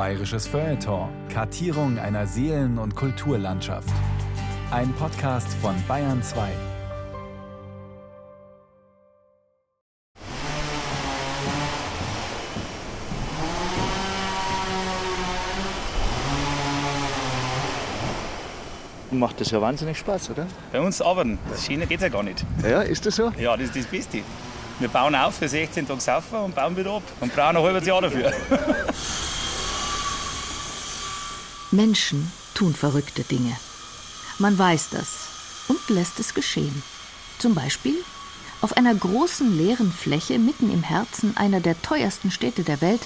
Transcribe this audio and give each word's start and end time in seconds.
Bayerisches 0.00 0.46
Feuilleton. 0.46 1.10
Kartierung 1.28 1.98
einer 1.98 2.26
Seelen- 2.26 2.78
und 2.78 2.96
Kulturlandschaft. 2.96 3.92
Ein 4.70 4.94
Podcast 4.94 5.52
von 5.60 5.74
Bayern 5.86 6.22
2. 6.22 6.48
Macht 19.10 19.38
das 19.42 19.50
ja 19.50 19.60
wahnsinnig 19.60 19.98
Spaß, 19.98 20.30
oder? 20.30 20.46
Bei 20.72 20.80
uns 20.80 21.02
arbeiten. 21.02 21.38
Das 21.50 21.66
Schiene 21.66 21.86
geht 21.86 22.00
ja 22.00 22.08
gar 22.08 22.22
nicht. 22.22 22.42
Ja, 22.62 22.80
ist 22.80 23.04
das 23.04 23.16
so? 23.16 23.34
Ja, 23.38 23.54
das 23.54 23.66
ist 23.66 23.76
das 23.76 23.84
Beste. 23.84 24.22
Wir 24.78 24.88
bauen 24.88 25.14
auf 25.14 25.34
für 25.34 25.46
16 25.46 25.86
Tage 25.86 26.00
saufen 26.00 26.38
und 26.38 26.54
bauen 26.54 26.74
wieder 26.74 26.92
ab. 26.94 27.02
Und 27.20 27.36
brauchen 27.36 27.58
ein 27.58 27.62
halbes 27.62 27.86
Jahr 27.86 28.00
dafür. 28.00 28.32
Menschen 31.72 32.30
tun 32.54 32.74
verrückte 32.74 33.22
Dinge. 33.22 33.56
Man 34.38 34.58
weiß 34.58 34.88
das 34.90 35.28
und 35.68 35.78
lässt 35.88 36.18
es 36.18 36.34
geschehen. 36.34 36.82
Zum 37.38 37.54
Beispiel 37.54 37.96
auf 38.60 38.76
einer 38.76 38.94
großen 38.94 39.56
leeren 39.56 39.92
Fläche 39.92 40.38
mitten 40.38 40.70
im 40.70 40.82
Herzen 40.82 41.36
einer 41.36 41.60
der 41.60 41.80
teuersten 41.80 42.30
Städte 42.30 42.62
der 42.64 42.80
Welt 42.80 43.00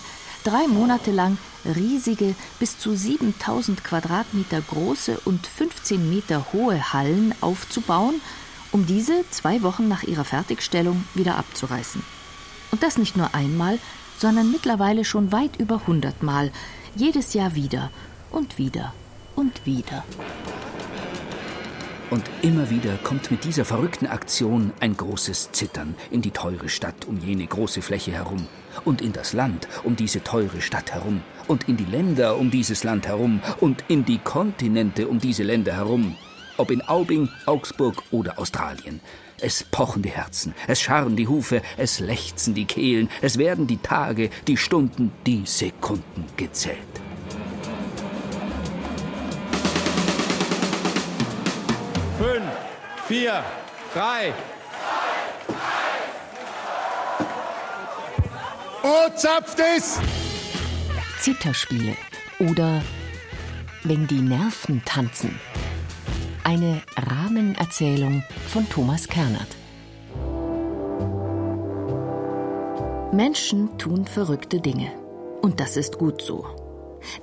drei 0.45 0.66
Monate 0.66 1.10
lang 1.10 1.38
riesige, 1.64 2.34
bis 2.58 2.78
zu 2.78 2.95
7000 2.96 3.84
Quadratmeter 3.84 4.60
große 4.60 5.20
und 5.24 5.46
15 5.46 6.08
Meter 6.10 6.46
hohe 6.52 6.92
Hallen 6.92 7.34
aufzubauen, 7.41 8.20
um 8.72 8.86
diese 8.86 9.24
zwei 9.30 9.62
Wochen 9.62 9.88
nach 9.88 10.02
ihrer 10.02 10.24
Fertigstellung 10.24 11.05
wieder 11.14 11.36
abzureißen. 11.36 12.02
Und 12.70 12.83
das 12.83 12.98
nicht 12.98 13.16
nur 13.16 13.34
einmal, 13.34 13.78
sondern 14.19 14.50
mittlerweile 14.50 15.05
schon 15.05 15.33
weit 15.33 15.56
über 15.58 15.77
100 15.83 16.22
Mal, 16.22 16.50
jedes 16.96 17.34
Jahr 17.34 17.55
wieder 17.55 17.91
und 18.34 18.59
wieder 18.59 18.93
und 19.36 19.64
wieder. 19.64 20.05
Und 22.11 22.25
immer 22.42 22.69
wieder 22.69 22.97
kommt 23.03 23.31
mit 23.31 23.45
dieser 23.45 23.64
verrückten 23.64 24.06
Aktion 24.06 24.72
ein 24.81 24.97
großes 24.97 25.53
Zittern 25.53 25.95
in 26.11 26.20
die 26.20 26.31
teure 26.33 26.69
Stadt 26.69 27.06
um 27.06 27.19
jene 27.19 27.47
große 27.47 27.81
Fläche 27.81 28.12
herum 28.12 28.47
und 28.84 29.00
in 29.00 29.12
das 29.12 29.33
Land 29.33 29.69
um 29.84 29.97
diese 29.97 30.23
teure 30.23 30.61
Stadt 30.61 30.92
herum 30.92 31.23
und 31.48 31.69
in 31.69 31.77
die 31.77 31.84
Länder 31.84 32.36
um 32.36 32.50
dieses 32.50 32.84
Land 32.84 33.06
herum 33.06 33.41
und 33.61 33.84
in 33.89 34.05
die 34.05 34.19
Kontinente 34.19 35.08
um 35.08 35.19
diese 35.19 35.45
Länder 35.45 35.75
herum, 35.75 36.17
ob 36.56 36.70
in 36.70 36.83
Aubing, 36.83 37.28
Augsburg 37.47 38.03
oder 38.11 38.39
Australien. 38.39 39.01
Es 39.41 39.64
pochen 39.64 40.03
die 40.03 40.11
Herzen, 40.11 40.55
es 40.69 40.80
scharren 40.80 41.17
die 41.17 41.28
Hufe, 41.28 41.62
es 41.77 42.01
lechzen 42.01 42.55
die 42.55 42.67
Kehlen, 42.67 43.08
es 43.23 43.39
werden 43.39 43.67
die 43.67 43.78
Tage, 43.78 44.30
die 44.47 44.56
Stunden, 44.56 45.12
die 45.27 45.42
Sekunden 45.45 46.25
gezählt. 46.36 47.05
Vier, 53.15 53.45
drei. 53.93 54.34
Oh, 58.83 59.09
zapft 59.15 59.61
es! 59.61 60.01
Zitterspiele 61.20 61.95
oder 62.41 62.83
Wenn 63.85 64.09
die 64.09 64.20
Nerven 64.20 64.83
tanzen. 64.85 65.39
Eine 66.42 66.83
Rahmenerzählung 66.97 68.25
von 68.48 68.69
Thomas 68.69 69.07
Kernert. 69.07 69.55
Menschen 73.12 73.79
tun 73.79 74.07
verrückte 74.07 74.61
Dinge. 74.61 74.91
Und 75.41 75.61
das 75.61 75.77
ist 75.77 75.98
gut 75.98 76.20
so. 76.20 76.47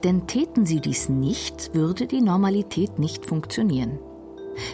Denn 0.06 0.26
täten 0.26 0.66
sie 0.66 0.80
dies 0.80 1.10
nicht, 1.10 1.74
würde 1.74 2.08
die 2.08 2.22
Normalität 2.22 2.98
nicht 2.98 3.26
funktionieren. 3.26 4.00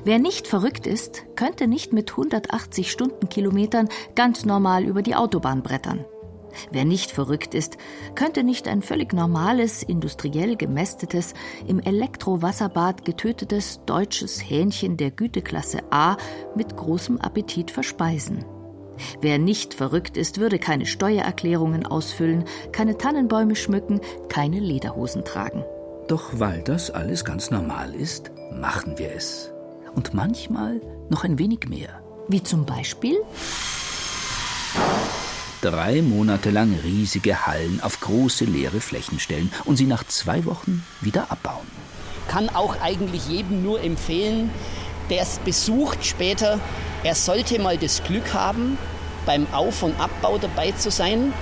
Wer 0.03 0.20
nicht 0.20 0.47
verrückt 0.47 0.88
ist, 0.88 1.23
könnte 1.36 1.67
nicht 1.67 1.93
mit 1.93 2.11
180 2.11 2.92
Stundenkilometern 2.92 3.89
ganz 4.15 4.45
normal 4.45 4.83
über 4.83 5.02
die 5.02 5.15
Autobahn 5.15 5.64
brettern. 5.64 6.05
Wer 6.71 6.86
nicht 6.86 7.11
verrückt 7.11 7.54
ist, 7.54 7.77
könnte 8.15 8.43
nicht 8.43 8.67
ein 8.67 8.82
völlig 8.82 9.14
normales, 9.14 9.83
industriell 9.83 10.55
gemästetes, 10.55 11.33
im 11.67 11.80
Elektrowasserbad 11.80 13.05
getötetes 13.05 13.82
deutsches 13.86 14.39
Hähnchen 14.39 14.98
der 14.98 15.11
Güteklasse 15.11 15.80
A 15.92 16.17
mit 16.55 16.76
großem 16.76 17.21
Appetit 17.21 17.71
verspeisen. 17.71 18.45
Wer 19.21 19.38
nicht 19.38 19.76
verrückt 19.76 20.17
ist, 20.17 20.39
würde 20.39 20.58
keine 20.58 20.88
Steuererklärungen 20.88 21.86
ausfüllen, 21.86 22.45
keine 22.71 22.98
Tannenbäume 22.98 23.55
schmücken, 23.55 24.02
keine 24.27 24.59
Lederhosen 24.59 25.23
tragen. 25.23 25.64
Doch 26.08 26.39
weil 26.39 26.64
das 26.64 26.89
alles 26.89 27.23
ganz 27.26 27.52
normal 27.52 27.94
ist, 27.94 28.32
machen 28.52 28.98
wir 28.98 29.11
es. 29.11 29.54
Und 29.97 30.13
manchmal 30.13 30.80
noch 31.09 31.23
ein 31.23 31.39
wenig 31.39 31.67
mehr. 31.67 31.89
Wie 32.27 32.43
zum 32.43 32.67
Beispiel? 32.67 33.17
drei 35.59 36.03
Monate 36.03 36.52
lang 36.52 36.77
riesige 36.83 37.47
Hallen 37.47 37.81
auf 37.81 37.99
große 37.99 38.45
leere 38.45 38.80
Flächen 38.80 39.19
stellen 39.19 39.52
und 39.65 39.75
sie 39.75 39.87
nach 39.87 40.03
zwei 40.03 40.45
Wochen 40.45 40.85
wieder 41.02 41.31
abbauen. 41.31 41.65
Kann 42.27 42.47
auch 42.49 42.80
eigentlich 42.80 43.27
jedem 43.27 43.63
nur 43.63 43.81
empfehlen, 43.81 44.52
der 45.09 45.23
es 45.23 45.39
besucht 45.39 46.05
später, 46.05 46.59
er 47.03 47.15
sollte 47.15 47.59
mal 47.59 47.75
das 47.77 48.03
Glück 48.03 48.35
haben, 48.35 48.77
beim 49.25 49.47
Auf- 49.52 49.81
und 49.81 49.99
Abbau 49.99 50.37
dabei 50.37 50.73
zu 50.73 50.91
sein 50.91 51.33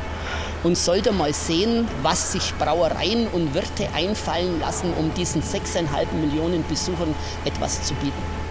und 0.63 0.77
sollte 0.77 1.11
mal 1.11 1.33
sehen, 1.33 1.85
was 2.01 2.31
sich 2.31 2.53
Brauereien 2.57 3.27
und 3.27 3.53
Wirte 3.53 3.89
einfallen 3.93 4.59
lassen, 4.61 4.93
um 4.97 5.13
diesen 5.13 5.43
6,5 5.43 6.13
Millionen 6.13 6.65
Besuchern 6.67 7.13
etwas 7.43 7.83
zu 7.83 7.93
bieten. 7.95 8.44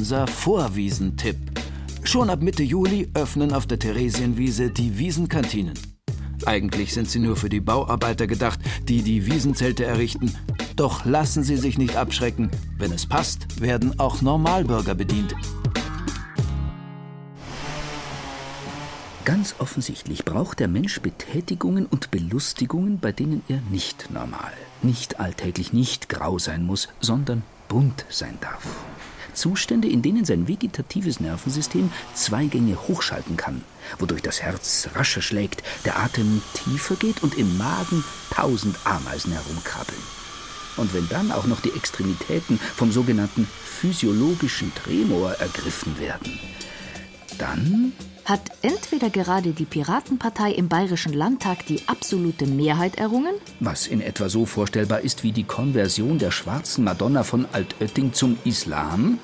Unser 0.00 0.26
Vorwiesentipp. 0.26 1.36
Schon 2.04 2.30
ab 2.30 2.40
Mitte 2.40 2.62
Juli 2.62 3.10
öffnen 3.12 3.52
auf 3.52 3.66
der 3.66 3.78
Theresienwiese 3.78 4.70
die 4.70 4.96
Wiesenkantinen. 4.96 5.74
Eigentlich 6.46 6.94
sind 6.94 7.10
sie 7.10 7.18
nur 7.18 7.36
für 7.36 7.50
die 7.50 7.60
Bauarbeiter 7.60 8.26
gedacht, 8.26 8.60
die 8.88 9.02
die 9.02 9.26
Wiesenzelte 9.26 9.84
errichten. 9.84 10.34
Doch 10.74 11.04
lassen 11.04 11.42
Sie 11.42 11.58
sich 11.58 11.76
nicht 11.76 11.96
abschrecken. 11.96 12.50
Wenn 12.78 12.92
es 12.92 13.04
passt, 13.04 13.60
werden 13.60 14.00
auch 14.00 14.22
Normalbürger 14.22 14.94
bedient. 14.94 15.34
Ganz 19.26 19.56
offensichtlich 19.58 20.24
braucht 20.24 20.60
der 20.60 20.68
Mensch 20.68 21.02
Betätigungen 21.02 21.84
und 21.84 22.10
Belustigungen, 22.10 23.00
bei 23.00 23.12
denen 23.12 23.42
er 23.48 23.60
nicht 23.70 24.10
normal, 24.10 24.54
nicht 24.80 25.20
alltäglich, 25.20 25.74
nicht 25.74 26.08
grau 26.08 26.38
sein 26.38 26.64
muss, 26.64 26.88
sondern 27.00 27.42
bunt 27.68 28.06
sein 28.08 28.38
darf. 28.40 28.64
Zustände, 29.40 29.88
in 29.88 30.02
denen 30.02 30.26
sein 30.26 30.48
vegetatives 30.48 31.18
Nervensystem 31.18 31.90
zwei 32.12 32.44
Gänge 32.44 32.76
hochschalten 32.76 33.38
kann, 33.38 33.62
wodurch 33.98 34.20
das 34.20 34.42
Herz 34.42 34.90
rascher 34.94 35.22
schlägt, 35.22 35.62
der 35.86 35.98
Atem 35.98 36.42
tiefer 36.52 36.96
geht 36.96 37.22
und 37.22 37.38
im 37.38 37.56
Magen 37.56 38.04
tausend 38.30 38.76
Ameisen 38.84 39.32
herumkrabbeln. 39.32 40.02
Und 40.76 40.92
wenn 40.92 41.08
dann 41.08 41.32
auch 41.32 41.46
noch 41.46 41.60
die 41.60 41.72
Extremitäten 41.72 42.60
vom 42.76 42.92
sogenannten 42.92 43.48
physiologischen 43.80 44.72
Tremor 44.74 45.32
ergriffen 45.32 45.98
werden, 45.98 46.38
dann 47.38 47.92
hat 48.30 48.42
entweder 48.62 49.10
gerade 49.10 49.50
die 49.50 49.64
Piratenpartei 49.64 50.52
im 50.52 50.68
Bayerischen 50.68 51.12
Landtag 51.12 51.66
die 51.66 51.82
absolute 51.88 52.46
Mehrheit 52.46 52.96
errungen, 52.96 53.34
was 53.58 53.88
in 53.88 54.00
etwa 54.00 54.28
so 54.28 54.46
vorstellbar 54.46 55.00
ist 55.00 55.24
wie 55.24 55.32
die 55.32 55.42
Konversion 55.42 56.18
der 56.18 56.30
schwarzen 56.30 56.84
Madonna 56.84 57.24
von 57.24 57.46
Altötting 57.52 58.12
zum 58.12 58.38
Islam, 58.44 59.18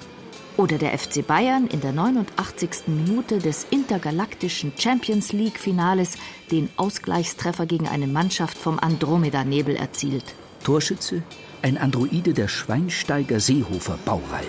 oder 0.56 0.78
der 0.78 0.98
FC 0.98 1.24
Bayern 1.24 1.66
in 1.66 1.82
der 1.82 1.92
89. 1.92 2.88
Minute 2.88 3.38
des 3.38 3.66
intergalaktischen 3.70 4.72
Champions 4.76 5.32
League 5.32 5.58
Finales 5.58 6.16
den 6.50 6.70
Ausgleichstreffer 6.76 7.66
gegen 7.66 7.86
eine 7.86 8.06
Mannschaft 8.06 8.56
vom 8.56 8.78
Andromeda-Nebel 8.78 9.76
erzielt. 9.76 10.24
Torschütze 10.64 11.22
ein 11.62 11.78
Androide 11.78 12.32
der 12.32 12.48
Schweinsteiger 12.48 13.38
Seehofer 13.38 13.98
Baureihe. 14.04 14.46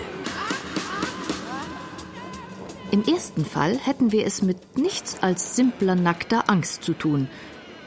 Im 2.90 3.04
ersten 3.04 3.44
Fall 3.44 3.76
hätten 3.76 4.12
wir 4.12 4.26
es 4.26 4.40
mit 4.40 4.78
nichts 4.78 5.22
als 5.22 5.54
simpler 5.54 5.94
nackter 5.94 6.48
Angst 6.48 6.82
zu 6.82 6.94
tun, 6.94 7.28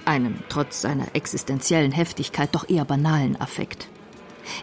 einem 0.06 0.36
trotz 0.48 0.81
seiner 0.81 1.15
existenziellen 1.15 1.92
Heftigkeit 1.92 2.53
doch 2.53 2.69
eher 2.69 2.86
banalen 2.86 3.39
Affekt. 3.39 3.88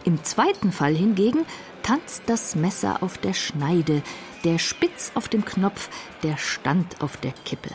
Im 0.04 0.22
zweiten 0.22 0.70
Fall 0.70 0.94
hingegen 0.94 1.44
tanzt 1.82 2.22
das 2.26 2.54
Messer 2.54 3.02
auf 3.02 3.18
der 3.18 3.34
Schneide, 3.34 4.02
der 4.44 4.58
Spitz 4.58 5.10
auf 5.14 5.28
dem 5.28 5.44
Knopf, 5.44 5.90
der 6.22 6.36
Stand 6.36 7.00
auf 7.00 7.16
der 7.16 7.32
Kippe. 7.44 7.70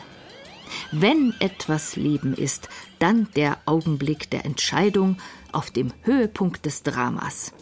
Wenn 0.90 1.34
etwas 1.40 1.96
Leben 1.96 2.34
ist, 2.34 2.70
dann 2.98 3.28
der 3.36 3.58
Augenblick 3.66 4.30
der 4.30 4.46
Entscheidung 4.46 5.18
auf 5.52 5.70
dem 5.70 5.92
Höhepunkt 6.02 6.64
des 6.64 6.82
Dramas. 6.82 7.52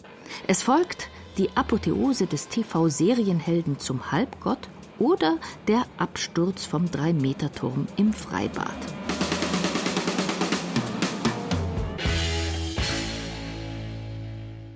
Es 0.47 0.63
folgt 0.63 1.09
die 1.37 1.49
Apotheose 1.55 2.25
des 2.27 2.47
TV-Serienhelden 2.47 3.79
zum 3.79 4.11
Halbgott 4.11 4.69
oder 4.99 5.37
der 5.67 5.85
Absturz 5.97 6.65
vom 6.65 6.89
Drei-Meter-Turm 6.89 7.87
im 7.97 8.13
Freibad. 8.13 8.69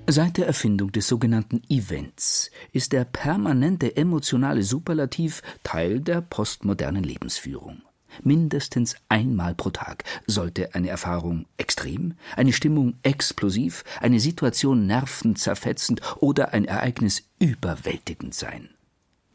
Seit 0.10 0.38
der 0.38 0.48
Erfindung 0.48 0.94
des 0.94 1.06
sogenannten 1.06 1.62
Events 1.68 2.50
ist 2.72 2.94
der 2.94 3.04
permanente 3.04 3.98
emotionale 3.98 4.64
Superlativ 4.64 5.42
Teil 5.64 6.00
der 6.00 6.22
postmodernen 6.22 7.04
Lebensführung. 7.04 7.82
Mindestens 8.24 8.96
einmal 9.10 9.54
pro 9.54 9.70
Tag 9.70 10.06
sollte 10.26 10.74
eine 10.74 10.88
Erfahrung 10.88 11.46
extrem, 11.58 12.14
eine 12.38 12.54
Stimmung 12.54 12.96
explosiv, 13.04 13.84
eine 14.00 14.22
Situation 14.22 14.88
nervenzerfetzend 14.88 16.00
oder 16.22 16.54
ein 16.54 16.64
Ereignis 16.64 17.24
überwältigend 17.40 18.34
sein. 18.34 18.70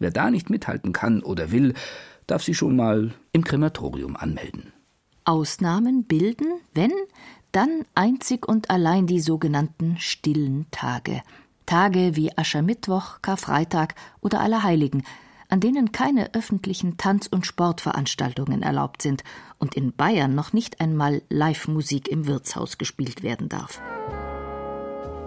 Wer 0.02 0.10
da 0.10 0.32
nicht 0.32 0.50
mithalten 0.50 0.92
kann 0.92 1.22
oder 1.22 1.52
will, 1.52 1.74
darf 2.26 2.42
sich 2.42 2.56
schon 2.56 2.74
mal 2.74 3.14
im 3.30 3.44
Krematorium 3.44 4.16
anmelden. 4.16 4.72
Ausnahmen 5.24 6.02
bilden, 6.02 6.48
wenn, 6.74 6.90
dann 7.52 7.84
einzig 7.94 8.48
und 8.48 8.68
allein 8.68 9.06
die 9.06 9.20
sogenannten 9.20 9.96
stillen 9.98 10.66
Tage. 10.72 11.22
Tage 11.66 12.16
wie 12.16 12.36
Aschermittwoch, 12.36 13.22
Karfreitag 13.22 13.94
oder 14.20 14.40
Allerheiligen, 14.40 15.04
an 15.48 15.60
denen 15.60 15.92
keine 15.92 16.34
öffentlichen 16.34 16.96
Tanz- 16.96 17.28
und 17.28 17.46
Sportveranstaltungen 17.46 18.62
erlaubt 18.62 19.02
sind 19.02 19.22
und 19.58 19.76
in 19.76 19.92
Bayern 19.92 20.34
noch 20.34 20.52
nicht 20.52 20.80
einmal 20.80 21.22
Live-Musik 21.28 22.08
im 22.08 22.26
Wirtshaus 22.26 22.76
gespielt 22.76 23.22
werden 23.22 23.48
darf. 23.48 23.80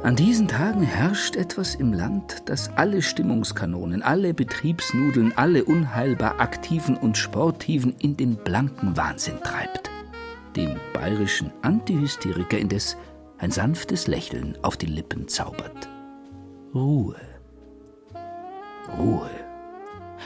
An 0.05 0.15
diesen 0.15 0.47
Tagen 0.47 0.83
herrscht 0.83 1.35
etwas 1.35 1.73
im 1.73 1.91
Land, 1.91 2.43
das 2.45 2.69
alle 2.75 3.01
Stimmungskanonen, 3.01 4.03
alle 4.03 4.35
Betriebsnudeln, 4.35 5.35
alle 5.35 5.65
unheilbar 5.65 6.39
Aktiven 6.39 6.95
und 6.95 7.17
Sportiven 7.17 7.95
in 7.97 8.15
den 8.15 8.35
blanken 8.35 8.95
Wahnsinn 8.95 9.39
treibt. 9.43 9.89
Dem 10.55 10.75
bayerischen 10.93 11.51
Antihysteriker 11.63 12.59
indes 12.59 12.97
ein 13.39 13.49
sanftes 13.49 14.05
Lächeln 14.05 14.55
auf 14.61 14.77
die 14.77 14.85
Lippen 14.85 15.27
zaubert. 15.27 15.89
Ruhe. 16.75 17.15
Ruhe. 18.99 19.31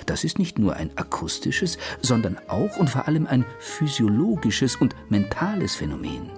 Das 0.05 0.25
ist 0.25 0.39
nicht 0.39 0.59
nur 0.59 0.75
ein 0.75 0.91
akustisches, 0.97 1.77
sondern 2.01 2.37
auch 2.49 2.75
und 2.75 2.89
vor 2.89 3.07
allem 3.07 3.27
ein 3.27 3.45
physiologisches 3.59 4.75
und 4.75 4.93
mentales 5.07 5.77
Phänomen. 5.77 6.29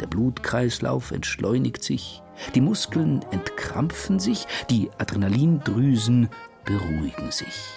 Der 0.00 0.06
Blutkreislauf 0.06 1.10
entschleunigt 1.10 1.84
sich, 1.84 2.21
die 2.54 2.60
Muskeln 2.60 3.24
entkrampfen 3.30 4.18
sich, 4.18 4.46
die 4.70 4.90
Adrenalindrüsen 4.98 6.28
beruhigen 6.64 7.30
sich. 7.30 7.72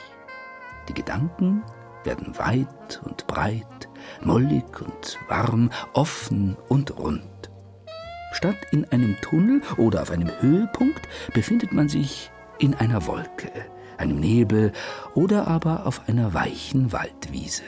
Die 0.87 0.93
Gedanken 0.93 1.63
werden 2.03 2.37
weit 2.37 3.01
und 3.03 3.27
breit, 3.27 3.89
mollig 4.23 4.81
und 4.81 5.17
warm, 5.27 5.71
offen 5.93 6.55
und 6.69 6.97
rund. 6.97 7.23
Statt 8.31 8.57
in 8.71 8.85
einem 8.91 9.15
Tunnel 9.21 9.61
oder 9.77 10.01
auf 10.01 10.11
einem 10.11 10.29
Höhepunkt 10.41 11.07
befindet 11.33 11.71
man 11.71 11.89
sich 11.89 12.31
in 12.59 12.75
einer 12.75 13.07
Wolke, 13.07 13.49
einem 13.97 14.19
Nebel 14.19 14.73
oder 15.13 15.47
aber 15.47 15.85
auf 15.85 16.07
einer 16.07 16.33
weichen 16.33 16.91
Waldwiese. 16.91 17.63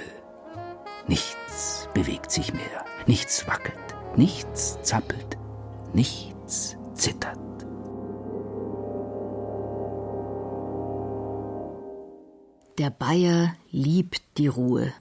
Nichts 1.08 1.88
bewegt 1.94 2.32
sich 2.32 2.54
mehr, 2.54 2.86
nichts 3.06 3.48
wackelt, 3.48 3.96
nichts 4.18 4.78
zappelt, 4.82 5.38
nichts 5.94 6.37
zittert. 6.48 7.38
Der 12.78 12.90
Bayer 12.92 13.56
liebt 13.72 14.22
die 14.38 14.48
Ruhe. 14.48 14.94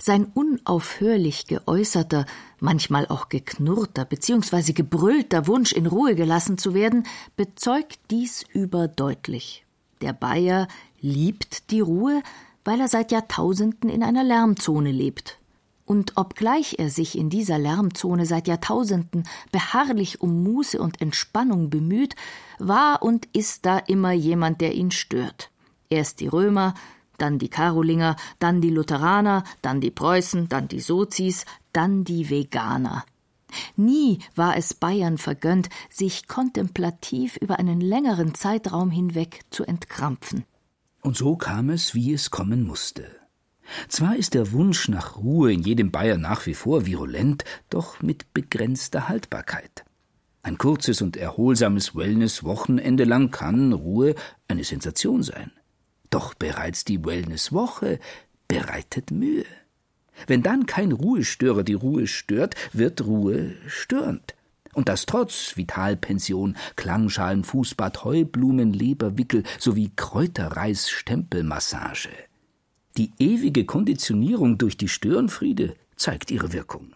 Sein 0.00 0.26
unaufhörlich 0.32 1.46
geäußerter, 1.46 2.24
manchmal 2.60 3.06
auch 3.08 3.28
geknurrter 3.28 4.04
bzw. 4.04 4.72
gebrüllter 4.72 5.46
Wunsch, 5.46 5.72
in 5.72 5.86
Ruhe 5.86 6.14
gelassen 6.14 6.56
zu 6.56 6.72
werden, 6.72 7.04
bezeugt 7.36 7.98
dies 8.10 8.44
überdeutlich. 8.52 9.66
Der 10.00 10.12
Bayer 10.12 10.68
liebt 11.00 11.70
die 11.70 11.80
Ruhe, 11.80 12.22
weil 12.64 12.80
er 12.80 12.88
seit 12.88 13.12
Jahrtausenden 13.12 13.90
in 13.90 14.02
einer 14.02 14.24
Lärmzone 14.24 14.92
lebt. 14.92 15.38
Und 15.84 16.16
obgleich 16.16 16.76
er 16.78 16.90
sich 16.90 17.18
in 17.18 17.28
dieser 17.28 17.58
Lärmzone 17.58 18.24
seit 18.24 18.46
Jahrtausenden 18.46 19.24
beharrlich 19.50 20.20
um 20.20 20.42
Muße 20.42 20.80
und 20.80 21.00
Entspannung 21.00 21.70
bemüht, 21.70 22.14
war 22.58 23.02
und 23.02 23.26
ist 23.32 23.66
da 23.66 23.78
immer 23.78 24.12
jemand, 24.12 24.60
der 24.60 24.74
ihn 24.74 24.90
stört. 24.90 25.50
Erst 25.90 26.20
die 26.20 26.28
Römer, 26.28 26.74
dann 27.18 27.38
die 27.38 27.48
Karolinger, 27.48 28.16
dann 28.38 28.60
die 28.60 28.70
Lutheraner, 28.70 29.44
dann 29.60 29.80
die 29.80 29.90
Preußen, 29.90 30.48
dann 30.48 30.68
die 30.68 30.80
Sozis, 30.80 31.44
dann 31.72 32.04
die 32.04 32.30
Veganer. 32.30 33.04
Nie 33.76 34.18
war 34.34 34.56
es 34.56 34.74
Bayern 34.74 35.18
vergönnt, 35.18 35.68
sich 35.90 36.26
kontemplativ 36.26 37.36
über 37.36 37.58
einen 37.58 37.80
längeren 37.80 38.34
Zeitraum 38.34 38.90
hinweg 38.90 39.40
zu 39.50 39.64
entkrampfen. 39.64 40.44
Und 41.02 41.16
so 41.16 41.36
kam 41.36 41.70
es, 41.70 41.94
wie 41.94 42.12
es 42.12 42.30
kommen 42.30 42.64
musste. 42.64 43.21
Zwar 43.88 44.16
ist 44.16 44.34
der 44.34 44.52
Wunsch 44.52 44.88
nach 44.88 45.16
Ruhe 45.16 45.52
in 45.52 45.62
jedem 45.62 45.90
Bayer 45.90 46.18
nach 46.18 46.46
wie 46.46 46.54
vor 46.54 46.86
virulent, 46.86 47.44
doch 47.70 48.02
mit 48.02 48.32
begrenzter 48.34 49.08
Haltbarkeit. 49.08 49.84
Ein 50.42 50.58
kurzes 50.58 51.02
und 51.02 51.16
erholsames 51.16 51.94
Wellness-Wochenende 51.94 53.04
lang 53.04 53.30
kann 53.30 53.72
Ruhe 53.72 54.14
eine 54.48 54.64
Sensation 54.64 55.22
sein. 55.22 55.52
Doch 56.10 56.34
bereits 56.34 56.84
die 56.84 57.04
Wellness-Woche 57.04 58.00
bereitet 58.48 59.12
Mühe. 59.12 59.46
Wenn 60.26 60.42
dann 60.42 60.66
kein 60.66 60.92
Ruhestörer 60.92 61.62
die 61.62 61.74
Ruhe 61.74 62.06
stört, 62.06 62.54
wird 62.72 63.04
Ruhe 63.04 63.54
störend. 63.66 64.34
Und 64.74 64.88
das 64.88 65.06
trotz 65.06 65.56
Vitalpension, 65.56 66.56
Klangschalen, 66.76 67.44
Fußbad, 67.44 68.04
Heublumen, 68.04 68.72
Leberwickel 68.72 69.44
sowie 69.58 69.92
Kräuterreis, 69.94 70.90
Stempelmassage. 70.90 72.10
Die 72.98 73.12
ewige 73.18 73.64
Konditionierung 73.64 74.58
durch 74.58 74.76
die 74.76 74.88
Störenfriede 74.88 75.74
zeigt 75.96 76.30
ihre 76.30 76.52
Wirkung. 76.52 76.92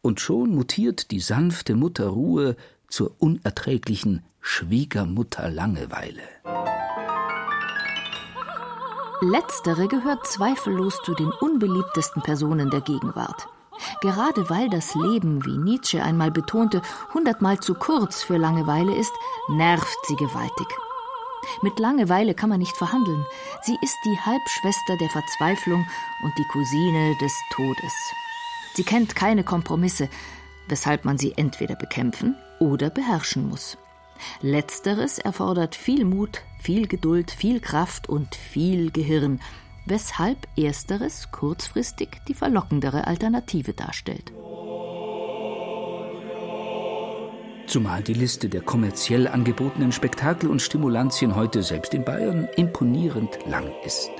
Und 0.00 0.20
schon 0.20 0.54
mutiert 0.54 1.10
die 1.10 1.20
sanfte 1.20 1.74
Mutterruhe 1.74 2.56
zur 2.88 3.16
unerträglichen 3.18 4.22
Schwiegermutter 4.40 5.50
Langeweile. 5.50 6.22
Letztere 9.22 9.88
gehört 9.88 10.26
zweifellos 10.26 10.98
zu 11.04 11.14
den 11.14 11.30
unbeliebtesten 11.40 12.22
Personen 12.22 12.70
der 12.70 12.80
Gegenwart. 12.80 13.48
Gerade 14.00 14.48
weil 14.48 14.70
das 14.70 14.94
Leben, 14.94 15.44
wie 15.44 15.58
Nietzsche 15.58 16.02
einmal 16.02 16.30
betonte, 16.30 16.80
hundertmal 17.12 17.58
zu 17.58 17.74
kurz 17.74 18.22
für 18.22 18.36
Langeweile 18.36 18.94
ist, 18.94 19.12
nervt 19.48 19.98
sie 20.06 20.16
gewaltig. 20.16 20.68
Mit 21.62 21.78
Langeweile 21.78 22.34
kann 22.34 22.48
man 22.50 22.58
nicht 22.58 22.76
verhandeln. 22.76 23.24
Sie 23.62 23.76
ist 23.82 23.96
die 24.04 24.18
Halbschwester 24.18 24.96
der 24.96 25.10
Verzweiflung 25.10 25.86
und 26.22 26.32
die 26.38 26.44
Cousine 26.44 27.16
des 27.20 27.32
Todes. 27.50 27.94
Sie 28.74 28.84
kennt 28.84 29.16
keine 29.16 29.44
Kompromisse, 29.44 30.08
weshalb 30.68 31.04
man 31.04 31.18
sie 31.18 31.34
entweder 31.36 31.74
bekämpfen 31.74 32.36
oder 32.60 32.90
beherrschen 32.90 33.48
muss. 33.48 33.76
Letzteres 34.42 35.18
erfordert 35.18 35.74
viel 35.74 36.04
Mut, 36.04 36.42
viel 36.60 36.86
Geduld, 36.86 37.30
viel 37.30 37.60
Kraft 37.60 38.08
und 38.08 38.34
viel 38.34 38.90
Gehirn, 38.90 39.40
weshalb 39.86 40.46
ersteres 40.56 41.30
kurzfristig 41.32 42.20
die 42.28 42.34
verlockendere 42.34 43.06
Alternative 43.06 43.72
darstellt. 43.72 44.32
Zumal 47.70 48.02
die 48.02 48.14
Liste 48.14 48.48
der 48.48 48.62
kommerziell 48.62 49.28
angebotenen 49.28 49.92
Spektakel 49.92 50.50
und 50.50 50.60
Stimulantien 50.60 51.36
heute 51.36 51.62
selbst 51.62 51.94
in 51.94 52.04
Bayern 52.04 52.48
imponierend 52.56 53.38
lang 53.46 53.70
ist. 53.84 54.10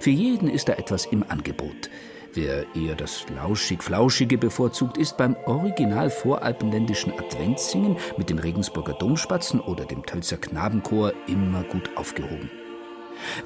Für 0.00 0.08
jeden 0.08 0.48
ist 0.48 0.70
da 0.70 0.72
etwas 0.72 1.04
im 1.04 1.22
Angebot. 1.28 1.90
Wer 2.32 2.64
eher 2.74 2.94
das 2.94 3.26
lauschig-flauschige 3.28 4.38
bevorzugt, 4.38 4.96
ist 4.96 5.18
beim 5.18 5.36
original 5.44 6.08
voralpenländischen 6.08 7.12
Adventssingen 7.12 7.98
mit 8.16 8.30
den 8.30 8.38
Regensburger 8.38 8.94
Domspatzen 8.94 9.60
oder 9.60 9.84
dem 9.84 10.06
Tölzer 10.06 10.38
Knabenchor 10.38 11.12
immer 11.26 11.62
gut 11.64 11.90
aufgehoben. 11.98 12.50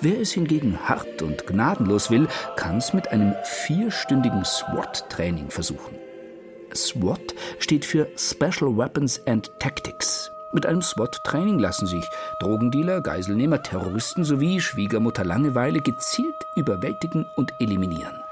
Wer 0.00 0.20
es 0.20 0.30
hingegen 0.30 0.88
hart 0.88 1.20
und 1.20 1.48
gnadenlos 1.48 2.12
will, 2.12 2.28
kann's 2.54 2.94
mit 2.94 3.08
einem 3.08 3.34
vierstündigen 3.42 4.44
SWAT-Training 4.44 5.50
versuchen. 5.50 5.96
SWAT 6.74 7.34
steht 7.58 7.84
für 7.84 8.08
Special 8.16 8.76
Weapons 8.76 9.20
and 9.26 9.50
Tactics. 9.58 10.30
Mit 10.52 10.64
einem 10.64 10.82
SWAT-Training 10.82 11.58
lassen 11.58 11.86
sich 11.86 12.04
Drogendealer, 12.40 13.00
Geiselnehmer, 13.00 13.62
Terroristen 13.62 14.24
sowie 14.24 14.60
Schwiegermutter 14.60 15.24
Langeweile 15.24 15.80
gezielt 15.80 16.46
überwältigen 16.56 17.26
und 17.36 17.52
eliminieren. 17.60 18.22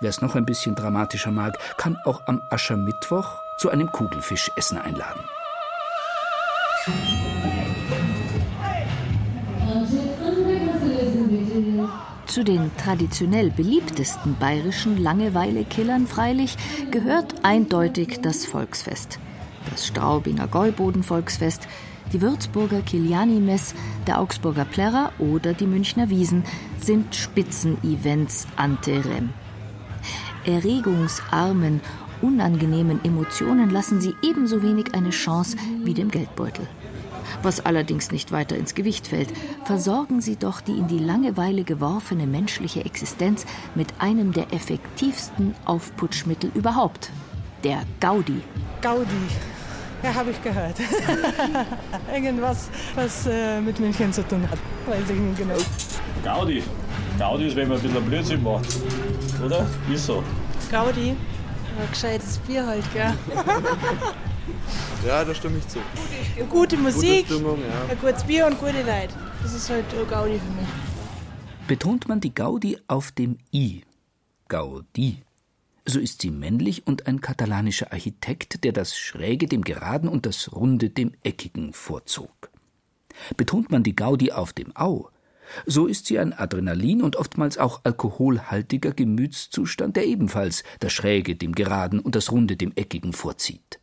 Wer 0.00 0.10
es 0.10 0.22
noch 0.22 0.34
ein 0.34 0.46
bisschen 0.46 0.74
dramatischer 0.74 1.30
mag, 1.30 1.58
kann 1.76 1.98
auch 2.04 2.22
am 2.26 2.42
Aschermittwoch 2.50 3.42
zu 3.58 3.70
einem 3.70 3.92
Kugelfischessen 3.92 4.78
einladen. 4.78 5.20
Zu 12.26 12.42
den 12.42 12.70
traditionell 12.76 13.50
beliebtesten 13.50 14.36
bayerischen 14.38 14.98
Langeweile-Killern 14.98 16.06
freilich 16.06 16.56
gehört 16.90 17.44
eindeutig 17.44 18.20
das 18.20 18.44
Volksfest. 18.44 19.18
Das 19.70 19.86
Straubinger 19.86 20.48
Gäuboden-Volksfest, 20.48 21.66
Die 22.12 22.20
Würzburger 22.20 22.82
Kiliani-Mess, 22.82 23.74
der 24.06 24.20
Augsburger 24.20 24.64
Plärrer 24.64 25.12
oder 25.18 25.54
die 25.54 25.66
Münchner 25.66 26.08
Wiesen 26.08 26.44
sind 26.78 27.14
Spitzenevents 27.14 28.46
ante 28.54 29.04
rem. 29.04 29.30
Erregungsarmen, 30.44 31.80
unangenehmen 32.22 33.04
Emotionen 33.04 33.70
lassen 33.70 34.00
sie 34.00 34.14
ebenso 34.22 34.62
wenig 34.62 34.94
eine 34.94 35.10
Chance 35.10 35.56
wie 35.82 35.94
dem 35.94 36.10
Geldbeutel. 36.10 36.68
Was 37.42 37.64
allerdings 37.64 38.10
nicht 38.12 38.32
weiter 38.32 38.56
ins 38.56 38.74
Gewicht 38.74 39.06
fällt, 39.06 39.32
versorgen 39.64 40.20
sie 40.20 40.36
doch 40.36 40.60
die 40.60 40.78
in 40.78 40.88
die 40.88 40.98
Langeweile 40.98 41.64
geworfene 41.64 42.26
menschliche 42.26 42.84
Existenz 42.84 43.46
mit 43.74 43.88
einem 43.98 44.32
der 44.32 44.52
effektivsten 44.52 45.54
Aufputschmittel 45.64 46.50
überhaupt, 46.54 47.10
der 47.64 47.82
Gaudi. 48.00 48.40
Gaudi. 48.82 49.06
Ja, 50.02 50.14
habe 50.14 50.30
ich 50.30 50.42
gehört. 50.42 50.76
Irgendwas, 52.14 52.68
was 52.94 53.26
äh, 53.26 53.60
mit 53.60 53.80
München 53.80 54.12
zu 54.12 54.26
tun 54.26 54.42
hat. 54.48 54.58
Weiß 54.86 55.08
ich 55.10 55.18
nicht 55.18 55.38
genau. 55.38 55.56
Gaudi. 56.22 56.62
Gaudi 57.18 57.46
ist, 57.46 57.56
wenn 57.56 57.68
man 57.68 57.78
ein 57.78 57.82
bisschen 57.82 58.04
Blödsinn 58.04 58.42
macht. 58.42 58.66
Oder? 59.44 59.66
Ist 59.92 60.06
so. 60.06 60.22
Gaudi? 60.70 61.08
Ja, 61.08 61.86
gescheites 61.90 62.38
Bier 62.38 62.66
halt, 62.66 62.84
gell? 62.92 63.12
ja, 65.06 65.24
da 65.24 65.34
stimme 65.34 65.58
ich 65.58 65.68
zu. 65.68 65.78
Gute 66.50 66.76
Musik, 66.76 67.26
gute 67.26 67.34
Stimmung, 67.34 67.58
ja. 67.60 67.90
ein 67.90 67.98
gutes 67.98 68.24
Bier 68.24 68.46
und 68.46 68.58
gute 68.58 68.78
Leute. 68.82 69.14
Das 69.42 69.54
ist 69.54 69.70
halt 69.70 69.84
Gaudi 70.08 70.38
für 70.38 70.52
mich. 70.52 70.68
Betont 71.66 72.08
man 72.08 72.20
die 72.20 72.34
Gaudi 72.34 72.78
auf 72.86 73.12
dem 73.12 73.38
I. 73.52 73.82
Gaudi 74.48 75.22
so 75.88 76.00
ist 76.00 76.20
sie 76.20 76.30
männlich 76.30 76.86
und 76.86 77.06
ein 77.06 77.20
katalanischer 77.20 77.92
Architekt, 77.92 78.64
der 78.64 78.72
das 78.72 78.98
Schräge 78.98 79.46
dem 79.46 79.62
Geraden 79.62 80.08
und 80.08 80.26
das 80.26 80.52
Runde 80.52 80.90
dem 80.90 81.12
Eckigen 81.22 81.72
vorzog. 81.72 82.50
Betont 83.36 83.70
man 83.70 83.84
die 83.84 83.94
Gaudi 83.94 84.32
auf 84.32 84.52
dem 84.52 84.76
Au, 84.76 85.10
so 85.64 85.86
ist 85.86 86.06
sie 86.06 86.18
ein 86.18 86.32
Adrenalin 86.32 87.02
und 87.02 87.14
oftmals 87.14 87.56
auch 87.56 87.82
alkoholhaltiger 87.84 88.90
Gemütszustand, 88.90 89.94
der 89.96 90.06
ebenfalls 90.06 90.64
das 90.80 90.92
Schräge 90.92 91.36
dem 91.36 91.54
Geraden 91.54 92.00
und 92.00 92.16
das 92.16 92.32
Runde 92.32 92.56
dem 92.56 92.72
Eckigen 92.74 93.12
vorzieht. 93.12 93.78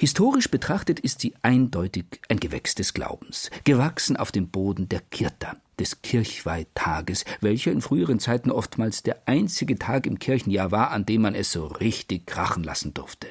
Historisch 0.00 0.50
betrachtet 0.50 0.98
ist 0.98 1.20
sie 1.20 1.34
eindeutig 1.42 2.06
ein 2.30 2.40
Gewächs 2.40 2.74
des 2.74 2.94
Glaubens, 2.94 3.50
gewachsen 3.64 4.16
auf 4.16 4.32
dem 4.32 4.48
Boden 4.48 4.88
der 4.88 5.02
Kirta, 5.02 5.58
des 5.78 6.00
Kirchweihtages, 6.00 7.26
welcher 7.42 7.70
in 7.70 7.82
früheren 7.82 8.18
Zeiten 8.18 8.50
oftmals 8.50 9.02
der 9.02 9.20
einzige 9.28 9.78
Tag 9.78 10.06
im 10.06 10.18
Kirchenjahr 10.18 10.70
war, 10.70 10.90
an 10.92 11.04
dem 11.04 11.20
man 11.20 11.34
es 11.34 11.52
so 11.52 11.66
richtig 11.66 12.26
krachen 12.26 12.64
lassen 12.64 12.94
durfte. 12.94 13.26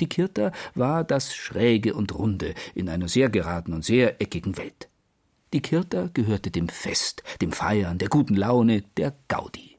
Die 0.00 0.08
Kirta 0.08 0.50
war 0.74 1.04
das 1.04 1.32
Schräge 1.32 1.94
und 1.94 2.12
Runde 2.12 2.54
in 2.74 2.88
einer 2.88 3.06
sehr 3.06 3.30
geraden 3.30 3.72
und 3.72 3.84
sehr 3.84 4.20
eckigen 4.20 4.56
Welt. 4.56 4.88
Die 5.52 5.62
Kirta 5.62 6.10
gehörte 6.12 6.50
dem 6.50 6.68
Fest, 6.68 7.22
dem 7.40 7.52
Feiern, 7.52 7.98
der 7.98 8.08
guten 8.08 8.34
Laune, 8.34 8.82
der 8.96 9.14
Gaudi. 9.28 9.76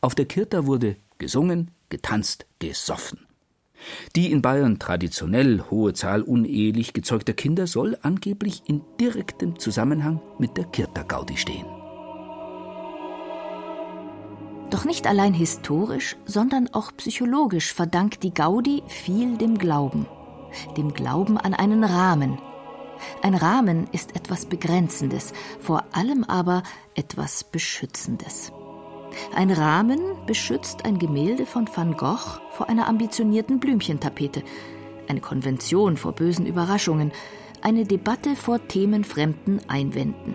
Auf 0.00 0.16
der 0.16 0.26
Kirta 0.26 0.66
wurde 0.66 0.96
gesungen, 1.18 1.70
getanzt, 1.90 2.44
gesoffen. 2.58 3.27
Die 4.16 4.30
in 4.30 4.42
Bayern 4.42 4.78
traditionell 4.78 5.64
hohe 5.70 5.92
Zahl 5.92 6.22
unehelich 6.22 6.92
gezeugter 6.92 7.32
Kinder 7.32 7.66
soll 7.66 7.96
angeblich 8.02 8.62
in 8.66 8.82
direktem 9.00 9.58
Zusammenhang 9.58 10.20
mit 10.38 10.56
der 10.56 10.64
Kirta-Gaudi 10.64 11.36
stehen. 11.36 11.66
Doch 14.70 14.84
nicht 14.84 15.06
allein 15.06 15.32
historisch, 15.32 16.16
sondern 16.26 16.68
auch 16.72 16.92
psychologisch 16.96 17.72
verdankt 17.72 18.22
die 18.22 18.34
Gaudi 18.34 18.82
viel 18.86 19.38
dem 19.38 19.56
Glauben. 19.56 20.06
Dem 20.76 20.92
Glauben 20.92 21.38
an 21.38 21.54
einen 21.54 21.84
Rahmen. 21.84 22.38
Ein 23.22 23.34
Rahmen 23.34 23.88
ist 23.92 24.16
etwas 24.16 24.46
Begrenzendes, 24.46 25.32
vor 25.60 25.84
allem 25.92 26.24
aber 26.24 26.62
etwas 26.94 27.44
Beschützendes. 27.44 28.52
Ein 29.34 29.50
Rahmen 29.50 30.00
beschützt 30.26 30.84
ein 30.84 30.98
Gemälde 30.98 31.46
von 31.46 31.68
Van 31.74 31.96
Gogh 31.96 32.40
vor 32.50 32.68
einer 32.68 32.88
ambitionierten 32.88 33.60
Blümchentapete, 33.60 34.42
eine 35.08 35.20
Konvention 35.20 35.96
vor 35.96 36.12
bösen 36.12 36.46
Überraschungen, 36.46 37.12
eine 37.62 37.84
Debatte 37.84 38.36
vor 38.36 38.66
themenfremden 38.68 39.60
Einwänden. 39.68 40.34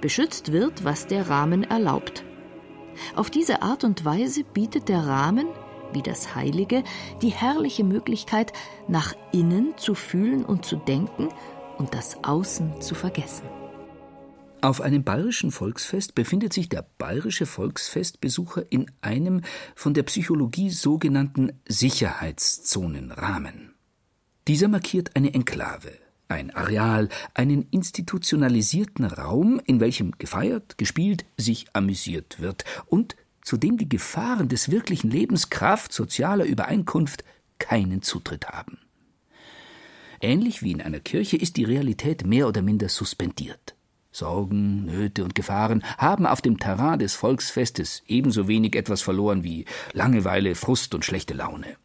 Beschützt 0.00 0.52
wird, 0.52 0.84
was 0.84 1.06
der 1.06 1.28
Rahmen 1.28 1.64
erlaubt. 1.64 2.24
Auf 3.14 3.30
diese 3.30 3.62
Art 3.62 3.84
und 3.84 4.04
Weise 4.04 4.44
bietet 4.44 4.88
der 4.88 5.06
Rahmen, 5.06 5.46
wie 5.92 6.02
das 6.02 6.34
Heilige, 6.34 6.82
die 7.22 7.30
herrliche 7.30 7.84
Möglichkeit, 7.84 8.52
nach 8.88 9.14
innen 9.32 9.74
zu 9.76 9.94
fühlen 9.94 10.44
und 10.44 10.64
zu 10.64 10.76
denken 10.76 11.28
und 11.78 11.94
das 11.94 12.22
Außen 12.24 12.80
zu 12.80 12.94
vergessen. 12.94 13.48
Auf 14.62 14.80
einem 14.80 15.04
bayerischen 15.04 15.50
Volksfest 15.50 16.14
befindet 16.14 16.52
sich 16.52 16.68
der 16.68 16.86
bayerische 16.98 17.46
Volksfestbesucher 17.46 18.64
in 18.70 18.90
einem 19.02 19.42
von 19.74 19.94
der 19.94 20.02
Psychologie 20.04 20.70
sogenannten 20.70 21.52
Sicherheitszonenrahmen. 21.68 23.74
Dieser 24.48 24.68
markiert 24.68 25.14
eine 25.14 25.34
Enklave, 25.34 25.92
ein 26.28 26.54
Areal, 26.54 27.08
einen 27.34 27.68
institutionalisierten 27.70 29.04
Raum, 29.04 29.60
in 29.66 29.80
welchem 29.80 30.12
gefeiert, 30.18 30.78
gespielt, 30.78 31.24
sich 31.36 31.66
amüsiert 31.74 32.40
wird 32.40 32.64
und 32.86 33.16
zu 33.42 33.56
dem 33.56 33.76
die 33.76 33.88
Gefahren 33.88 34.48
des 34.48 34.70
wirklichen 34.70 35.10
Lebens 35.10 35.50
Kraft 35.50 35.92
sozialer 35.92 36.44
Übereinkunft 36.44 37.24
keinen 37.58 38.02
Zutritt 38.02 38.48
haben. 38.48 38.78
Ähnlich 40.20 40.62
wie 40.62 40.72
in 40.72 40.82
einer 40.82 41.00
Kirche 41.00 41.36
ist 41.36 41.56
die 41.56 41.64
Realität 41.64 42.26
mehr 42.26 42.48
oder 42.48 42.62
minder 42.62 42.88
suspendiert. 42.88 43.75
Sorgen, 44.16 44.86
Nöte 44.86 45.24
und 45.24 45.34
Gefahren 45.34 45.84
haben 45.98 46.24
auf 46.24 46.40
dem 46.40 46.58
Terrain 46.58 46.98
des 46.98 47.14
Volksfestes 47.14 48.02
ebenso 48.06 48.48
wenig 48.48 48.74
etwas 48.74 49.02
verloren 49.02 49.44
wie 49.44 49.66
Langeweile, 49.92 50.54
Frust 50.54 50.94
und 50.94 51.04
schlechte 51.04 51.34
Laune. 51.34 51.76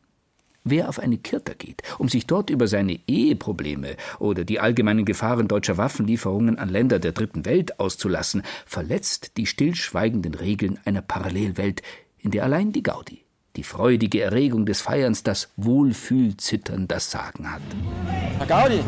Wer 0.63 0.88
auf 0.88 1.00
eine 1.00 1.17
Kirta 1.17 1.53
geht, 1.57 1.81
um 1.97 2.07
sich 2.07 2.27
dort 2.27 2.50
über 2.50 2.67
seine 2.67 3.00
Eheprobleme 3.05 3.97
oder 4.19 4.45
die 4.45 4.61
allgemeinen 4.61 5.03
Gefahren 5.03 5.50
deutscher 5.50 5.75
Waffenlieferungen 5.75 6.57
an 6.57 6.69
Länder 6.69 7.00
der 7.00 7.11
dritten 7.11 7.43
Welt 7.43 7.81
auszulassen, 7.81 8.43
verletzt 8.65 9.35
die 9.35 9.45
stillschweigenden 9.45 10.33
Regeln 10.33 10.79
einer 10.85 11.01
Parallelwelt, 11.01 11.81
in 12.19 12.31
der 12.31 12.45
allein 12.45 12.71
die 12.71 12.83
Gaudi, 12.83 13.25
die 13.57 13.63
freudige 13.63 14.21
Erregung 14.21 14.65
des 14.65 14.79
Feierns, 14.79 15.23
das 15.23 15.50
Wohlfühlzittern 15.57 16.88
das 16.88 17.11
Sagen 17.11 17.51
hat. 17.51 17.61
Herr 18.38 18.45
Gaudi, 18.45 18.79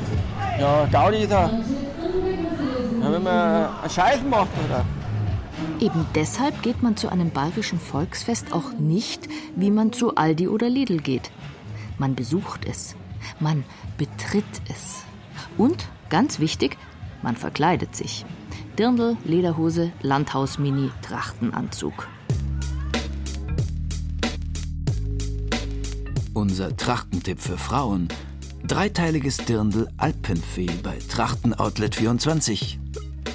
ja, 0.59 0.85
Gaudi 0.85 1.27
da, 1.27 1.59
ja, 3.03 3.11
wenn 3.11 3.23
man 3.23 3.79
einen 3.81 3.89
Scheiß 3.89 4.21
macht, 4.29 4.49
oder? 4.65 4.85
Eben 5.79 6.05
deshalb 6.15 6.61
geht 6.61 6.81
man 6.81 6.95
zu 6.95 7.09
einem 7.09 7.29
bayerischen 7.29 7.79
Volksfest 7.79 8.53
auch 8.53 8.71
nicht, 8.79 9.27
wie 9.55 9.71
man 9.71 9.91
zu 9.91 10.15
Aldi 10.15 10.47
oder 10.47 10.69
Lidl 10.69 10.97
geht. 10.97 11.31
Man 11.97 12.15
besucht 12.15 12.65
es, 12.65 12.95
man 13.39 13.63
betritt 13.97 14.45
es. 14.69 15.03
Und, 15.57 15.87
ganz 16.09 16.39
wichtig, 16.39 16.77
man 17.21 17.35
verkleidet 17.35 17.95
sich. 17.95 18.25
Dirndl, 18.79 19.17
Lederhose, 19.23 19.91
Landhausmini, 20.01 20.89
Trachtenanzug. 21.01 22.07
Unser 26.33 26.75
Trachtentipp 26.75 27.39
für 27.39 27.57
Frauen. 27.57 28.07
Dreiteiliges 28.65 29.37
Dirndl 29.37 29.89
Alpenfee 29.97 30.69
bei 30.81 30.97
Trachten 31.09 31.53
Outlet 31.53 31.95
24. 31.95 32.79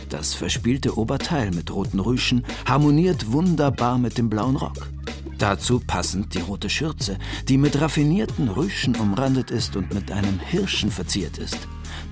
Das 0.09 0.33
verspielte 0.33 0.97
Oberteil 0.97 1.51
mit 1.51 1.71
roten 1.71 2.01
Rüschen 2.01 2.47
harmoniert 2.65 3.31
wunderbar 3.31 3.99
mit 3.99 4.17
dem 4.17 4.31
blauen 4.31 4.57
Rock. 4.57 4.89
Dazu 5.37 5.81
passend 5.87 6.35
die 6.35 6.41
rote 6.41 6.71
Schürze, 6.71 7.19
die 7.47 7.59
mit 7.59 7.79
raffinierten 7.79 8.49
Rüschen 8.49 8.97
umrandet 8.97 9.51
ist 9.51 9.77
und 9.77 9.93
mit 9.93 10.11
einem 10.11 10.39
Hirschen 10.39 10.91
verziert 10.91 11.37
ist. 11.37 11.59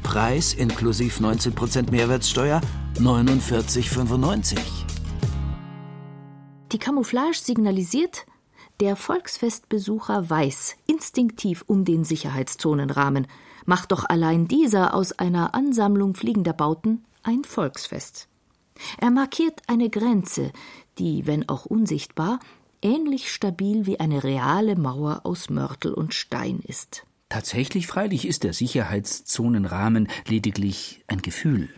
Preis 0.02 0.52
inklusiv 0.52 1.18
19% 1.18 1.90
Mehrwertsteuer 1.90 2.60
49,95. 2.98 4.58
Die 6.70 6.78
Camouflage 6.78 7.38
signalisiert, 7.38 8.26
der 8.80 8.96
Volksfestbesucher 8.96 10.28
weiß 10.28 10.76
instinktiv 10.86 11.64
um 11.66 11.84
den 11.84 12.04
Sicherheitszonenrahmen, 12.04 13.26
macht 13.64 13.92
doch 13.92 14.04
allein 14.04 14.48
dieser 14.48 14.94
aus 14.94 15.12
einer 15.12 15.54
Ansammlung 15.54 16.14
fliegender 16.14 16.52
Bauten 16.52 17.04
ein 17.22 17.44
Volksfest. 17.44 18.28
Er 18.98 19.10
markiert 19.10 19.62
eine 19.66 19.90
Grenze, 19.90 20.52
die, 20.98 21.26
wenn 21.26 21.48
auch 21.48 21.66
unsichtbar, 21.66 22.38
ähnlich 22.82 23.32
stabil 23.32 23.86
wie 23.86 23.98
eine 23.98 24.22
reale 24.22 24.76
Mauer 24.76 25.22
aus 25.24 25.50
Mörtel 25.50 25.94
und 25.94 26.14
Stein 26.14 26.60
ist. 26.60 27.04
Tatsächlich 27.28 27.86
freilich 27.86 28.26
ist 28.26 28.44
der 28.44 28.52
Sicherheitszonenrahmen 28.52 30.08
lediglich 30.28 31.02
ein 31.08 31.22
Gefühl. 31.22 31.68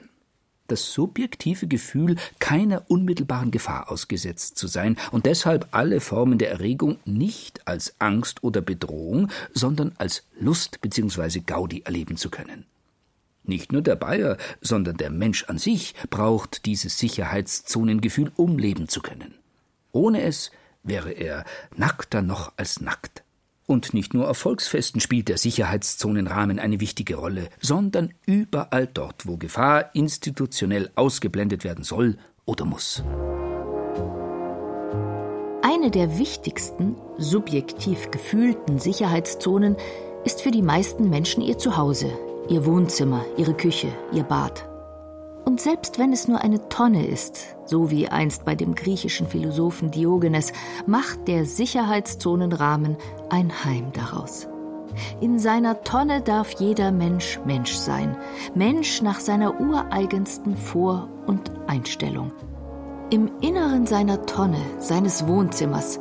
Das 0.69 0.93
subjektive 0.93 1.67
Gefühl, 1.67 2.17
keiner 2.39 2.85
unmittelbaren 2.89 3.51
Gefahr 3.51 3.91
ausgesetzt 3.91 4.59
zu 4.59 4.67
sein 4.67 4.97
und 5.11 5.25
deshalb 5.25 5.69
alle 5.71 6.01
Formen 6.01 6.39
der 6.39 6.51
Erregung 6.51 6.99
nicht 7.07 7.67
als 7.67 7.95
Angst 7.99 8.45
oder 8.45 8.61
Bedrohung, 8.61 9.31
sondern 9.55 9.93
als 9.97 10.25
Lust 10.39 10.81
bzw. 10.83 11.41
Gaudi 11.41 11.83
erleben 11.87 12.17
zu 12.17 12.29
können. 12.29 12.67
Nicht 13.45 13.73
nur 13.73 13.81
der 13.81 13.97
Bayer, 13.97 14.37
sondern 14.61 14.99
der 14.99 15.09
Mensch 15.09 15.45
an 15.45 15.57
sich 15.57 15.95
braucht 16.11 16.67
dieses 16.67 16.99
Sicherheitszonengefühl, 16.99 18.31
um 18.37 18.59
leben 18.59 18.89
zu 18.89 19.01
können. 19.01 19.35
Ohne 19.91 20.23
es 20.23 20.51
wäre 20.83 21.13
er 21.13 21.45
nackter 21.75 22.21
noch 22.21 22.53
als 22.59 22.81
nackt. 22.83 23.23
Und 23.69 23.93
nicht 23.93 24.15
nur 24.15 24.31
auf 24.31 24.39
Volksfesten 24.39 24.99
spielt 24.99 25.29
der 25.29 25.37
Sicherheitszonenrahmen 25.37 26.59
eine 26.59 26.81
wichtige 26.81 27.17
Rolle, 27.17 27.51
sondern 27.61 28.15
überall 28.25 28.87
dort, 28.87 29.27
wo 29.27 29.37
Gefahr 29.37 29.95
institutionell 29.95 30.91
ausgeblendet 30.95 31.65
werden 31.65 31.85
soll 31.85 32.17
oder 32.47 32.65
muss. 32.65 33.05
Eine 35.63 35.91
der 35.91 36.19
wichtigsten, 36.19 36.97
subjektiv 37.19 38.11
gefühlten 38.11 38.79
Sicherheitszonen 38.79 39.77
ist 40.25 40.41
für 40.41 40.51
die 40.51 40.63
meisten 40.63 41.11
Menschen 41.11 41.43
ihr 41.43 41.59
Zuhause, 41.59 42.11
ihr 42.49 42.65
Wohnzimmer, 42.65 43.23
ihre 43.37 43.53
Küche, 43.53 43.89
ihr 44.13 44.23
Bad. 44.23 44.68
Und 45.49 45.63
selbst 45.63 45.99
wenn 45.99 46.13
es 46.13 46.29
nur 46.29 46.43
eine 46.43 46.69
Tonne 46.69 47.07
ist, 47.07 47.57
so 47.65 47.91
wie 47.91 48.07
einst 48.07 48.45
bei 48.45 48.55
dem 48.55 48.75
griechischen 48.75 49.27
Philosophen 49.27 49.91
Diogenes, 49.91 50.53
macht 50.85 51.27
der 51.27 51.47
Sicherheitszonenrahmen 51.47 52.99
ein 53.31 53.65
Heim 53.65 53.91
daraus. 53.95 54.47
In 55.23 55.39
seiner 55.39 55.83
Tonne 55.85 56.21
darf 56.21 56.51
jeder 56.59 56.93
Mensch 56.93 57.41
Mensch 57.47 57.73
sein, 57.73 58.15
Mensch 58.55 59.01
nach 59.01 59.21
seiner 59.21 59.59
ureigensten 59.59 60.55
Vor- 60.55 61.09
und 61.27 61.51
Einstellung. 61.67 62.31
Im 63.09 63.31
Inneren 63.41 63.87
seiner 63.87 64.27
Tonne, 64.27 64.61
seines 64.81 65.27
Wohnzimmers, 65.27 65.99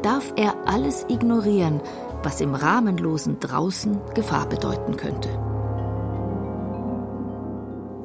darf 0.00 0.32
er 0.36 0.54
alles 0.64 1.04
ignorieren, 1.10 1.82
was 2.22 2.40
im 2.40 2.54
rahmenlosen 2.54 3.40
Draußen 3.40 4.00
Gefahr 4.14 4.48
bedeuten 4.48 4.96
könnte. 4.96 5.28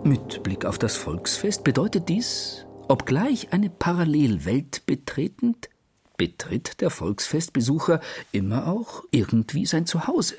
Mit 0.03 0.41
Blick 0.41 0.65
auf 0.65 0.79
das 0.79 0.96
Volksfest 0.98 1.63
bedeutet 1.63 2.10
dies, 2.10 2.65
obgleich 2.88 3.53
eine 3.53 3.70
Parallelwelt 3.70 4.88
betretend, 4.88 5.70
betritt 6.17 6.81
der 6.81 6.89
Volksfestbesucher 6.89 8.01
immer 8.31 8.67
auch 8.67 9.03
irgendwie 9.12 9.67
sein 9.67 9.86
Zuhause. 9.86 10.36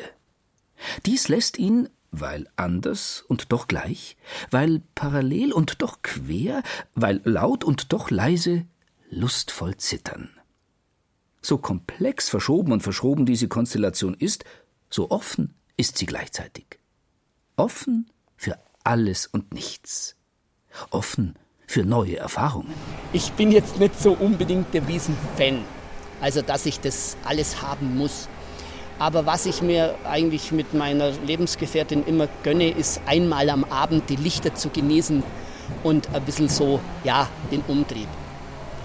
Dies 1.07 1.29
lässt 1.29 1.59
ihn, 1.59 1.89
weil 2.11 2.49
anders 2.57 3.25
und 3.29 3.53
doch 3.53 3.69
gleich, 3.69 4.17
weil 4.51 4.83
parallel 4.97 5.53
und 5.53 5.81
doch 5.81 6.03
quer, 6.03 6.65
weil 6.97 7.21
laut 7.23 7.63
und 7.63 7.93
doch 7.93 8.11
leise, 8.11 8.67
lustvoll 9.11 9.77
zittern. 9.77 10.31
So 11.41 11.57
komplex 11.57 12.29
verschoben 12.29 12.73
und 12.73 12.83
verschoben 12.83 13.27
diese 13.27 13.47
Konstellation 13.47 14.15
ist, 14.15 14.45
so 14.91 15.11
offen 15.13 15.55
ist 15.77 15.99
sie 15.99 16.07
gleichzeitig. 16.07 16.81
Offen 17.57 18.11
alles 18.85 19.27
und 19.27 19.53
nichts. 19.53 20.17
Offen 20.91 21.37
für 21.67 21.85
neue 21.85 22.17
Erfahrungen. 22.17 22.75
Ich 23.13 23.33
bin 23.33 23.53
jetzt 23.53 23.79
nicht 23.79 24.01
so 24.01 24.13
unbedingt 24.13 24.73
der 24.75 24.87
Wiesen-Fan, 24.89 25.65
also 26.21 26.43
dass 26.43 26.67
ich 26.67 26.81
das 26.81 27.17
alles 27.25 27.63
haben 27.63 27.97
muss. 27.97 28.29
Aber 28.99 29.27
was 29.27 29.47
ich 29.47 29.63
mir 29.63 29.95
eigentlich 30.05 30.53
mit 30.53 30.75
meiner 30.75 31.11
Lebensgefährtin 31.11 32.05
immer 32.05 32.29
gönne, 32.43 32.71
ist 32.71 33.01
einmal 33.07 33.51
am 33.51 33.65
Abend 33.65 34.09
die 34.11 34.17
Lichter 34.17 34.55
zu 34.55 34.69
genießen 34.69 35.23
und 35.83 36.15
ein 36.15 36.23
bisschen 36.23 36.49
so, 36.49 36.81
ja, 37.05 37.29
den 37.51 37.63
Umtrieb. 37.63 38.09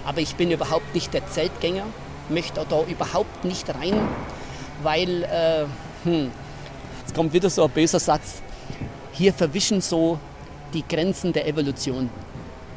Aber 0.04 0.20
ich 0.20 0.34
bin 0.34 0.50
überhaupt 0.50 0.94
nicht 0.94 1.12
der 1.12 1.26
Zeltgänger, 1.28 1.84
möchte 2.30 2.64
da 2.68 2.82
überhaupt 2.84 3.44
nicht 3.44 3.68
rein, 3.68 4.08
weil, 4.82 5.24
äh, 5.24 5.66
hm, 6.04 6.30
jetzt 7.00 7.14
kommt 7.14 7.32
wieder 7.32 7.50
so 7.50 7.64
ein 7.64 7.70
böser 7.70 8.00
Satz, 8.00 8.42
hier 9.18 9.32
verwischen 9.32 9.80
so 9.80 10.18
die 10.72 10.84
Grenzen 10.86 11.32
der 11.32 11.46
Evolution. 11.48 12.08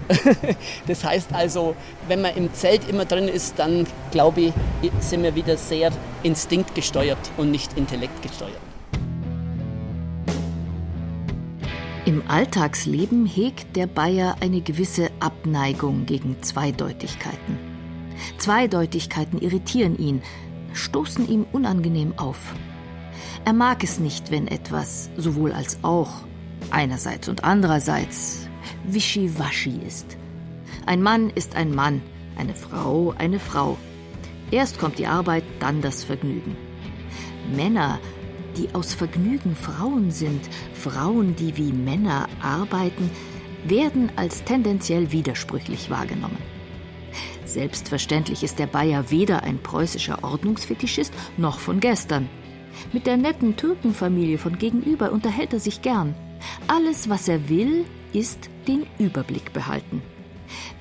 das 0.88 1.04
heißt 1.04 1.32
also, 1.34 1.76
wenn 2.08 2.22
man 2.22 2.36
im 2.36 2.54
Zelt 2.54 2.90
immer 2.90 3.06
drin 3.06 3.28
ist, 3.28 3.60
dann 3.60 3.86
glaube 4.10 4.42
ich, 4.42 4.54
sind 5.00 5.22
wir 5.24 5.36
wieder 5.36 5.56
sehr 5.56 5.92
instinktgesteuert 6.24 7.20
und 7.38 7.52
nicht 7.52 7.78
intellektgesteuert. 7.78 8.60
Im 12.06 12.24
Alltagsleben 12.28 13.28
hegt 13.28 13.76
der 13.76 13.86
Bayer 13.86 14.36
eine 14.42 14.62
gewisse 14.62 15.12
Abneigung 15.20 16.08
gegen 16.08 16.42
Zweideutigkeiten. 16.42 17.60
Zweideutigkeiten 18.40 19.40
irritieren 19.40 19.98
ihn, 19.98 20.24
stoßen 20.74 21.30
ihm 21.30 21.46
unangenehm 21.52 22.14
auf. 22.18 22.56
Er 23.46 23.54
mag 23.54 23.84
es 23.84 24.00
nicht, 24.00 24.32
wenn 24.32 24.48
etwas 24.48 25.10
sowohl 25.16 25.52
als 25.52 25.78
auch 25.84 26.24
einerseits 26.70 27.28
und 27.28 27.44
andererseits 27.44 28.48
wischiwaschi 28.86 29.80
ist. 29.88 30.18
Ein 30.86 31.02
Mann 31.02 31.30
ist 31.30 31.56
ein 31.56 31.74
Mann, 31.74 32.02
eine 32.36 32.56
Frau 32.56 33.14
eine 33.18 33.40
Frau. 33.40 33.78
Erst 34.52 34.80
kommt 34.80 35.00
die 35.00 35.08
Arbeit, 35.08 35.44
dann 35.60 35.82
das 35.82 36.04
Vergnügen. 36.04 36.58
Männer, 37.56 38.00
die 38.58 38.74
aus 38.74 38.94
Vergnügen 38.94 39.56
Frauen 39.56 40.12
sind, 40.12 40.50
Frauen, 40.74 41.36
die 41.36 41.56
wie 41.58 41.72
Männer 41.72 42.28
arbeiten, 42.42 43.10
werden 43.64 44.12
als 44.16 44.44
tendenziell 44.44 45.12
widersprüchlich 45.12 45.90
wahrgenommen. 45.90 46.38
Selbstverständlich 47.46 48.44
ist 48.44 48.60
der 48.60 48.68
Bayer 48.68 49.12
weder 49.12 49.44
ein 49.44 49.60
preußischer 49.60 50.24
Ordnungsfetischist 50.24 51.14
noch 51.38 51.60
von 51.60 51.80
gestern. 51.80 52.30
Mit 52.94 53.08
der 53.08 53.18
netten 53.18 53.56
Türkenfamilie 53.56 54.38
von 54.38 54.58
gegenüber 54.58 55.12
unterhält 55.12 55.54
er 55.54 55.60
sich 55.60 55.82
gern. 55.82 56.16
Alles, 56.68 57.10
was 57.10 57.28
er 57.28 57.50
will, 57.50 57.86
ist 58.14 58.50
den 58.68 58.86
Überblick 59.00 59.54
behalten. 59.54 60.02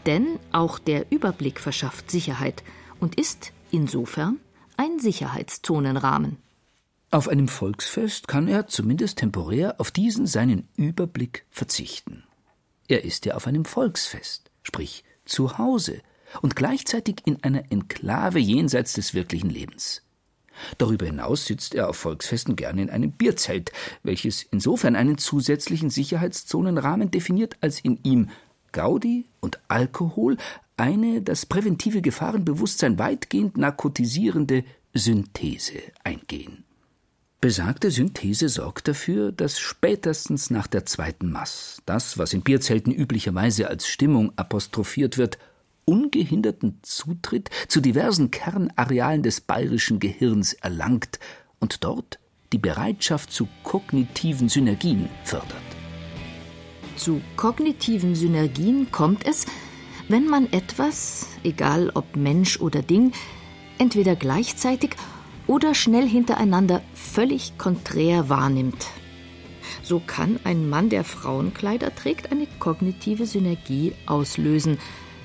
Denn 0.06 0.38
auch 0.52 0.78
der 0.78 1.10
Überblick 1.10 1.60
verschafft 1.60 2.10
Sicherheit 2.10 2.62
und 2.98 3.18
ist 3.18 3.52
insofern 3.70 4.38
ein 4.76 4.98
Sicherheitszonenrahmen. 4.98 6.38
Auf 7.12 7.28
einem 7.28 7.48
Volksfest 7.48 8.28
kann 8.28 8.46
er 8.48 8.68
zumindest 8.68 9.18
temporär 9.18 9.80
auf 9.80 9.90
diesen 9.90 10.26
seinen 10.26 10.68
Überblick 10.76 11.44
verzichten. 11.50 12.24
Er 12.88 13.04
ist 13.04 13.26
ja 13.26 13.34
auf 13.34 13.46
einem 13.46 13.64
Volksfest, 13.64 14.50
sprich 14.62 15.04
zu 15.24 15.58
Hause 15.58 16.02
und 16.40 16.56
gleichzeitig 16.56 17.22
in 17.24 17.42
einer 17.42 17.70
Enklave 17.70 18.38
jenseits 18.38 18.92
des 18.94 19.14
wirklichen 19.14 19.50
Lebens. 19.50 20.02
Darüber 20.78 21.06
hinaus 21.06 21.46
sitzt 21.46 21.74
er 21.74 21.88
auf 21.88 21.96
Volksfesten 21.96 22.56
gerne 22.56 22.82
in 22.82 22.90
einem 22.90 23.12
Bierzelt, 23.12 23.72
welches 24.02 24.42
insofern 24.42 24.96
einen 24.96 25.18
zusätzlichen 25.18 25.90
Sicherheitszonenrahmen 25.90 27.10
definiert, 27.10 27.56
als 27.60 27.80
in 27.80 27.98
ihm 28.02 28.28
Gaudi 28.72 29.26
und 29.40 29.60
Alkohol 29.68 30.36
eine 30.76 31.22
das 31.22 31.46
präventive 31.46 32.02
Gefahrenbewusstsein 32.02 32.98
weitgehend 32.98 33.56
narkotisierende 33.56 34.64
Synthese 34.94 35.78
eingehen. 36.04 36.64
Besagte 37.40 37.90
Synthese 37.90 38.50
sorgt 38.50 38.86
dafür, 38.86 39.32
dass 39.32 39.58
spätestens 39.58 40.50
nach 40.50 40.66
der 40.66 40.84
zweiten 40.84 41.30
Mass 41.30 41.80
das, 41.86 42.18
was 42.18 42.34
in 42.34 42.42
Bierzelten 42.42 42.92
üblicherweise 42.92 43.68
als 43.68 43.86
Stimmung 43.86 44.32
apostrophiert 44.36 45.16
wird, 45.16 45.38
ungehinderten 45.84 46.78
Zutritt 46.82 47.50
zu 47.68 47.80
diversen 47.80 48.30
Kernarealen 48.30 49.22
des 49.22 49.40
bayerischen 49.40 49.98
Gehirns 49.98 50.52
erlangt 50.54 51.18
und 51.58 51.84
dort 51.84 52.18
die 52.52 52.58
Bereitschaft 52.58 53.32
zu 53.32 53.48
kognitiven 53.62 54.48
Synergien 54.48 55.08
fördert. 55.24 55.62
Zu 56.96 57.20
kognitiven 57.36 58.14
Synergien 58.14 58.90
kommt 58.90 59.26
es, 59.26 59.46
wenn 60.08 60.26
man 60.26 60.52
etwas, 60.52 61.28
egal 61.44 61.90
ob 61.94 62.16
Mensch 62.16 62.60
oder 62.60 62.82
Ding, 62.82 63.12
entweder 63.78 64.16
gleichzeitig 64.16 64.96
oder 65.46 65.74
schnell 65.74 66.06
hintereinander 66.06 66.82
völlig 66.94 67.56
konträr 67.58 68.28
wahrnimmt. 68.28 68.86
So 69.82 70.00
kann 70.04 70.38
ein 70.44 70.68
Mann, 70.68 70.90
der 70.90 71.04
Frauenkleider 71.04 71.94
trägt, 71.94 72.32
eine 72.32 72.46
kognitive 72.58 73.26
Synergie 73.26 73.94
auslösen, 74.06 74.78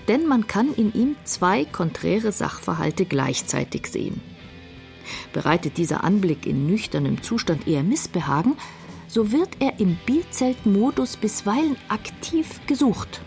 denn 0.07 0.27
man 0.27 0.47
kann 0.47 0.73
in 0.73 0.93
ihm 0.93 1.15
zwei 1.23 1.65
konträre 1.65 2.31
Sachverhalte 2.31 3.05
gleichzeitig 3.05 3.87
sehen. 3.87 4.21
Bereitet 5.33 5.77
dieser 5.77 6.03
Anblick 6.03 6.45
in 6.45 6.65
nüchternem 6.65 7.21
Zustand 7.21 7.67
eher 7.67 7.83
Missbehagen, 7.83 8.55
so 9.07 9.31
wird 9.31 9.49
er 9.59 9.79
im 9.79 9.97
Bierzeltmodus 10.05 11.17
bisweilen 11.17 11.77
aktiv 11.89 12.59
gesucht. 12.67 13.21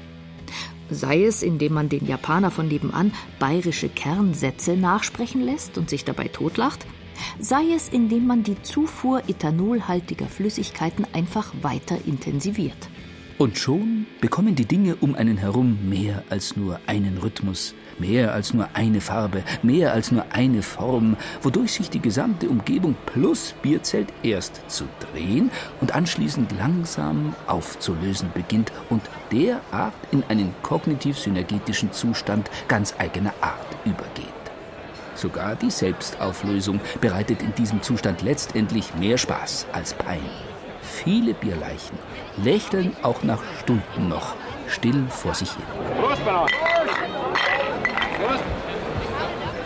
Sei 0.91 1.25
es, 1.25 1.43
indem 1.43 1.75
man 1.75 1.89
den 1.89 2.07
Japaner 2.07 2.51
von 2.51 2.69
nebenan 2.69 3.13
bayerische 3.39 3.89
Kernsätze 3.89 4.77
nachsprechen 4.77 5.43
lässt 5.43 5.77
und 5.77 5.91
sich 5.91 6.05
dabei 6.05 6.29
totlacht, 6.29 6.87
sei 7.39 7.73
es, 7.75 7.89
indem 7.89 8.27
man 8.27 8.43
die 8.43 8.61
Zufuhr 8.63 9.23
ethanolhaltiger 9.29 10.27
Flüssigkeiten 10.27 11.07
einfach 11.13 11.53
weiter 11.63 11.99
intensiviert. 12.07 12.89
Und 13.39 13.57
schon 13.57 14.07
bekommen 14.21 14.57
die 14.57 14.67
Dinge 14.67 14.97
um 14.97 15.15
einen 15.15 15.37
herum 15.37 15.79
mehr 15.89 16.25
als 16.29 16.57
nur 16.57 16.81
einen 16.89 17.19
Rhythmus, 17.19 17.73
mehr 17.97 18.35
als 18.35 18.53
nur 18.53 18.69
eine 18.75 19.01
Farbe, 19.01 19.45
mehr 19.63 19.93
als 19.93 20.11
nur 20.11 20.25
eine 20.33 20.61
Form, 20.61 21.17
wodurch 21.41 21.75
sich 21.75 21.89
die 21.89 22.01
gesamte 22.01 22.49
Umgebung 22.49 22.97
plus 23.07 23.55
Bierzelt 23.63 24.09
erst 24.25 24.69
zu 24.69 24.89
drehen 24.99 25.53
und 25.81 25.95
anschließend 25.95 26.51
langsam 26.59 27.33
aufzulösen 27.47 28.31
beginnt 28.35 28.73
und 28.91 29.03
derart 29.31 29.95
in 30.11 30.25
einen 30.29 30.53
kognitiv-synergetischen 30.63 31.93
Zustand 31.93 32.51
ganz 32.67 32.97
eigener 32.99 33.35
Art 33.41 33.77
übergeht. 33.85 34.27
Sogar 35.15 35.55
die 35.55 35.71
Selbstauflösung 35.71 36.81
bereitet 37.01 37.43
in 37.43 37.55
diesem 37.55 37.83
Zustand 37.83 38.23
letztendlich 38.23 38.97
mehr 38.97 39.17
Spaß 39.17 39.67
als 39.73 39.95
Pein. 39.95 40.48
Viele 41.05 41.35
Bierleichen 41.35 41.97
lächeln 42.37 42.97
auch 43.03 43.23
nach 43.23 43.43
Stunden 43.61 44.09
noch 44.09 44.35
still 44.69 45.07
vor 45.09 45.35
sich 45.35 45.51
hin. 45.53 45.63
Prost, 48.17 48.45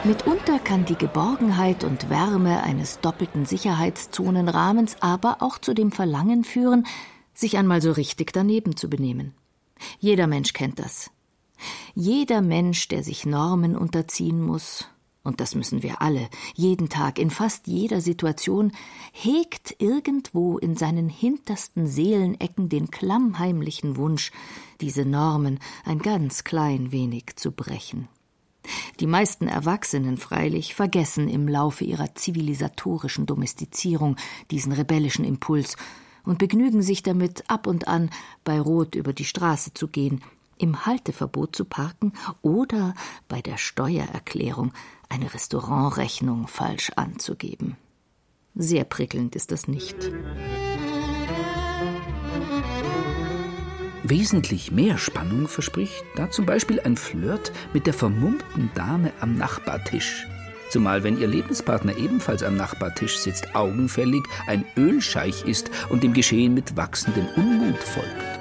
Mitunter 0.05 0.59
kann 0.59 0.85
die 0.85 0.97
Geborgenheit 0.97 1.85
und 1.85 2.11
Wärme 2.11 2.63
eines 2.65 3.01
doppelten 3.01 3.47
Sicherheitszonenrahmens 3.47 4.97
aber 5.01 5.39
auch 5.41 5.59
zu 5.59 5.75
dem 5.75 5.93
Verlangen 5.93 6.45
führen, 6.45 6.87
sich 7.35 7.57
einmal 7.57 7.81
so 7.81 7.93
richtig 7.93 8.33
daneben 8.33 8.77
zu 8.77 8.91
benehmen. 8.91 9.33
Jeder 10.01 10.27
Mensch 10.27 10.53
kennt 10.53 10.81
das. 10.81 11.11
Jeder 11.95 12.43
Mensch, 12.43 12.89
der 12.89 13.05
sich 13.05 13.25
Normen 13.25 13.77
unterziehen 13.77 14.43
muss, 14.43 14.89
und 15.25 15.41
das 15.41 15.55
müssen 15.55 15.83
wir 15.83 16.03
alle, 16.03 16.29
jeden 16.55 16.89
Tag, 16.89 17.19
in 17.19 17.31
fast 17.31 17.67
jeder 17.67 18.01
Situation, 18.01 18.73
hegt 19.13 19.77
irgendwo 19.79 20.59
in 20.59 20.77
seinen 20.77 21.09
hintersten 21.09 21.87
Seelenecken 21.87 22.69
den 22.69 22.91
klammheimlichen 22.91 23.97
Wunsch, 23.97 24.33
diese 24.81 25.05
Normen 25.05 25.61
ein 25.85 26.01
ganz 26.01 26.43
klein 26.45 26.91
wenig 26.91 27.37
zu 27.37 27.53
brechen. 27.53 28.09
Die 29.01 29.07
meisten 29.07 29.49
Erwachsenen 29.49 30.17
freilich 30.17 30.75
vergessen 30.75 31.29
im 31.29 31.49
Laufe 31.49 31.85
ihrer 31.85 32.15
zivilisatorischen 32.15 33.27
Domestizierung 33.27 34.17
diesen 34.51 34.73
rebellischen 34.73 35.25
Impuls 35.25 35.77
und 36.25 36.39
begnügen 36.39 36.83
sich 36.83 37.03
damit, 37.03 37.49
ab 37.51 37.67
und 37.67 37.89
an 37.89 38.11
bei 38.45 38.61
Rot 38.61 38.95
über 38.95 39.13
die 39.13 39.25
Straße 39.25 39.75
zu 39.75 39.89
gehen, 39.89 40.23
im 40.59 40.87
Halteverbot 40.87 41.57
zu 41.57 41.65
parken 41.65 42.13
oder 42.41 42.95
bei 43.29 43.41
der 43.41 43.57
Steuererklärung 43.57 44.73
eine 45.13 45.35
Restaurantrechnung 45.35 46.49
falsch 46.49 46.91
anzugeben. 46.97 47.77
Sehr 48.55 48.85
prickelnd 48.85 49.37
ist 49.37 49.51
das 49.51 49.69
nicht. 49.69 49.95
Wesentlich 54.05 54.73
mehr 54.73 54.97
Spannung 54.97 55.49
verspricht 55.49 56.03
da 56.17 56.31
zum 56.31 56.47
Beispiel 56.47 56.81
ein 56.81 56.97
Flirt 56.97 57.53
mit 57.75 57.87
der 57.87 57.93
vermummten 57.93 58.71
Dame 58.75 59.13
am 59.21 59.37
Nachbartisch. 59.37 60.27
Zumal, 60.71 61.05
wenn 61.05 61.21
ihr 61.21 61.29
Lebenspartner 61.29 61.97
ebenfalls 61.99 62.43
am 62.43 62.57
Nachbartisch 62.57 63.19
sitzt, 63.19 63.55
augenfällig 63.55 64.23
ein 64.47 64.65
Ölscheich 64.79 65.45
ist 65.45 65.71
und 65.91 66.03
dem 66.03 66.15
Geschehen 66.15 66.55
mit 66.55 66.75
wachsendem 66.77 67.27
Unmut 67.37 67.83
folgt. 67.83 68.41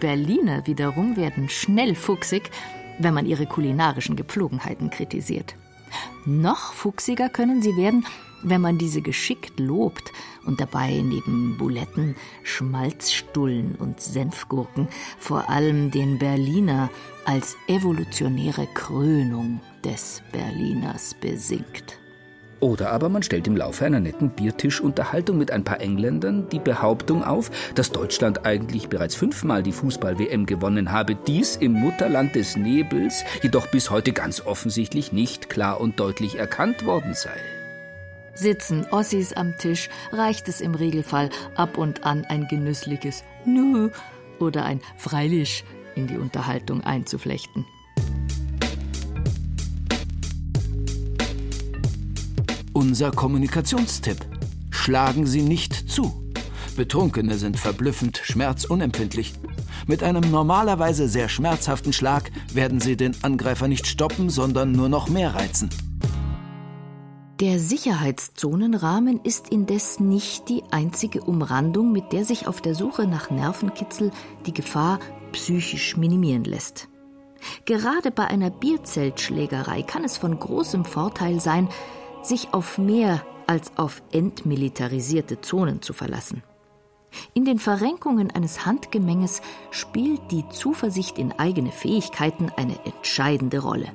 Berliner 0.00 0.66
wiederum 0.66 1.16
werden 1.16 1.48
schnell 1.48 1.94
fuchsig, 1.94 2.50
wenn 2.98 3.14
man 3.14 3.26
ihre 3.26 3.46
kulinarischen 3.46 4.16
Gepflogenheiten 4.16 4.90
kritisiert. 4.90 5.54
Noch 6.24 6.72
fuchsiger 6.72 7.28
können 7.28 7.62
sie 7.62 7.76
werden, 7.76 8.04
wenn 8.42 8.60
man 8.60 8.78
diese 8.78 9.02
geschickt 9.02 9.58
lobt 9.58 10.12
und 10.46 10.60
dabei 10.60 10.90
neben 11.04 11.56
Buletten, 11.58 12.14
Schmalzstullen 12.42 13.74
und 13.76 14.00
Senfgurken 14.00 14.88
vor 15.18 15.50
allem 15.50 15.90
den 15.90 16.18
Berliner 16.18 16.90
als 17.24 17.56
evolutionäre 17.66 18.66
Krönung 18.74 19.60
des 19.84 20.22
Berliners 20.32 21.14
besingt. 21.14 21.98
Oder 22.60 22.90
aber 22.90 23.08
man 23.08 23.22
stellt 23.22 23.46
im 23.46 23.56
Laufe 23.56 23.84
einer 23.84 24.00
netten 24.00 24.30
Biertischunterhaltung 24.30 25.38
mit 25.38 25.52
ein 25.52 25.64
paar 25.64 25.80
Engländern 25.80 26.48
die 26.48 26.58
Behauptung 26.58 27.22
auf, 27.22 27.50
dass 27.74 27.92
Deutschland 27.92 28.44
eigentlich 28.44 28.88
bereits 28.88 29.14
fünfmal 29.14 29.62
die 29.62 29.72
Fußball-WM 29.72 30.46
gewonnen 30.46 30.90
habe, 30.90 31.14
dies 31.14 31.56
im 31.56 31.72
Mutterland 31.72 32.34
des 32.34 32.56
Nebels 32.56 33.24
jedoch 33.42 33.68
bis 33.68 33.90
heute 33.90 34.12
ganz 34.12 34.44
offensichtlich 34.44 35.12
nicht 35.12 35.48
klar 35.48 35.80
und 35.80 36.00
deutlich 36.00 36.38
erkannt 36.38 36.84
worden 36.84 37.14
sei. 37.14 37.36
Sitzen 38.34 38.86
Ossis 38.90 39.32
am 39.32 39.56
Tisch, 39.58 39.88
reicht 40.12 40.48
es 40.48 40.60
im 40.60 40.74
Regelfall 40.74 41.30
ab 41.56 41.76
und 41.76 42.04
an 42.04 42.24
ein 42.28 42.46
genüssliches 42.46 43.24
Nö 43.44 43.90
oder 44.38 44.64
ein 44.64 44.80
Freilich 44.96 45.64
in 45.96 46.06
die 46.06 46.18
Unterhaltung 46.18 46.82
einzuflechten. 46.82 47.66
Unser 52.78 53.10
Kommunikationstipp. 53.10 54.24
Schlagen 54.70 55.26
Sie 55.26 55.42
nicht 55.42 55.90
zu. 55.90 56.30
Betrunkene 56.76 57.36
sind 57.36 57.58
verblüffend 57.58 58.20
schmerzunempfindlich. 58.22 59.34
Mit 59.88 60.04
einem 60.04 60.30
normalerweise 60.30 61.08
sehr 61.08 61.28
schmerzhaften 61.28 61.92
Schlag 61.92 62.30
werden 62.54 62.80
Sie 62.80 62.96
den 62.96 63.16
Angreifer 63.22 63.66
nicht 63.66 63.88
stoppen, 63.88 64.30
sondern 64.30 64.70
nur 64.70 64.88
noch 64.88 65.08
mehr 65.08 65.34
reizen. 65.34 65.70
Der 67.40 67.58
Sicherheitszonenrahmen 67.58 69.22
ist 69.24 69.48
indes 69.48 69.98
nicht 69.98 70.48
die 70.48 70.62
einzige 70.70 71.22
Umrandung, 71.22 71.90
mit 71.90 72.12
der 72.12 72.24
sich 72.24 72.46
auf 72.46 72.60
der 72.60 72.76
Suche 72.76 73.08
nach 73.08 73.28
Nervenkitzel 73.28 74.12
die 74.46 74.54
Gefahr 74.54 75.00
psychisch 75.32 75.96
minimieren 75.96 76.44
lässt. 76.44 76.86
Gerade 77.64 78.12
bei 78.12 78.28
einer 78.28 78.50
Bierzeltschlägerei 78.50 79.82
kann 79.82 80.04
es 80.04 80.16
von 80.16 80.38
großem 80.38 80.84
Vorteil 80.84 81.40
sein, 81.40 81.68
sich 82.22 82.52
auf 82.52 82.78
mehr 82.78 83.24
als 83.46 83.72
auf 83.76 84.02
entmilitarisierte 84.12 85.40
Zonen 85.40 85.82
zu 85.82 85.92
verlassen. 85.92 86.42
In 87.34 87.44
den 87.44 87.58
Verrenkungen 87.58 88.30
eines 88.30 88.66
Handgemenges 88.66 89.40
spielt 89.70 90.20
die 90.30 90.46
Zuversicht 90.50 91.18
in 91.18 91.32
eigene 91.32 91.72
Fähigkeiten 91.72 92.50
eine 92.56 92.78
entscheidende 92.84 93.60
Rolle. 93.60 93.92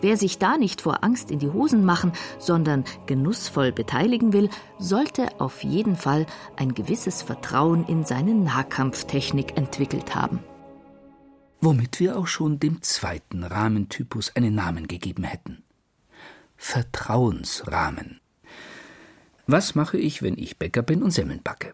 Wer 0.00 0.16
sich 0.16 0.38
da 0.38 0.56
nicht 0.56 0.80
vor 0.80 1.04
Angst 1.04 1.30
in 1.30 1.38
die 1.38 1.50
Hosen 1.50 1.84
machen, 1.84 2.12
sondern 2.38 2.84
genussvoll 3.06 3.72
beteiligen 3.72 4.32
will, 4.32 4.48
sollte 4.78 5.40
auf 5.40 5.62
jeden 5.62 5.96
Fall 5.96 6.26
ein 6.56 6.74
gewisses 6.74 7.22
Vertrauen 7.22 7.84
in 7.86 8.04
seine 8.04 8.34
Nahkampftechnik 8.34 9.56
entwickelt 9.56 10.14
haben. 10.14 10.40
Womit 11.60 12.00
wir 12.00 12.18
auch 12.18 12.26
schon 12.26 12.58
dem 12.58 12.82
zweiten 12.82 13.44
Rahmentypus 13.44 14.34
einen 14.34 14.54
Namen 14.54 14.88
gegeben 14.88 15.24
hätten. 15.24 15.62
Vertrauensrahmen. 16.56 18.20
Was 19.46 19.74
mache 19.74 19.98
ich, 19.98 20.22
wenn 20.22 20.36
ich 20.36 20.58
Bäcker 20.58 20.82
bin 20.82 21.02
und 21.02 21.10
Semmeln 21.10 21.42
backe? 21.42 21.72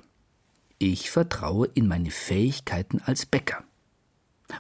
Ich 0.78 1.10
vertraue 1.10 1.68
in 1.74 1.86
meine 1.86 2.10
Fähigkeiten 2.10 3.00
als 3.04 3.24
Bäcker. 3.24 3.64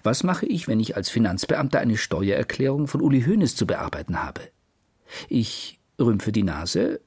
Was 0.02 0.22
mache 0.22 0.46
ich, 0.46 0.68
wenn 0.68 0.80
ich 0.80 0.96
als 0.96 1.10
Finanzbeamter 1.10 1.80
eine 1.80 1.98
Steuererklärung 1.98 2.86
von 2.86 3.02
Uli 3.02 3.22
Hoeneß 3.22 3.56
zu 3.56 3.66
bearbeiten 3.66 4.22
habe? 4.22 4.40
Ich 5.28 5.78
rümpfe 5.98 6.32
die 6.32 6.44
Nase 6.44 7.00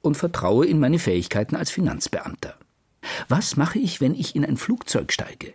und 0.00 0.16
vertraue 0.16 0.66
in 0.66 0.80
meine 0.80 0.98
Fähigkeiten 0.98 1.54
als 1.54 1.70
Finanzbeamter. 1.70 2.56
Was 3.28 3.56
mache 3.56 3.78
ich, 3.78 4.00
wenn 4.00 4.14
ich 4.14 4.34
in 4.34 4.44
ein 4.44 4.56
Flugzeug 4.56 5.12
steige? 5.12 5.54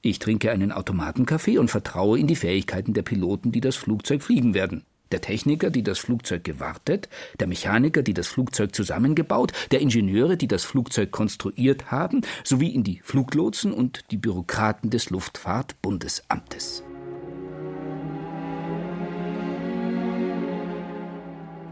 Ich 0.00 0.18
trinke 0.18 0.50
einen 0.50 0.72
Automatenkaffee 0.72 1.58
und 1.58 1.70
vertraue 1.70 2.18
in 2.18 2.26
die 2.26 2.36
Fähigkeiten 2.36 2.94
der 2.94 3.02
Piloten, 3.02 3.52
die 3.52 3.60
das 3.60 3.76
Flugzeug 3.76 4.22
fliegen 4.22 4.54
werden 4.54 4.84
der 5.12 5.20
Techniker, 5.20 5.70
die 5.70 5.82
das 5.82 5.98
Flugzeug 5.98 6.44
gewartet, 6.44 7.08
der 7.40 7.46
Mechaniker, 7.46 8.02
die 8.02 8.14
das 8.14 8.28
Flugzeug 8.28 8.74
zusammengebaut, 8.74 9.52
der 9.70 9.80
Ingenieure, 9.80 10.36
die 10.36 10.48
das 10.48 10.64
Flugzeug 10.64 11.10
konstruiert 11.10 11.90
haben, 11.90 12.22
sowie 12.44 12.74
in 12.74 12.84
die 12.84 13.00
Fluglotsen 13.02 13.72
und 13.72 14.10
die 14.10 14.16
Bürokraten 14.16 14.90
des 14.90 15.10
Luftfahrtbundesamtes. 15.10 16.82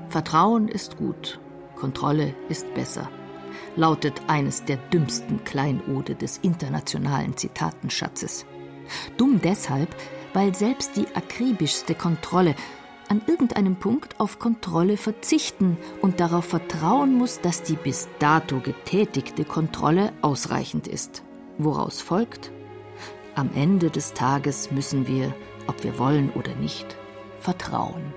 Vertrauen 0.09 0.69
ist 0.69 0.97
gut, 0.97 1.41
Kontrolle 1.75 2.35
ist 2.49 2.73
besser, 2.75 3.11
lautet 3.75 4.23
eines 4.29 4.65
der 4.65 4.77
dümmsten 4.77 5.45
Kleinode 5.45 6.15
des 6.15 6.39
internationalen 6.39 7.37
Zitatenschatzes. 7.37 8.47
Dumm 9.17 9.41
deshalb, 9.43 9.95
weil 10.33 10.55
selbst 10.55 10.97
die 10.97 11.07
akribischste 11.15 11.95
Kontrolle 11.95 12.55
an 13.09 13.23
irgendeinem 13.27 13.77
Punkt 13.77 14.21
auf 14.21 14.39
Kontrolle 14.39 14.97
verzichten 14.97 15.77
und 16.03 16.21
darauf 16.21 16.45
vertrauen 16.45 17.15
muss, 17.15 17.41
dass 17.41 17.63
die 17.63 17.77
bis 17.77 18.09
dato 18.19 18.61
getätigte 18.61 19.45
Kontrolle 19.45 20.13
ausreichend 20.23 20.87
ist. 20.89 21.23
Woraus 21.59 22.01
folgt? 22.01 22.51
Am 23.35 23.51
Ende 23.55 23.91
des 23.91 24.15
Tages 24.15 24.71
müssen 24.71 25.07
wir, 25.07 25.35
ob 25.67 25.85
wir 25.85 25.99
wollen 25.99 26.31
oder 26.31 26.55
nicht, 26.57 26.97
vertrauen. 27.41 28.15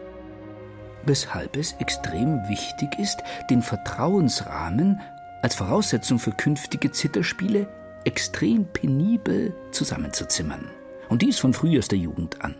Weshalb 1.04 1.56
es 1.56 1.73
extrem 1.73 2.39
wichtig 2.49 2.89
ist, 2.99 3.19
den 3.49 3.62
Vertrauensrahmen 3.62 4.99
als 5.41 5.56
Voraussetzung 5.56 6.19
für 6.19 6.32
künftige 6.32 6.91
Zitterspiele 6.91 7.67
extrem 8.04 8.65
penibel 8.65 9.54
zusammenzuzimmern. 9.71 10.69
Und 11.10 11.21
dies 11.21 11.39
von 11.39 11.54
frühester 11.54 11.95
Jugend 11.95 12.41
an. 12.43 12.56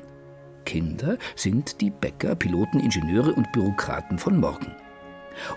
Kinder 0.70 1.18
sind 1.36 1.82
die 1.82 1.90
Bäcker, 1.90 2.36
Piloten, 2.36 2.80
Ingenieure 2.80 3.34
und 3.34 3.52
Bürokraten 3.54 4.20
von 4.20 4.40
morgen. 4.40 4.72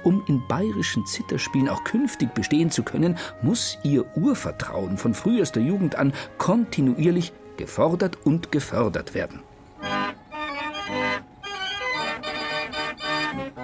Um 0.05 0.25
in 0.27 0.42
bayerischen 0.48 1.05
Zitterspielen 1.05 1.68
auch 1.68 1.85
künftig 1.85 2.33
bestehen 2.33 2.70
zu 2.70 2.83
können, 2.83 3.18
muss 3.42 3.77
ihr 3.83 4.07
Urvertrauen 4.16 4.96
von 4.96 5.12
frühester 5.12 5.61
Jugend 5.61 5.96
an 5.96 6.14
kontinuierlich 6.38 7.35
gefordert 7.59 8.16
und 8.25 8.53
gefördert 8.53 9.12
werden. 9.12 9.42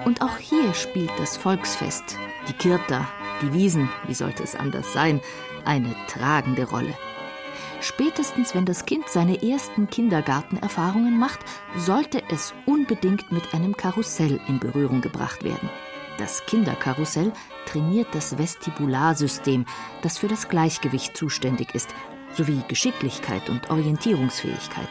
Und 0.05 0.21
auch 0.21 0.37
hier 0.37 0.75
spielt 0.75 1.11
das 1.17 1.35
Volksfest, 1.35 2.15
die 2.47 2.53
Kirta, 2.53 3.07
die 3.41 3.53
Wiesen, 3.53 3.89
wie 4.05 4.13
sollte 4.13 4.43
es 4.43 4.53
anders 4.53 4.93
sein, 4.93 5.19
eine 5.65 5.95
tragende 6.07 6.69
Rolle. 6.69 6.93
Spätestens 7.81 8.53
wenn 8.53 8.65
das 8.65 8.85
Kind 8.85 9.07
seine 9.07 9.41
ersten 9.41 9.89
Kindergartenerfahrungen 9.89 11.17
macht, 11.17 11.39
sollte 11.77 12.21
es 12.29 12.53
unbedingt 12.65 13.31
mit 13.31 13.53
einem 13.53 13.75
Karussell 13.75 14.39
in 14.47 14.59
Berührung 14.59 15.01
gebracht 15.01 15.43
werden. 15.43 15.69
Das 16.17 16.45
Kinderkarussell 16.45 17.31
trainiert 17.65 18.09
das 18.11 18.37
Vestibularsystem, 18.37 19.65
das 20.01 20.17
für 20.17 20.27
das 20.27 20.49
Gleichgewicht 20.49 21.15
zuständig 21.15 21.73
ist, 21.73 21.89
sowie 22.33 22.61
Geschicklichkeit 22.67 23.49
und 23.49 23.69
Orientierungsfähigkeit. 23.69 24.89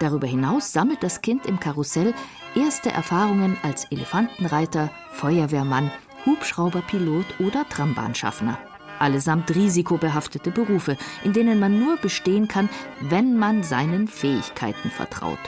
Darüber 0.00 0.26
hinaus 0.26 0.72
sammelt 0.72 1.02
das 1.02 1.22
Kind 1.22 1.46
im 1.46 1.58
Karussell 1.58 2.12
erste 2.54 2.90
Erfahrungen 2.90 3.56
als 3.62 3.86
Elefantenreiter, 3.90 4.90
Feuerwehrmann, 5.12 5.90
Hubschrauberpilot 6.26 7.40
oder 7.40 7.66
Trambahnschaffner. 7.68 8.58
Allesamt 8.98 9.54
risikobehaftete 9.54 10.50
Berufe, 10.50 10.96
in 11.24 11.32
denen 11.32 11.58
man 11.58 11.78
nur 11.78 11.96
bestehen 11.96 12.48
kann, 12.48 12.68
wenn 13.00 13.38
man 13.38 13.62
seinen 13.62 14.08
Fähigkeiten 14.08 14.90
vertraut. 14.90 15.38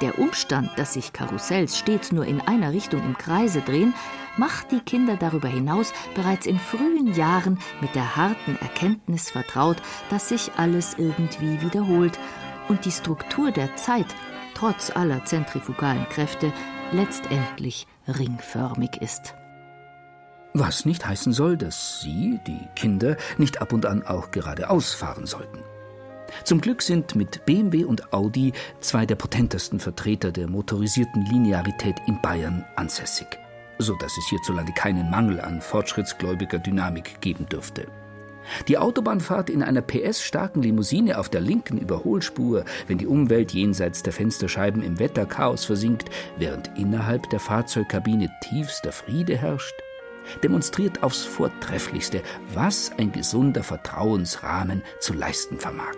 Der 0.00 0.18
Umstand, 0.18 0.70
dass 0.76 0.94
sich 0.94 1.12
Karussells 1.12 1.78
stets 1.78 2.12
nur 2.12 2.26
in 2.26 2.40
einer 2.40 2.72
Richtung 2.72 3.02
im 3.04 3.16
Kreise 3.16 3.60
drehen, 3.60 3.94
macht 4.36 4.72
die 4.72 4.80
Kinder 4.80 5.16
darüber 5.16 5.48
hinaus 5.48 5.92
bereits 6.14 6.46
in 6.46 6.58
frühen 6.58 7.14
Jahren 7.14 7.58
mit 7.80 7.94
der 7.94 8.16
harten 8.16 8.56
Erkenntnis 8.60 9.30
vertraut, 9.30 9.76
dass 10.10 10.28
sich 10.28 10.50
alles 10.56 10.96
irgendwie 10.98 11.60
wiederholt 11.60 12.18
und 12.68 12.84
die 12.84 12.90
Struktur 12.90 13.52
der 13.52 13.76
Zeit, 13.76 14.06
trotz 14.54 14.90
aller 14.94 15.24
zentrifugalen 15.24 16.08
Kräfte, 16.08 16.52
letztendlich 16.92 17.86
ringförmig 18.08 19.00
ist. 19.00 19.34
Was 20.56 20.84
nicht 20.84 21.04
heißen 21.04 21.32
soll, 21.32 21.56
dass 21.56 22.00
Sie, 22.00 22.38
die 22.46 22.68
Kinder, 22.76 23.16
nicht 23.38 23.60
ab 23.60 23.72
und 23.72 23.86
an 23.86 24.06
auch 24.06 24.30
geradeaus 24.30 24.94
fahren 24.94 25.26
sollten. 25.26 25.58
Zum 26.44 26.60
Glück 26.60 26.80
sind 26.80 27.16
mit 27.16 27.44
BMW 27.44 27.82
und 27.82 28.12
Audi 28.12 28.52
zwei 28.78 29.04
der 29.04 29.16
potentesten 29.16 29.80
Vertreter 29.80 30.30
der 30.30 30.46
motorisierten 30.46 31.24
Linearität 31.26 31.96
in 32.06 32.20
Bayern 32.22 32.64
ansässig, 32.76 33.26
so 33.78 33.96
dass 33.96 34.16
es 34.16 34.28
hierzulande 34.28 34.72
keinen 34.72 35.10
Mangel 35.10 35.40
an 35.40 35.60
fortschrittsgläubiger 35.60 36.60
Dynamik 36.60 37.20
geben 37.20 37.48
dürfte. 37.48 37.86
Die 38.68 38.78
Autobahnfahrt 38.78 39.50
in 39.50 39.62
einer 39.62 39.82
PS-starken 39.82 40.62
Limousine 40.62 41.18
auf 41.18 41.28
der 41.28 41.40
linken 41.40 41.78
Überholspur, 41.78 42.64
wenn 42.86 42.98
die 42.98 43.08
Umwelt 43.08 43.52
jenseits 43.52 44.04
der 44.04 44.12
Fensterscheiben 44.12 44.84
im 44.84 45.00
Wetterchaos 45.00 45.64
versinkt, 45.64 46.10
während 46.36 46.70
innerhalb 46.78 47.28
der 47.30 47.40
Fahrzeugkabine 47.40 48.28
tiefster 48.42 48.92
Friede 48.92 49.36
herrscht, 49.36 49.74
demonstriert 50.42 51.02
aufs 51.02 51.24
Vortrefflichste, 51.24 52.22
was 52.52 52.92
ein 52.98 53.12
gesunder 53.12 53.62
Vertrauensrahmen 53.62 54.82
zu 55.00 55.12
leisten 55.14 55.58
vermag. 55.58 55.94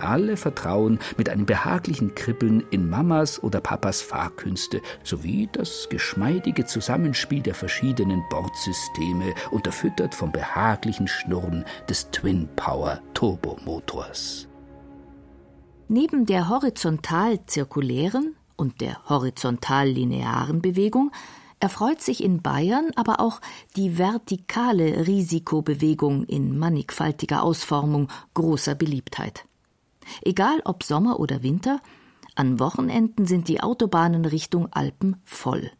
Alle 0.00 0.36
vertrauen 0.36 0.98
mit 1.18 1.28
einem 1.28 1.44
behaglichen 1.44 2.14
Kribbeln 2.14 2.64
in 2.70 2.88
Mamas 2.88 3.42
oder 3.42 3.60
Papas 3.60 4.00
Fahrkünste 4.00 4.80
sowie 5.04 5.48
das 5.52 5.88
geschmeidige 5.90 6.64
Zusammenspiel 6.64 7.42
der 7.42 7.54
verschiedenen 7.54 8.22
Bordsysteme, 8.30 9.34
unterfüttert 9.50 10.14
vom 10.14 10.32
behaglichen 10.32 11.06
Schnurren 11.06 11.64
des 11.88 12.10
Twin 12.10 12.48
Power 12.56 13.00
Turbomotors. 13.14 14.48
Neben 15.88 16.24
der 16.24 16.48
horizontal-zirkulären 16.48 18.36
und 18.56 18.80
der 18.80 19.08
horizontal-linearen 19.08 20.62
Bewegung 20.62 21.10
erfreut 21.60 22.00
sich 22.00 22.24
in 22.24 22.42
Bayern 22.42 22.90
aber 22.96 23.20
auch 23.20 23.40
die 23.76 23.98
vertikale 23.98 25.06
Risikobewegung 25.06 26.24
in 26.24 26.58
mannigfaltiger 26.58 27.42
Ausformung 27.42 28.08
großer 28.34 28.74
Beliebtheit. 28.74 29.44
Egal 30.22 30.60
ob 30.64 30.82
Sommer 30.82 31.20
oder 31.20 31.42
Winter, 31.42 31.80
an 32.34 32.58
Wochenenden 32.58 33.26
sind 33.26 33.48
die 33.48 33.62
Autobahnen 33.62 34.24
Richtung 34.24 34.72
Alpen 34.72 35.16
voll. 35.24 35.70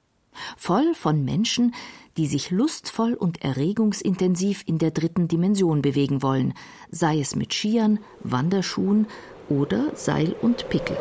Voll 0.57 0.95
von 0.95 1.25
Menschen, 1.25 1.75
die 2.17 2.27
sich 2.27 2.51
lustvoll 2.51 3.15
und 3.15 3.43
erregungsintensiv 3.43 4.63
in 4.67 4.79
der 4.79 4.91
dritten 4.91 5.29
Dimension 5.29 5.83
bewegen 5.83 6.23
wollen, 6.23 6.55
sei 6.91 7.21
es 7.21 7.35
mit 7.35 7.55
Skiern, 7.55 7.99
Wanderschuhen 8.23 9.07
oder 9.49 9.97
Seil 9.97 10.35
und 10.41 10.69
Pickel. 10.69 10.97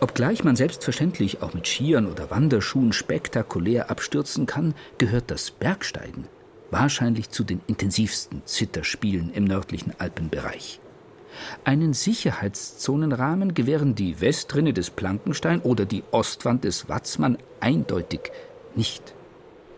Obgleich 0.00 0.44
man 0.44 0.56
selbstverständlich 0.56 1.42
auch 1.42 1.54
mit 1.54 1.66
Skiern 1.66 2.06
oder 2.06 2.30
Wanderschuhen 2.30 2.92
spektakulär 2.92 3.90
abstürzen 3.90 4.46
kann, 4.46 4.74
gehört 4.98 5.30
das 5.30 5.50
Bergsteigen 5.50 6.28
wahrscheinlich 6.70 7.30
zu 7.30 7.44
den 7.44 7.60
intensivsten 7.66 8.42
Zitterspielen 8.44 9.32
im 9.32 9.44
nördlichen 9.44 9.92
Alpenbereich. 9.98 10.80
Einen 11.64 11.92
Sicherheitszonenrahmen 11.92 13.54
gewähren 13.54 13.94
die 13.94 14.20
Westrinne 14.20 14.72
des 14.72 14.90
Plankenstein 14.90 15.60
oder 15.60 15.84
die 15.84 16.02
Ostwand 16.10 16.64
des 16.64 16.88
Watzmann 16.88 17.36
eindeutig 17.60 18.32
nicht, 18.74 19.14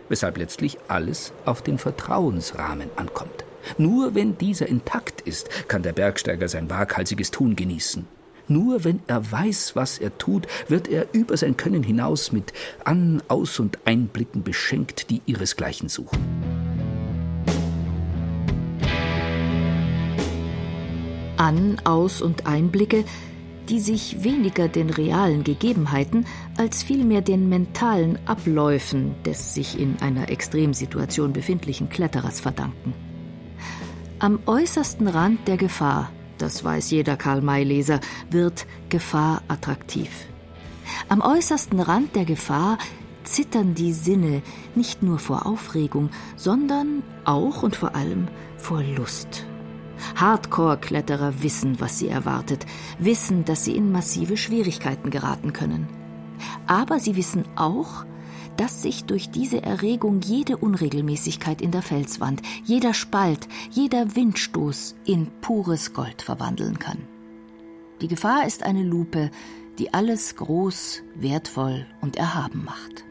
weshalb 0.09 0.38
letztlich 0.38 0.78
alles 0.87 1.33
auf 1.44 1.62
den 1.62 1.78
Vertrauensrahmen 1.78 2.90
ankommt. 2.96 3.44
Nur 3.76 4.14
wenn 4.14 4.38
dieser 4.38 4.68
intakt 4.68 5.20
ist, 5.20 5.68
kann 5.68 5.83
der 5.83 5.92
Bergsteiger 5.92 6.48
sein 6.48 6.70
waghalsiges 6.70 7.33
Tun 7.33 7.57
genießen. 7.57 8.07
Nur 8.48 8.82
wenn 8.84 9.00
er 9.06 9.30
weiß, 9.30 9.76
was 9.76 9.98
er 9.98 10.16
tut, 10.16 10.46
wird 10.68 10.88
er 10.88 11.06
über 11.12 11.37
sein 11.37 11.56
Können 11.56 11.82
hinaus 11.82 12.32
mit 12.32 12.52
An-, 12.84 13.22
Aus- 13.28 13.61
und 13.61 13.78
Einblicken 13.84 14.42
beschenkt, 14.42 15.11
die 15.11 15.20
ihresgleichen 15.26 15.88
suchen. 15.88 16.18
An-, 21.37 21.80
Aus- 21.84 22.22
und 22.22 22.46
Einblicke, 22.46 23.04
die 23.68 23.80
sich 23.80 24.24
weniger 24.24 24.66
den 24.68 24.88
realen 24.88 25.44
Gegebenheiten 25.44 26.26
als 26.56 26.82
vielmehr 26.82 27.20
den 27.20 27.50
mentalen 27.50 28.18
Abläufen 28.26 29.14
des 29.24 29.52
sich 29.52 29.78
in 29.78 29.96
einer 30.00 30.30
Extremsituation 30.30 31.34
befindlichen 31.34 31.90
Kletterers 31.90 32.40
verdanken. 32.40 32.94
Am 34.18 34.40
äußersten 34.46 35.06
Rand 35.06 35.46
der 35.46 35.58
Gefahr, 35.58 36.11
das 36.38 36.64
weiß 36.64 36.90
jeder 36.90 37.16
Karl-May-Leser, 37.16 38.01
wird 38.31 38.66
Gefahr 38.88 39.42
attraktiv. 39.48 40.11
Am 41.09 41.20
äußersten 41.20 41.81
Rand 41.81 42.16
der 42.16 42.24
Gefahr 42.24 42.79
zittern 43.24 43.74
die 43.74 43.92
Sinne 43.92 44.42
nicht 44.74 45.03
nur 45.03 45.18
vor 45.18 45.46
Aufregung, 45.46 46.11
sondern 46.37 47.03
auch 47.24 47.62
und 47.62 47.77
vor 47.77 47.94
allem 47.94 48.29
vor 48.57 48.83
Lust. 48.83 49.46
Hardcore-Kletterer 50.16 51.42
wissen, 51.42 51.81
was 51.81 51.98
sie 51.98 52.09
erwartet, 52.09 52.66
wissen, 52.98 53.44
dass 53.44 53.64
sie 53.64 53.77
in 53.77 53.92
massive 53.92 54.37
Schwierigkeiten 54.37 55.11
geraten 55.11 55.53
können. 55.53 55.88
Aber 56.66 57.01
sie 57.01 57.16
wissen 57.16 57.44
auch, 57.57 58.05
dass 58.59 58.83
sich 58.83 59.05
durch 59.05 59.31
diese 59.31 59.62
Erregung 59.62 60.21
jede 60.21 60.59
Unregelmäßigkeit 60.59 61.62
in 61.62 61.71
der 61.71 61.81
Felswand, 61.81 62.42
jeder 62.64 62.92
Spalt, 62.92 63.49
jeder 63.71 64.14
Windstoß 64.14 64.97
in 65.07 65.29
pures 65.40 65.94
Gold 65.94 66.21
verwandeln 66.21 66.79
kann. 66.79 66.99
Die 68.03 68.09
Gefahr 68.09 68.47
ist 68.47 68.64
eine 68.64 68.83
Lupe, 68.83 69.31
die 69.79 69.94
alles 69.94 70.35
groß, 70.37 71.03
wertvoll 71.14 71.87
und 72.01 72.16
erhaben 72.16 72.64
macht. 72.64 73.05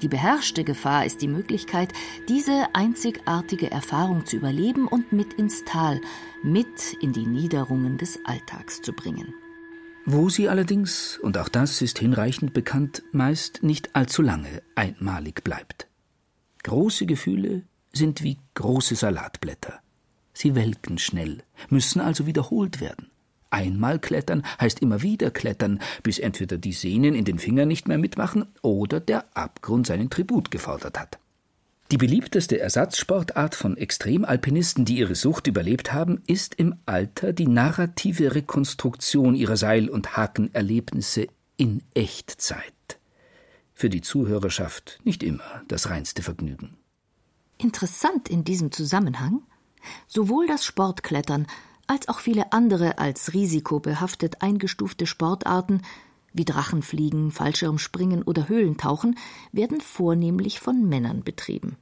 Die 0.00 0.08
beherrschte 0.08 0.64
Gefahr 0.64 1.04
ist 1.04 1.20
die 1.20 1.28
Möglichkeit, 1.28 1.92
diese 2.28 2.74
einzigartige 2.74 3.70
Erfahrung 3.70 4.24
zu 4.24 4.36
überleben 4.36 4.88
und 4.88 5.12
mit 5.12 5.34
ins 5.34 5.64
Tal, 5.64 6.00
mit 6.42 6.94
in 7.00 7.12
die 7.12 7.26
Niederungen 7.26 7.98
des 7.98 8.18
Alltags 8.24 8.80
zu 8.80 8.94
bringen. 8.94 9.34
Wo 10.06 10.28
sie 10.28 10.50
allerdings, 10.50 11.18
und 11.18 11.38
auch 11.38 11.48
das 11.48 11.80
ist 11.80 11.98
hinreichend 11.98 12.52
bekannt, 12.52 13.02
meist 13.12 13.62
nicht 13.62 13.96
allzu 13.96 14.20
lange 14.20 14.62
einmalig 14.74 15.42
bleibt. 15.44 15.88
Große 16.62 17.06
Gefühle 17.06 17.62
sind 17.92 18.22
wie 18.22 18.38
große 18.54 18.96
Salatblätter. 18.96 19.80
Sie 20.34 20.54
welken 20.54 20.98
schnell, 20.98 21.42
müssen 21.70 22.00
also 22.00 22.26
wiederholt 22.26 22.80
werden. 22.80 23.10
Einmal 23.48 23.98
klettern 23.98 24.44
heißt 24.60 24.82
immer 24.82 25.00
wieder 25.00 25.30
klettern, 25.30 25.80
bis 26.02 26.18
entweder 26.18 26.58
die 26.58 26.72
Sehnen 26.72 27.14
in 27.14 27.24
den 27.24 27.38
Fingern 27.38 27.68
nicht 27.68 27.88
mehr 27.88 27.98
mitmachen 27.98 28.46
oder 28.62 29.00
der 29.00 29.24
Abgrund 29.34 29.86
seinen 29.86 30.10
Tribut 30.10 30.50
gefordert 30.50 30.98
hat. 30.98 31.18
Die 31.94 31.98
beliebteste 31.98 32.58
Ersatzsportart 32.58 33.54
von 33.54 33.76
Extremalpinisten, 33.76 34.84
die 34.84 34.98
ihre 34.98 35.14
Sucht 35.14 35.46
überlebt 35.46 35.92
haben, 35.92 36.22
ist 36.26 36.56
im 36.56 36.74
Alter 36.86 37.32
die 37.32 37.46
narrative 37.46 38.34
Rekonstruktion 38.34 39.36
ihrer 39.36 39.56
Seil- 39.56 39.88
und 39.88 40.16
Hakenerlebnisse 40.16 41.28
in 41.56 41.84
Echtzeit. 41.94 42.98
Für 43.74 43.90
die 43.90 44.00
Zuhörerschaft 44.00 44.98
nicht 45.04 45.22
immer 45.22 45.62
das 45.68 45.88
reinste 45.88 46.22
Vergnügen. 46.22 46.76
Interessant 47.58 48.28
in 48.28 48.42
diesem 48.42 48.72
Zusammenhang, 48.72 49.42
sowohl 50.08 50.48
das 50.48 50.64
Sportklettern 50.64 51.46
als 51.86 52.08
auch 52.08 52.18
viele 52.18 52.52
andere 52.52 52.98
als 52.98 53.34
risikobehaftet 53.34 54.42
eingestufte 54.42 55.06
Sportarten 55.06 55.82
wie 56.32 56.44
Drachenfliegen, 56.44 57.30
Fallschirmspringen 57.30 58.24
oder 58.24 58.48
Höhlentauchen 58.48 59.16
werden 59.52 59.80
vornehmlich 59.80 60.58
von 60.58 60.88
Männern 60.88 61.22
betrieben. 61.22 61.76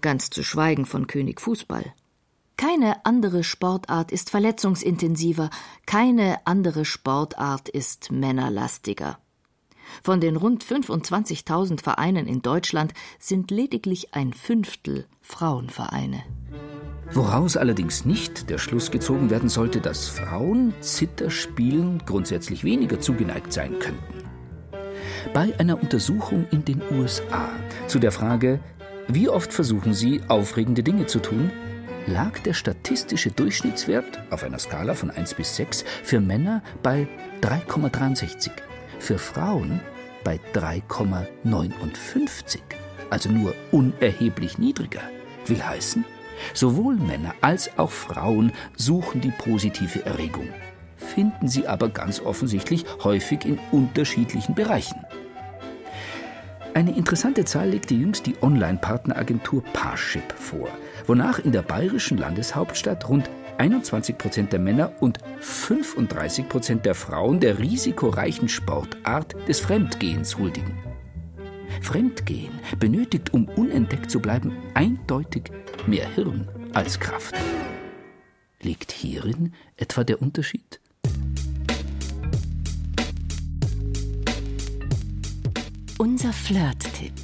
Ganz 0.00 0.30
zu 0.30 0.42
schweigen 0.42 0.86
von 0.86 1.06
König 1.06 1.40
Fußball. 1.40 1.92
Keine 2.56 3.04
andere 3.04 3.44
Sportart 3.44 4.12
ist 4.12 4.30
verletzungsintensiver, 4.30 5.50
keine 5.84 6.46
andere 6.46 6.84
Sportart 6.84 7.68
ist 7.68 8.10
männerlastiger. 8.10 9.18
Von 10.02 10.20
den 10.20 10.36
rund 10.36 10.64
25.000 10.64 11.82
Vereinen 11.82 12.26
in 12.26 12.42
Deutschland 12.42 12.94
sind 13.18 13.50
lediglich 13.50 14.14
ein 14.14 14.32
Fünftel 14.32 15.06
Frauenvereine. 15.20 16.22
Woraus 17.12 17.56
allerdings 17.56 18.04
nicht 18.04 18.50
der 18.50 18.58
Schluss 18.58 18.90
gezogen 18.90 19.30
werden 19.30 19.48
sollte, 19.48 19.80
dass 19.80 20.08
Frauen 20.08 20.74
Zitterspielen 20.80 22.02
grundsätzlich 22.04 22.64
weniger 22.64 23.00
zugeneigt 23.00 23.52
sein 23.52 23.78
könnten. 23.78 24.24
Bei 25.32 25.58
einer 25.58 25.80
Untersuchung 25.80 26.46
in 26.50 26.64
den 26.64 26.82
USA 26.90 27.48
zu 27.86 27.98
der 27.98 28.12
Frage, 28.12 28.60
wie 29.08 29.28
oft 29.28 29.52
versuchen 29.52 29.94
Sie, 29.94 30.20
aufregende 30.28 30.82
Dinge 30.82 31.06
zu 31.06 31.20
tun, 31.20 31.50
lag 32.06 32.38
der 32.40 32.54
statistische 32.54 33.30
Durchschnittswert 33.30 34.20
auf 34.30 34.42
einer 34.42 34.58
Skala 34.58 34.94
von 34.94 35.10
1 35.10 35.34
bis 35.34 35.56
6 35.56 35.84
für 36.02 36.20
Männer 36.20 36.62
bei 36.82 37.06
3,63, 37.42 38.50
für 38.98 39.18
Frauen 39.18 39.80
bei 40.24 40.40
3,59, 40.54 42.58
also 43.10 43.30
nur 43.30 43.54
unerheblich 43.70 44.58
niedriger. 44.58 45.02
Will 45.46 45.62
heißen, 45.62 46.04
Sowohl 46.54 46.96
Männer 46.96 47.34
als 47.40 47.78
auch 47.78 47.90
Frauen 47.90 48.52
suchen 48.76 49.20
die 49.20 49.30
positive 49.30 50.04
Erregung, 50.04 50.48
finden 50.96 51.48
sie 51.48 51.66
aber 51.66 51.88
ganz 51.88 52.20
offensichtlich 52.20 52.84
häufig 53.04 53.44
in 53.44 53.58
unterschiedlichen 53.72 54.54
Bereichen. 54.54 55.00
Eine 56.76 56.94
interessante 56.94 57.46
Zahl 57.46 57.70
legte 57.70 57.94
jüngst 57.94 58.26
die 58.26 58.36
Online-Partneragentur 58.42 59.64
Parship 59.72 60.30
vor, 60.32 60.68
wonach 61.06 61.38
in 61.38 61.50
der 61.50 61.62
bayerischen 61.62 62.18
Landeshauptstadt 62.18 63.08
rund 63.08 63.30
21 63.56 64.18
Prozent 64.18 64.52
der 64.52 64.58
Männer 64.58 64.92
und 65.00 65.16
35 65.40 66.50
Prozent 66.50 66.84
der 66.84 66.94
Frauen 66.94 67.40
der 67.40 67.58
risikoreichen 67.58 68.50
Sportart 68.50 69.34
des 69.48 69.58
Fremdgehens 69.60 70.36
huldigen. 70.36 70.76
Fremdgehen 71.80 72.52
benötigt, 72.78 73.32
um 73.32 73.48
unentdeckt 73.48 74.10
zu 74.10 74.20
bleiben, 74.20 74.52
eindeutig 74.74 75.44
mehr 75.86 76.06
Hirn 76.10 76.46
als 76.74 77.00
Kraft. 77.00 77.36
Liegt 78.60 78.92
hierin 78.92 79.54
etwa 79.78 80.04
der 80.04 80.20
Unterschied? 80.20 80.78
Unser 85.98 86.30
Flirt-Tipp. 86.30 87.14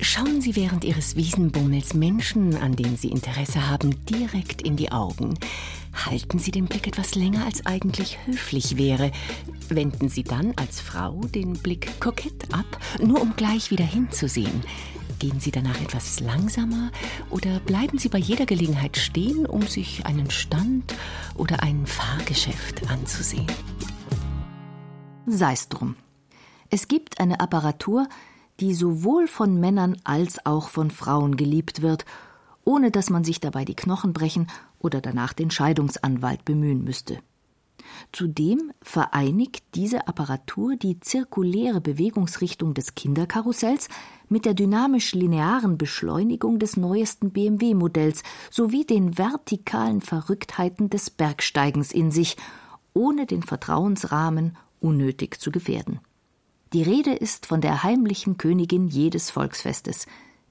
Schauen 0.00 0.40
Sie 0.40 0.56
während 0.56 0.82
Ihres 0.82 1.14
Wiesenbummels 1.16 1.92
Menschen, 1.92 2.56
an 2.56 2.74
denen 2.74 2.96
Sie 2.96 3.10
Interesse 3.10 3.68
haben, 3.68 4.02
direkt 4.06 4.62
in 4.62 4.76
die 4.76 4.90
Augen. 4.90 5.34
Halten 5.92 6.38
Sie 6.38 6.50
den 6.50 6.64
Blick 6.64 6.86
etwas 6.86 7.16
länger, 7.16 7.44
als 7.44 7.66
eigentlich 7.66 8.16
höflich 8.24 8.78
wäre. 8.78 9.12
Wenden 9.68 10.08
Sie 10.08 10.22
dann 10.24 10.54
als 10.56 10.80
Frau 10.80 11.20
den 11.34 11.52
Blick 11.52 12.00
kokett 12.00 12.54
ab, 12.54 12.80
nur 12.98 13.20
um 13.20 13.36
gleich 13.36 13.70
wieder 13.70 13.84
hinzusehen. 13.84 14.62
Gehen 15.18 15.38
Sie 15.38 15.50
danach 15.50 15.78
etwas 15.82 16.20
langsamer 16.20 16.90
oder 17.28 17.60
bleiben 17.60 17.98
Sie 17.98 18.08
bei 18.08 18.18
jeder 18.18 18.46
Gelegenheit 18.46 18.96
stehen, 18.96 19.44
um 19.44 19.66
sich 19.66 20.06
einen 20.06 20.30
Stand 20.30 20.94
oder 21.34 21.62
ein 21.62 21.84
Fahrgeschäft 21.84 22.88
anzusehen? 22.88 23.46
Sei's 25.26 25.68
drum. 25.68 25.96
Es 26.70 26.88
gibt 26.88 27.20
eine 27.20 27.40
Apparatur, 27.40 28.08
die 28.60 28.74
sowohl 28.74 29.26
von 29.28 29.58
Männern 29.58 29.96
als 30.04 30.44
auch 30.44 30.68
von 30.68 30.90
Frauen 30.90 31.36
geliebt 31.36 31.82
wird, 31.82 32.04
ohne 32.64 32.90
dass 32.90 33.08
man 33.08 33.24
sich 33.24 33.40
dabei 33.40 33.64
die 33.64 33.76
Knochen 33.76 34.12
brechen 34.12 34.48
oder 34.78 35.00
danach 35.00 35.32
den 35.32 35.50
Scheidungsanwalt 35.50 36.44
bemühen 36.44 36.84
müsste. 36.84 37.20
Zudem 38.12 38.72
vereinigt 38.82 39.64
diese 39.74 40.08
Apparatur 40.08 40.76
die 40.76 41.00
zirkuläre 41.00 41.80
Bewegungsrichtung 41.80 42.74
des 42.74 42.94
Kinderkarussells 42.94 43.88
mit 44.28 44.44
der 44.44 44.52
dynamisch-linearen 44.52 45.78
Beschleunigung 45.78 46.58
des 46.58 46.76
neuesten 46.76 47.30
BMW-Modells 47.30 48.22
sowie 48.50 48.84
den 48.84 49.16
vertikalen 49.16 50.02
Verrücktheiten 50.02 50.90
des 50.90 51.08
Bergsteigens 51.08 51.92
in 51.92 52.10
sich, 52.10 52.36
ohne 52.92 53.24
den 53.24 53.42
Vertrauensrahmen 53.42 54.56
unnötig 54.80 55.40
zu 55.40 55.50
gefährden. 55.50 56.00
Die 56.74 56.82
Rede 56.82 57.14
ist 57.14 57.46
von 57.46 57.62
der 57.62 57.82
heimlichen 57.82 58.36
Königin 58.36 58.88
jedes 58.88 59.30
Volksfestes, 59.30 60.06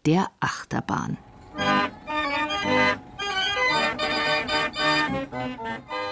der 0.07 0.27
Achterbahn. 0.39 1.17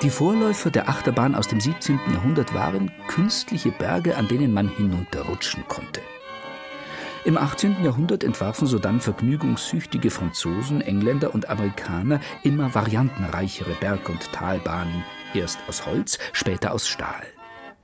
Die 0.04 0.10
Vorläufer 0.12 0.70
der 0.70 0.90
Achterbahn 0.90 1.34
aus 1.34 1.48
dem 1.48 1.60
17. 1.60 2.00
Jahrhundert 2.14 2.54
waren 2.54 2.92
künstliche 3.08 3.72
Berge, 3.72 4.16
an 4.16 4.28
denen 4.28 4.54
man 4.54 4.70
hinunterrutschen 4.70 5.68
konnte. 5.68 6.02
Im 7.24 7.38
18. 7.38 7.84
Jahrhundert 7.84 8.24
entwarfen 8.24 8.68
sodann 8.68 9.02
vergnügungssüchtige 9.02 10.12
Franzosen, 10.12 10.82
Engländer 10.82 11.34
und 11.34 11.50
Amerikaner 11.50 12.20
immer 12.44 12.76
variantenreichere 12.76 13.74
Berg- 13.80 14.10
und 14.10 14.32
Talbahnen, 14.32 15.04
erst 15.34 15.58
aus 15.68 15.88
Holz, 15.88 16.20
später 16.34 16.72
aus 16.72 16.88
Stahl. 16.88 17.24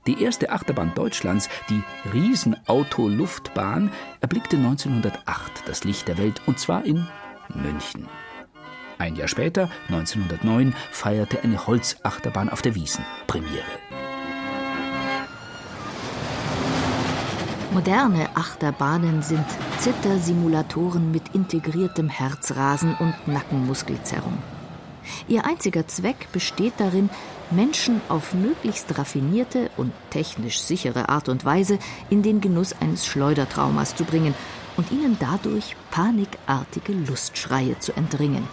Die 0.08 0.20
erste 0.20 0.50
Achterbahn 0.50 0.92
Deutschlands, 0.96 1.48
die 1.70 1.80
Riesenauto-Luftbahn, 2.12 3.92
erblickte 4.20 4.56
1908 4.56 5.62
das 5.66 5.84
Licht 5.84 6.08
der 6.08 6.18
Welt, 6.18 6.42
und 6.46 6.58
zwar 6.58 6.84
in 6.84 7.06
München. 7.54 8.08
Ein 8.98 9.14
Jahr 9.14 9.28
später, 9.28 9.70
1909, 9.88 10.74
feierte 10.90 11.42
eine 11.44 11.68
Holzachterbahn 11.68 12.48
auf 12.48 12.62
der 12.62 12.74
Wiesen 12.74 13.04
Premiere. 13.28 13.62
Moderne 17.72 18.28
Achterbahnen 18.34 19.22
sind 19.22 19.46
Zittersimulatoren 19.78 21.12
mit 21.12 21.34
integriertem 21.34 22.08
Herzrasen 22.08 22.96
und 22.98 23.14
Nackenmuskelzerrung. 23.28 24.36
Ihr 25.28 25.44
einziger 25.46 25.86
Zweck 25.86 26.28
besteht 26.32 26.74
darin, 26.78 27.08
Menschen 27.52 28.00
auf 28.08 28.34
möglichst 28.34 28.98
raffinierte 28.98 29.70
und 29.76 29.92
technisch 30.10 30.60
sichere 30.60 31.08
Art 31.08 31.28
und 31.28 31.44
Weise 31.44 31.78
in 32.10 32.22
den 32.22 32.40
Genuss 32.40 32.74
eines 32.80 33.06
Schleudertraumas 33.06 33.94
zu 33.94 34.04
bringen 34.04 34.34
und 34.76 34.90
ihnen 34.90 35.16
dadurch 35.20 35.76
panikartige 35.90 36.92
Lustschreie 36.92 37.78
zu 37.78 37.92
entringen. 37.92 38.48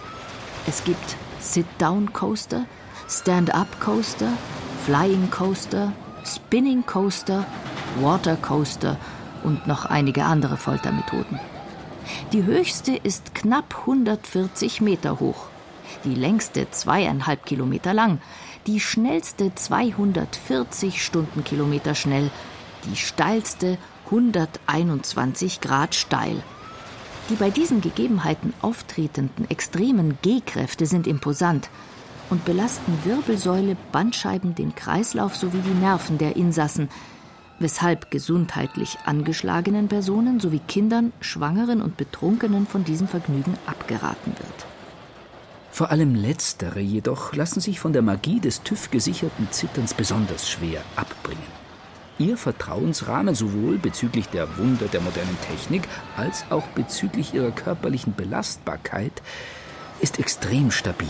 Es 0.68 0.84
gibt 0.84 1.16
Sit-Down-Coaster, 1.40 2.66
Stand-Up-Coaster, 3.08 4.34
Flying 4.86 5.32
Coaster, 5.32 5.94
Spinning 6.26 6.86
Coaster, 6.86 7.46
Water 8.02 8.36
Coaster 8.36 8.98
und 9.44 9.68
noch 9.68 9.86
einige 9.86 10.26
andere 10.26 10.58
Foltermethoden. 10.58 11.40
Die 12.34 12.44
höchste 12.44 12.96
ist 12.96 13.34
knapp 13.36 13.76
140 13.82 14.82
Meter 14.82 15.20
hoch, 15.20 15.48
die 16.04 16.16
längste 16.16 16.70
zweieinhalb 16.72 17.46
Kilometer 17.46 17.94
lang, 17.94 18.20
die 18.70 18.80
schnellste 18.80 19.52
240 19.56 21.04
Stundenkilometer 21.04 21.96
schnell, 21.96 22.30
die 22.86 22.96
steilste 22.96 23.80
121 24.06 25.60
Grad 25.60 25.96
steil. 25.96 26.44
Die 27.32 27.36
bei 27.36 27.50
diesen 27.50 27.82
Gegebenheiten 27.82 28.54
auftretenden 28.62 29.50
extremen 29.50 30.20
G-Kräfte 30.22 30.86
sind 30.86 31.08
imposant 31.08 31.72
und 32.30 32.46
belasten 32.46 32.96
Wirbelsäule, 33.06 33.76
Bandscheiben, 33.92 34.54
den 34.54 34.76
Kreislauf 34.76 35.36
sowie 35.36 35.62
die 35.62 35.80
Nerven 35.80 36.20
der 36.20 36.36
Insassen, 36.36 36.90
weshalb 37.58 38.12
gesundheitlich 38.12 39.00
angeschlagenen 39.04 39.88
Personen 39.88 40.40
sowie 40.40 40.62
Kindern, 40.68 41.12
Schwangeren 41.22 41.82
und 41.82 41.98
Betrunkenen 41.98 42.68
von 42.68 42.84
diesem 42.84 43.08
Vergnügen 43.08 43.58
abgeraten 43.66 44.34
wird. 44.38 44.79
Vor 45.80 45.92
allem 45.92 46.14
letztere 46.14 46.82
jedoch 46.82 47.34
lassen 47.36 47.62
sich 47.62 47.80
von 47.80 47.94
der 47.94 48.02
Magie 48.02 48.42
des 48.42 48.64
TÜV 48.64 48.92
gesicherten 48.92 49.48
Zitterns 49.50 49.94
besonders 49.94 50.50
schwer 50.50 50.82
abbringen. 50.98 51.40
Ihr 52.18 52.36
Vertrauensrahmen 52.36 53.34
sowohl 53.34 53.78
bezüglich 53.78 54.28
der 54.28 54.58
Wunder 54.58 54.88
der 54.88 55.00
modernen 55.00 55.38
Technik 55.48 55.84
als 56.18 56.44
auch 56.50 56.68
bezüglich 56.76 57.34
ihrer 57.34 57.52
körperlichen 57.52 58.14
Belastbarkeit 58.14 59.22
ist 60.02 60.20
extrem 60.20 60.70
stabil. 60.70 61.08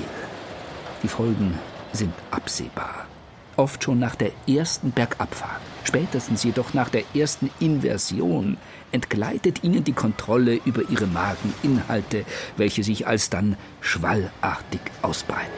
Die 1.01 1.07
Folgen 1.07 1.57
sind 1.91 2.13
absehbar. 2.29 3.07
Oft 3.55 3.83
schon 3.83 3.97
nach 3.97 4.13
der 4.13 4.33
ersten 4.47 4.91
Bergabfahrt, 4.91 5.61
spätestens 5.83 6.43
jedoch 6.43 6.73
nach 6.73 6.89
der 6.89 7.03
ersten 7.13 7.49
Inversion, 7.59 8.57
entgleitet 8.91 9.63
ihnen 9.63 9.83
die 9.83 9.93
Kontrolle 9.93 10.59
über 10.65 10.89
ihre 10.89 11.07
Mageninhalte, 11.07 12.25
welche 12.57 12.83
sich 12.83 13.07
alsdann 13.07 13.55
schwallartig 13.81 14.81
ausbreiten. 15.01 15.51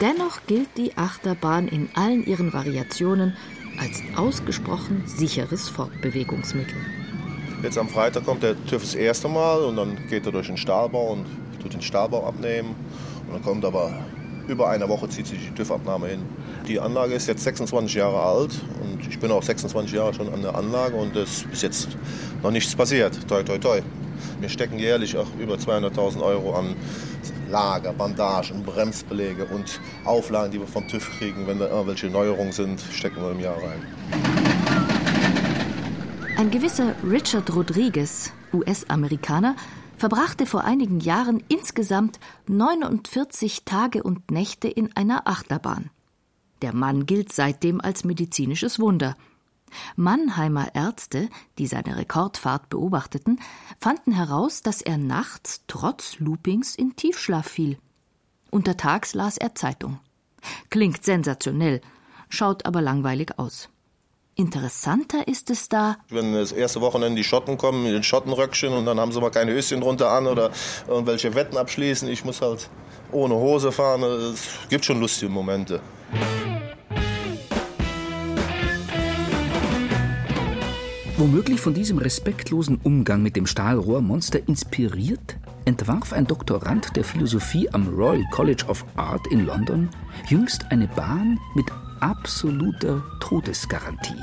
Dennoch 0.00 0.40
gilt 0.46 0.76
die 0.76 0.96
Achterbahn 0.96 1.68
in 1.68 1.90
allen 1.94 2.24
ihren 2.24 2.52
Variationen 2.52 3.36
als 3.78 4.02
ausgesprochen 4.16 5.04
sicheres 5.06 5.68
Fortbewegungsmittel. 5.68 6.76
Jetzt 7.62 7.76
am 7.76 7.88
Freitag 7.88 8.24
kommt 8.24 8.42
der 8.42 8.56
TÜV 8.64 8.82
das 8.82 8.94
erste 8.94 9.28
Mal 9.28 9.62
und 9.64 9.76
dann 9.76 9.98
geht 10.08 10.24
er 10.24 10.32
durch 10.32 10.46
den 10.46 10.56
Stahlbau 10.56 11.12
und 11.12 11.26
tut 11.60 11.74
den 11.74 11.82
Stahlbau 11.82 12.26
abnehmen. 12.26 12.74
Und 13.26 13.34
dann 13.34 13.42
kommt 13.42 13.64
aber 13.64 13.92
über 14.50 14.68
eine 14.68 14.88
Woche 14.88 15.08
zieht 15.08 15.26
sich 15.26 15.38
die 15.38 15.54
TÜV-Abnahme 15.54 16.08
hin. 16.08 16.22
Die 16.66 16.80
Anlage 16.80 17.14
ist 17.14 17.28
jetzt 17.28 17.44
26 17.44 17.94
Jahre 17.94 18.20
alt 18.20 18.50
und 18.82 19.06
ich 19.08 19.18
bin 19.18 19.30
auch 19.30 19.42
26 19.42 19.92
Jahre 19.92 20.12
schon 20.12 20.32
an 20.32 20.42
der 20.42 20.54
Anlage 20.54 20.96
und 20.96 21.16
es 21.16 21.38
ist 21.38 21.50
bis 21.50 21.62
jetzt 21.62 21.88
noch 22.42 22.50
nichts 22.50 22.74
passiert. 22.74 23.16
Toi, 23.28 23.42
toi, 23.42 23.58
toi. 23.58 23.80
Wir 24.40 24.48
stecken 24.48 24.78
jährlich 24.78 25.16
auch 25.16 25.28
über 25.38 25.54
200.000 25.54 26.20
Euro 26.20 26.54
an 26.54 26.74
Lager, 27.50 27.92
Bandagen, 27.92 28.62
Bremsbeläge 28.64 29.44
und 29.46 29.80
Auflagen, 30.04 30.52
die 30.52 30.58
wir 30.58 30.66
vom 30.66 30.86
TÜV 30.86 31.08
kriegen. 31.18 31.46
Wenn 31.46 31.58
da 31.58 31.68
irgendwelche 31.68 32.08
Neuerungen 32.08 32.52
sind, 32.52 32.80
stecken 32.92 33.22
wir 33.22 33.30
im 33.30 33.40
Jahr 33.40 33.56
rein. 33.56 33.86
Ein 36.36 36.50
gewisser 36.50 36.94
Richard 37.08 37.54
Rodriguez, 37.54 38.32
US-Amerikaner, 38.52 39.56
verbrachte 40.00 40.46
vor 40.46 40.64
einigen 40.64 40.98
Jahren 41.00 41.44
insgesamt 41.48 42.18
49 42.46 43.66
Tage 43.66 44.02
und 44.02 44.30
Nächte 44.30 44.66
in 44.66 44.96
einer 44.96 45.28
Achterbahn. 45.28 45.90
Der 46.62 46.74
Mann 46.74 47.04
gilt 47.04 47.34
seitdem 47.34 47.82
als 47.82 48.02
medizinisches 48.02 48.78
Wunder. 48.80 49.14
Mannheimer 49.96 50.74
Ärzte, 50.74 51.28
die 51.58 51.66
seine 51.66 51.98
Rekordfahrt 51.98 52.70
beobachteten, 52.70 53.40
fanden 53.78 54.12
heraus, 54.12 54.62
dass 54.62 54.80
er 54.80 54.96
nachts 54.96 55.64
trotz 55.66 56.18
Loopings 56.18 56.76
in 56.76 56.96
Tiefschlaf 56.96 57.46
fiel. 57.46 57.76
Untertags 58.50 59.12
las 59.12 59.36
er 59.36 59.54
Zeitung. 59.54 60.00
Klingt 60.70 61.04
sensationell, 61.04 61.82
schaut 62.30 62.64
aber 62.64 62.80
langweilig 62.80 63.38
aus. 63.38 63.68
Interessanter 64.36 65.26
ist 65.28 65.50
es 65.50 65.68
da. 65.68 65.96
Wenn 66.08 66.32
das 66.32 66.52
erste 66.52 66.80
Wochenende 66.80 67.16
die 67.16 67.24
Schotten 67.24 67.58
kommen 67.58 67.82
mit 67.82 67.92
den 67.92 68.02
Schottenröckchen 68.02 68.72
und 68.72 68.86
dann 68.86 68.98
haben 68.98 69.12
sie 69.12 69.20
mal 69.20 69.30
keine 69.30 69.52
Höschen 69.52 69.80
drunter 69.80 70.10
an 70.10 70.26
oder 70.26 70.50
irgendwelche 70.88 71.34
Wetten 71.34 71.56
abschließen. 71.56 72.08
Ich 72.08 72.24
muss 72.24 72.40
halt 72.40 72.70
ohne 73.12 73.34
Hose 73.34 73.72
fahren. 73.72 74.02
Es 74.02 74.48
gibt 74.68 74.84
schon 74.84 75.00
lustige 75.00 75.30
Momente. 75.30 75.80
Womöglich 81.18 81.60
von 81.60 81.74
diesem 81.74 81.98
respektlosen 81.98 82.80
Umgang 82.82 83.22
mit 83.22 83.36
dem 83.36 83.46
Stahlrohrmonster 83.46 84.48
inspiriert, 84.48 85.36
entwarf 85.66 86.14
ein 86.14 86.26
Doktorand 86.26 86.96
der 86.96 87.04
Philosophie 87.04 87.68
am 87.72 87.88
Royal 87.88 88.24
College 88.30 88.64
of 88.68 88.86
Art 88.96 89.26
in 89.30 89.44
London 89.44 89.90
jüngst 90.28 90.64
eine 90.70 90.88
Bahn 90.88 91.38
mit 91.54 91.66
absoluter 92.00 93.02
Todesgarantie. 93.20 94.22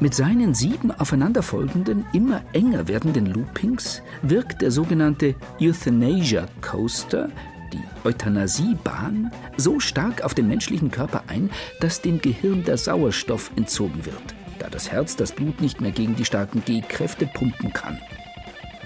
Mit 0.00 0.14
seinen 0.14 0.54
sieben 0.54 0.90
aufeinanderfolgenden, 0.90 2.04
immer 2.12 2.42
enger 2.52 2.88
werdenden 2.88 3.26
Loopings 3.26 4.02
wirkt 4.22 4.62
der 4.62 4.70
sogenannte 4.70 5.34
Euthanasia 5.60 6.46
Coaster, 6.60 7.28
die 7.72 8.08
Euthanasiebahn, 8.08 9.30
so 9.56 9.78
stark 9.78 10.22
auf 10.22 10.34
den 10.34 10.48
menschlichen 10.48 10.90
Körper 10.90 11.22
ein, 11.28 11.50
dass 11.80 12.02
dem 12.02 12.20
Gehirn 12.20 12.64
der 12.64 12.76
Sauerstoff 12.76 13.50
entzogen 13.56 14.04
wird 14.04 14.34
da 14.62 14.68
das 14.70 14.92
Herz 14.92 15.16
das 15.16 15.32
Blut 15.32 15.60
nicht 15.60 15.80
mehr 15.80 15.90
gegen 15.90 16.14
die 16.14 16.24
starken 16.24 16.64
G-Kräfte 16.64 17.26
pumpen 17.26 17.72
kann. 17.72 17.98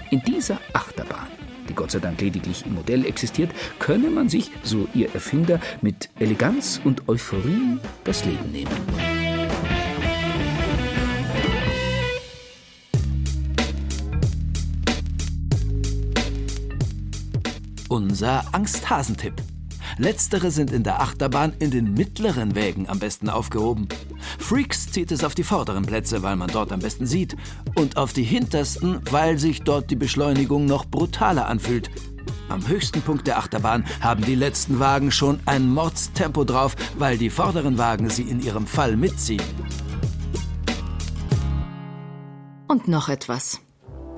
In 0.09 0.21
dieser 0.23 0.59
Achterbahn, 0.73 1.27
die 1.67 1.73
Gott 1.73 1.91
sei 1.91 1.99
Dank 1.99 2.19
lediglich 2.21 2.65
im 2.65 2.75
Modell 2.75 3.05
existiert, 3.05 3.51
könne 3.79 4.09
man 4.09 4.29
sich, 4.29 4.51
so 4.63 4.87
ihr 4.93 5.13
Erfinder, 5.13 5.59
mit 5.81 6.09
Eleganz 6.19 6.81
und 6.83 7.07
Euphorie 7.07 7.77
das 8.03 8.25
Leben 8.25 8.51
nehmen. 8.51 8.71
Unser 17.89 18.43
Angsthasentipp. 18.53 19.33
Letztere 19.97 20.51
sind 20.51 20.71
in 20.71 20.83
der 20.83 21.01
Achterbahn 21.01 21.53
in 21.59 21.71
den 21.71 21.93
mittleren 21.93 22.55
Wägen 22.55 22.87
am 22.87 22.99
besten 22.99 23.29
aufgehoben. 23.29 23.87
Freaks 24.37 24.91
zieht 24.91 25.11
es 25.11 25.23
auf 25.23 25.35
die 25.35 25.43
vorderen 25.43 25.85
Plätze, 25.85 26.23
weil 26.23 26.35
man 26.35 26.49
dort 26.49 26.71
am 26.71 26.79
besten 26.79 27.05
sieht, 27.05 27.35
und 27.75 27.97
auf 27.97 28.13
die 28.13 28.23
hintersten, 28.23 28.99
weil 29.09 29.37
sich 29.37 29.63
dort 29.63 29.89
die 29.89 29.95
Beschleunigung 29.95 30.65
noch 30.65 30.85
brutaler 30.85 31.47
anfühlt. 31.47 31.89
Am 32.49 32.67
höchsten 32.67 33.01
Punkt 33.01 33.27
der 33.27 33.39
Achterbahn 33.39 33.85
haben 34.01 34.23
die 34.23 34.35
letzten 34.35 34.79
Wagen 34.79 35.11
schon 35.11 35.39
ein 35.45 35.69
Mordstempo 35.69 36.43
drauf, 36.43 36.75
weil 36.97 37.17
die 37.17 37.29
vorderen 37.29 37.77
Wagen 37.77 38.09
sie 38.09 38.23
in 38.23 38.41
ihrem 38.41 38.67
Fall 38.67 38.95
mitziehen. 38.95 39.43
Und 42.67 42.87
noch 42.87 43.09
etwas. 43.09 43.61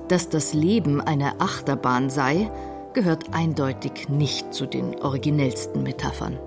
Dass 0.08 0.28
das 0.28 0.54
Leben 0.54 1.00
eine 1.00 1.40
Achterbahn 1.40 2.10
sei, 2.10 2.50
gehört 2.92 3.32
eindeutig 3.34 4.08
nicht 4.08 4.52
zu 4.52 4.66
den 4.66 5.00
originellsten 5.00 5.82
Metaphern. 5.82 6.38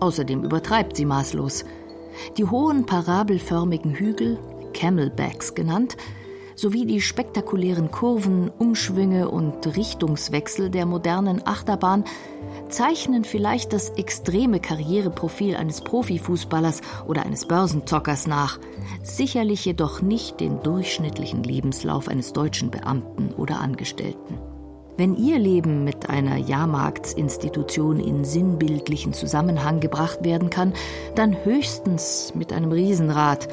Außerdem 0.00 0.44
übertreibt 0.44 0.96
sie 0.96 1.04
maßlos. 1.04 1.64
Die 2.36 2.44
hohen 2.44 2.86
parabelförmigen 2.86 3.94
Hügel, 3.94 4.38
Camelbacks 4.74 5.54
genannt, 5.54 5.96
sowie 6.58 6.86
die 6.86 7.00
spektakulären 7.00 7.90
Kurven, 7.90 8.50
Umschwünge 8.58 9.30
und 9.30 9.76
Richtungswechsel 9.76 10.70
der 10.70 10.86
modernen 10.86 11.46
Achterbahn 11.46 12.04
zeichnen 12.68 13.24
vielleicht 13.24 13.72
das 13.72 13.90
extreme 13.90 14.60
Karriereprofil 14.60 15.56
eines 15.56 15.80
Profifußballers 15.80 16.80
oder 17.06 17.24
eines 17.24 17.46
Börsenzockers 17.46 18.26
nach, 18.26 18.58
sicherlich 19.02 19.64
jedoch 19.64 20.02
nicht 20.02 20.40
den 20.40 20.62
durchschnittlichen 20.62 21.44
Lebenslauf 21.44 22.08
eines 22.08 22.32
deutschen 22.32 22.70
Beamten 22.70 23.32
oder 23.36 23.60
Angestellten. 23.60 24.38
Wenn 24.98 25.14
Ihr 25.14 25.38
Leben 25.38 25.84
mit 25.84 26.10
einer 26.10 26.38
Jahrmarktsinstitution 26.38 28.00
in 28.00 28.24
sinnbildlichen 28.24 29.12
Zusammenhang 29.12 29.78
gebracht 29.78 30.24
werden 30.24 30.50
kann, 30.50 30.72
dann 31.14 31.36
höchstens 31.44 32.32
mit 32.34 32.52
einem 32.52 32.72
Riesenrad, 32.72 33.46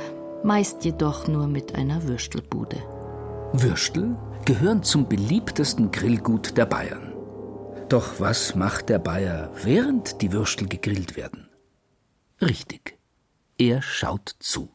meist 0.43 0.83
jedoch 0.85 1.27
nur 1.27 1.45
mit 1.45 1.75
einer 1.75 2.07
Würstelbude. 2.07 2.77
Würstel 3.53 4.17
gehören 4.45 4.81
zum 4.81 5.07
beliebtesten 5.07 5.91
Grillgut 5.91 6.57
der 6.57 6.65
Bayern. 6.65 7.13
Doch 7.89 8.19
was 8.19 8.55
macht 8.55 8.89
der 8.89 8.97
Bayer, 8.97 9.51
während 9.63 10.23
die 10.23 10.31
Würstel 10.31 10.67
gegrillt 10.67 11.15
werden? 11.15 11.47
Richtig, 12.41 12.97
er 13.59 13.83
schaut 13.83 14.35
zu. 14.39 14.69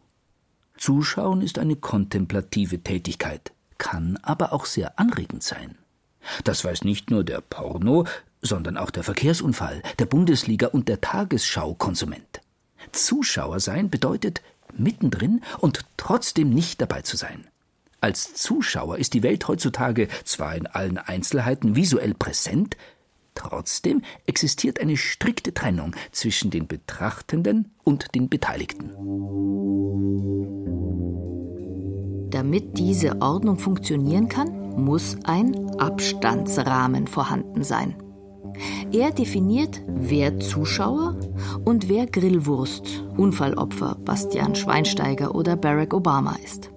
Zuschauen 0.79 1.43
ist 1.43 1.59
eine 1.59 1.75
kontemplative 1.75 2.85
Tätigkeit, 2.85 3.51
kann 3.77 4.21
aber 4.23 4.53
auch 4.53 4.67
sehr 4.67 5.01
anregend 5.01 5.43
sein. 5.43 5.80
Das 6.45 6.65
weiß 6.65 6.85
nicht 6.85 7.11
nur 7.11 7.25
der 7.25 7.41
Porno, 7.41 8.07
sondern 8.43 8.77
auch 8.77 8.91
der 8.91 9.03
Verkehrsunfall, 9.03 9.83
der 9.99 10.07
Bundesliga 10.07 10.69
und 10.69 10.89
der 10.89 11.01
Tagesschau-Konsument. 11.01 12.41
Zuschauer 12.93 13.61
sein 13.61 13.91
bedeutet 13.91 14.43
mittendrin 14.77 15.43
und 15.59 15.85
trotzdem 15.97 16.51
nicht 16.51 16.81
dabei 16.81 17.03
zu 17.03 17.17
sein. 17.17 17.47
Als 18.01 18.35
Zuschauer 18.35 18.99
ist 18.99 19.13
die 19.13 19.23
Welt 19.23 19.47
heutzutage 19.47 20.09
zwar 20.25 20.57
in 20.57 20.67
allen 20.67 20.97
Einzelheiten 20.97 21.77
visuell 21.77 22.15
präsent, 22.15 22.77
trotzdem 23.35 24.03
existiert 24.27 24.81
eine 24.81 24.97
strikte 24.97 25.53
Trennung 25.53 25.95
zwischen 26.11 26.51
den 26.51 26.67
Betrachtenden 26.67 27.73
und 27.85 28.15
den 28.15 28.29
Beteiligten. 28.29 28.91
Damit 32.31 32.79
diese 32.79 33.21
Ordnung 33.21 33.59
funktionieren 33.59 34.29
kann, 34.29 34.60
muss 34.81 35.17
ein 35.25 35.79
Abstandsrahmen 35.79 37.07
vorhanden 37.07 37.63
sein. 37.63 37.97
Er 38.93 39.11
definiert, 39.11 39.83
wer 39.87 40.39
Zuschauer 40.41 41.17
und 41.65 41.89
wer 41.89 42.07
Grillwurst, 42.07 43.05
Unfallopfer 43.17 43.97
Bastian 44.05 44.55
Schweinsteiger 44.55 45.35
oder 45.35 45.57
Barack 45.57 45.95
Obama 45.95 46.37
ist. 46.45 46.71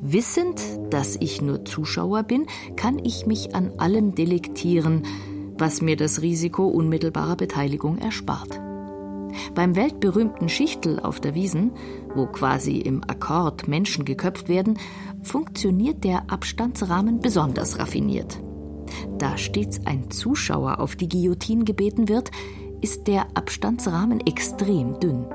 Wissend, 0.00 0.60
dass 0.90 1.16
ich 1.16 1.40
nur 1.40 1.64
Zuschauer 1.64 2.22
bin, 2.22 2.46
kann 2.76 2.98
ich 3.02 3.26
mich 3.26 3.54
an 3.54 3.72
allem 3.78 4.14
delektieren, 4.14 5.04
was 5.58 5.80
mir 5.80 5.96
das 5.96 6.20
Risiko 6.20 6.66
unmittelbarer 6.66 7.36
Beteiligung 7.36 7.98
erspart. 7.98 8.60
Beim 9.54 9.76
weltberühmten 9.76 10.48
Schichtel 10.48 11.00
auf 11.00 11.20
der 11.20 11.34
Wiesen, 11.34 11.72
wo 12.14 12.26
quasi 12.26 12.78
im 12.78 13.02
Akkord 13.06 13.68
Menschen 13.68 14.04
geköpft 14.04 14.48
werden, 14.48 14.78
funktioniert 15.22 16.04
der 16.04 16.30
Abstandsrahmen 16.30 17.20
besonders 17.20 17.78
raffiniert. 17.78 18.40
Da 19.18 19.36
stets 19.36 19.80
ein 19.86 20.10
Zuschauer 20.10 20.80
auf 20.80 20.96
die 20.96 21.08
Guillotine 21.08 21.64
gebeten 21.64 22.08
wird, 22.08 22.30
ist 22.80 23.06
der 23.06 23.26
Abstandsrahmen 23.34 24.20
extrem 24.26 25.00
dünn. 25.00 25.26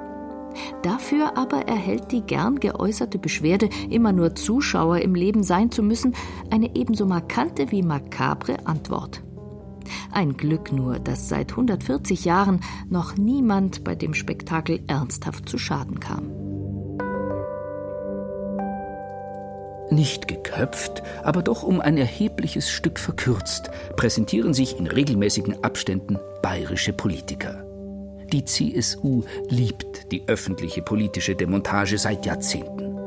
Dafür 0.84 1.38
aber 1.38 1.68
erhält 1.68 2.12
die 2.12 2.22
gern 2.22 2.60
geäußerte 2.60 3.18
Beschwerde, 3.18 3.70
immer 3.89 4.12
nur 4.12 4.36
Zuschauer 4.36 4.99
im 4.99 5.16
Leben 5.16 5.43
sein 5.43 5.72
zu 5.72 5.82
müssen, 5.82 6.14
eine 6.49 6.76
ebenso 6.76 7.06
markante 7.06 7.72
wie 7.72 7.84
makabre 7.84 8.66
Antwort. 8.66 9.24
Ein 10.12 10.38
Glück 10.38 10.72
nur, 10.72 11.00
dass 11.00 11.30
seit 11.30 11.52
140 11.52 12.26
Jahren 12.26 12.62
noch 12.89 13.18
niemand 13.18 13.84
bei 13.84 13.96
dem 13.96 14.14
Spektakel 14.14 14.82
ernsthaft 14.88 15.48
zu 15.48 15.58
Schaden 15.58 16.00
kam. 16.00 16.32
Nicht 19.92 20.30
geköpft, 20.30 21.04
aber 21.22 21.44
doch 21.44 21.64
um 21.64 21.82
ein 21.82 21.98
erhebliches 21.98 22.72
Stück 22.72 22.98
verkürzt, 22.98 23.72
präsentieren 23.98 24.54
sich 24.54 24.80
in 24.80 24.88
regelmäßigen 24.88 25.66
Abständen 25.66 26.18
bayerische 26.42 26.94
Politiker. 26.94 27.66
Die 28.32 28.46
CSU 28.46 29.24
liebt 29.50 30.10
die 30.14 30.24
öffentliche 30.28 30.82
politische 30.82 31.36
Demontage 31.36 31.98
seit 31.98 32.26
Jahrzehnten. 32.26 32.98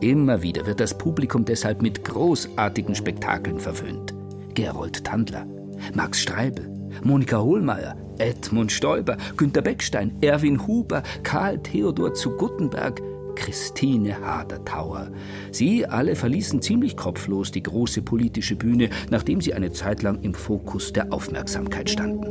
Immer 0.00 0.42
wieder 0.42 0.66
wird 0.66 0.80
das 0.80 0.98
Publikum 0.98 1.44
deshalb 1.44 1.80
mit 1.80 2.04
großartigen 2.04 2.96
Spektakeln 2.96 3.60
verwöhnt. 3.60 4.12
Gerold 4.54 5.04
Tandler, 5.04 5.46
Max 5.94 6.20
Streibel, 6.20 6.68
Monika 7.02 7.40
Hohlmeier, 7.40 7.96
Edmund 8.18 8.70
Stoiber, 8.70 9.16
Günter 9.36 9.62
Beckstein, 9.62 10.14
Erwin 10.20 10.66
Huber, 10.66 11.02
Karl 11.22 11.58
Theodor 11.62 12.14
zu 12.14 12.30
Guttenberg, 12.36 13.00
Christine 13.34 14.20
Hadertauer. 14.20 15.10
Sie 15.50 15.86
alle 15.86 16.16
verließen 16.16 16.62
ziemlich 16.62 16.96
kopflos 16.96 17.50
die 17.50 17.62
große 17.62 18.02
politische 18.02 18.56
Bühne, 18.56 18.90
nachdem 19.10 19.40
sie 19.40 19.54
eine 19.54 19.72
Zeit 19.72 20.02
lang 20.02 20.20
im 20.22 20.34
Fokus 20.34 20.92
der 20.92 21.12
Aufmerksamkeit 21.12 21.90
standen. 21.90 22.26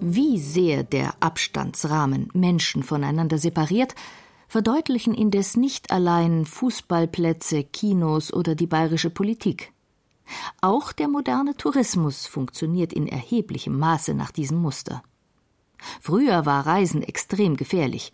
Wie 0.00 0.38
sehr 0.38 0.84
der 0.84 1.14
Abstandsrahmen 1.20 2.28
Menschen 2.34 2.82
voneinander 2.82 3.38
separiert, 3.38 3.94
verdeutlichen 4.54 5.14
indes 5.14 5.56
nicht 5.56 5.90
allein 5.90 6.44
Fußballplätze, 6.44 7.64
Kinos 7.64 8.32
oder 8.32 8.54
die 8.54 8.68
bayerische 8.68 9.10
Politik. 9.10 9.72
Auch 10.60 10.92
der 10.92 11.08
moderne 11.08 11.56
Tourismus 11.56 12.28
funktioniert 12.28 12.92
in 12.92 13.08
erheblichem 13.08 13.76
Maße 13.76 14.14
nach 14.14 14.30
diesem 14.30 14.58
Muster. 14.58 15.02
Früher 16.00 16.46
war 16.46 16.64
Reisen 16.64 17.02
extrem 17.02 17.56
gefährlich, 17.56 18.12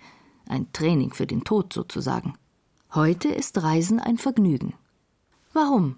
ein 0.49 0.72
Training 0.72 1.12
für 1.12 1.26
den 1.26 1.45
Tod 1.45 1.74
sozusagen. 1.74 2.32
Heute 2.95 3.28
ist 3.28 3.62
Reisen 3.62 4.01
ein 4.01 4.16
Vergnügen. 4.16 4.72
Warum? 5.53 5.97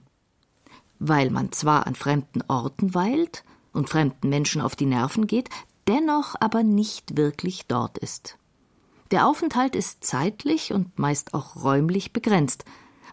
Weil 0.98 1.30
man 1.30 1.52
zwar 1.52 1.86
an 1.86 1.94
fremden 1.94 2.42
Orten 2.48 2.96
weilt 2.96 3.44
und 3.72 3.88
fremden 3.88 4.28
Menschen 4.28 4.60
auf 4.60 4.74
die 4.74 4.86
Nerven 4.86 5.28
geht, 5.28 5.50
dennoch 5.86 6.34
aber 6.40 6.64
nicht 6.64 7.16
wirklich 7.16 7.66
dort 7.68 7.96
ist. 7.96 8.38
Der 9.12 9.28
Aufenthalt 9.28 9.76
ist 9.76 10.02
zeitlich 10.02 10.72
und 10.72 10.98
meist 10.98 11.34
auch 11.34 11.62
räumlich 11.62 12.14
begrenzt. 12.14 12.64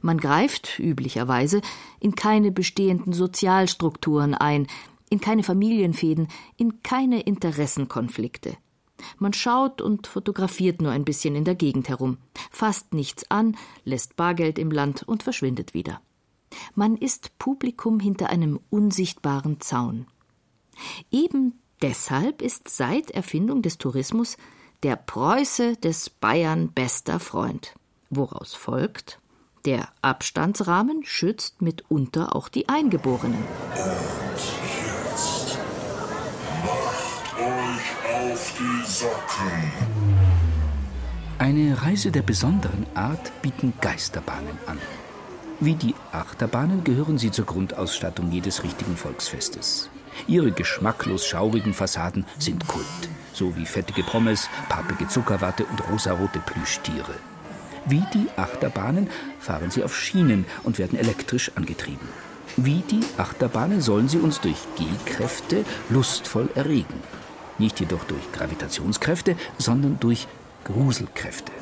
Man 0.02 0.18
greift 0.18 0.80
üblicherweise 0.80 1.60
in 2.00 2.16
keine 2.16 2.54
bestehenden 2.54 3.12
Sozialstrukturen 3.12 4.34
ein, 4.34 4.68
in 5.10 5.20
keine 5.20 5.44
Familienfäden, 5.44 6.30
in 6.56 6.82
keine 6.84 7.20
Interessenkonflikte. 7.20 8.56
Man 9.18 9.34
schaut 9.34 9.82
und 9.82 10.08
fotografiert 10.08 10.82
nur 10.82 10.94
ein 10.94 11.04
bisschen 11.04 11.36
in 11.36 11.44
der 11.44 11.56
Gegend 11.56 11.90
herum, 11.90 12.18
fasst 12.50 12.94
nichts 12.94 13.30
an, 13.30 13.58
lässt 13.84 14.16
Bargeld 14.16 14.58
im 14.58 14.72
Land 14.72 15.04
und 15.04 15.24
verschwindet 15.24 15.74
wieder. 15.74 16.00
Man 16.76 16.96
ist 16.96 17.38
Publikum 17.40 18.00
hinter 18.00 18.30
einem 18.30 18.62
unsichtbaren 18.70 19.60
Zaun. 19.60 20.08
Eben 21.12 21.60
deshalb 21.82 22.42
ist 22.42 22.70
seit 22.70 23.12
Erfindung 23.12 23.62
des 23.62 23.78
Tourismus 23.78 24.38
der 24.84 24.96
Preuße 24.96 25.76
des 25.76 26.10
Bayern 26.10 26.70
bester 26.70 27.20
Freund. 27.20 27.74
Woraus 28.10 28.54
folgt, 28.54 29.20
der 29.66 29.90
Abstandsrahmen 30.02 31.04
schützt 31.04 31.62
mitunter 31.62 32.36
auch 32.36 32.48
die 32.48 32.70
Eingeborenen. 32.70 33.44
Und 33.74 33.80
jetzt 34.36 35.58
macht 36.64 37.40
euch 37.40 38.32
auf 38.32 38.54
die 38.58 38.90
Socken. 38.90 39.72
Eine 41.40 41.82
Reise 41.82 42.12
der 42.12 42.22
besonderen 42.22 42.86
Art 42.96 43.42
bieten 43.42 43.74
Geisterbahnen 43.82 44.58
an. 44.66 44.78
Wie 45.60 45.76
die 45.76 45.94
Achterbahnen 46.14 46.86
gehören 46.86 47.18
sie 47.18 47.32
zur 47.32 47.46
Grundausstattung 47.46 48.32
jedes 48.32 48.64
richtigen 48.64 48.96
Volksfestes. 48.96 49.90
Ihre 50.28 50.52
geschmacklos 50.52 51.26
schaurigen 51.26 51.74
Fassaden 51.74 52.26
sind 52.38 52.68
Kult, 52.68 52.86
so 53.40 53.56
wie 53.56 53.66
fettige 53.66 54.04
Pommes, 54.04 54.50
pappige 54.68 55.08
Zuckerwatte 55.08 55.66
und 55.66 55.90
rosarote 55.90 56.40
Plüschtiere. 56.40 57.16
Wie 57.86 58.04
die 58.14 58.28
Achterbahnen 58.36 59.10
fahren 59.40 59.72
sie 59.72 59.84
auf 59.84 59.98
Schienen 59.98 60.46
und 60.64 60.78
werden 60.78 61.00
elektrisch 61.00 61.52
angetrieben. 61.56 62.08
Wie 62.58 62.82
die 62.82 63.06
Achterbahnen 63.18 63.80
sollen 63.82 64.10
sie 64.10 64.20
uns 64.20 64.42
durch 64.42 64.58
G-Kräfte 64.76 65.64
lustvoll 65.90 66.50
erregen. 66.56 67.02
Nicht 67.58 67.80
jedoch 67.80 68.04
durch 68.04 68.32
Gravitationskräfte, 68.34 69.38
sondern 69.58 70.00
durch 70.00 70.28
Gruselkräfte. 70.66 71.54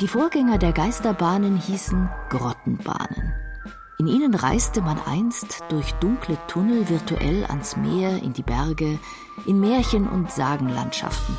Die 0.00 0.08
Vorgänger 0.08 0.58
der 0.58 0.72
Geisterbahnen 0.72 1.56
hießen 1.56 2.08
Grottenbahnen. 2.30 3.25
In 3.98 4.08
ihnen 4.08 4.34
reiste 4.34 4.82
man 4.82 4.98
einst 5.06 5.64
durch 5.70 5.92
dunkle 5.94 6.36
Tunnel 6.48 6.86
virtuell 6.90 7.46
ans 7.46 7.78
Meer, 7.78 8.22
in 8.22 8.34
die 8.34 8.42
Berge, 8.42 8.98
in 9.46 9.58
Märchen- 9.58 10.06
und 10.06 10.30
Sagenlandschaften. 10.30 11.34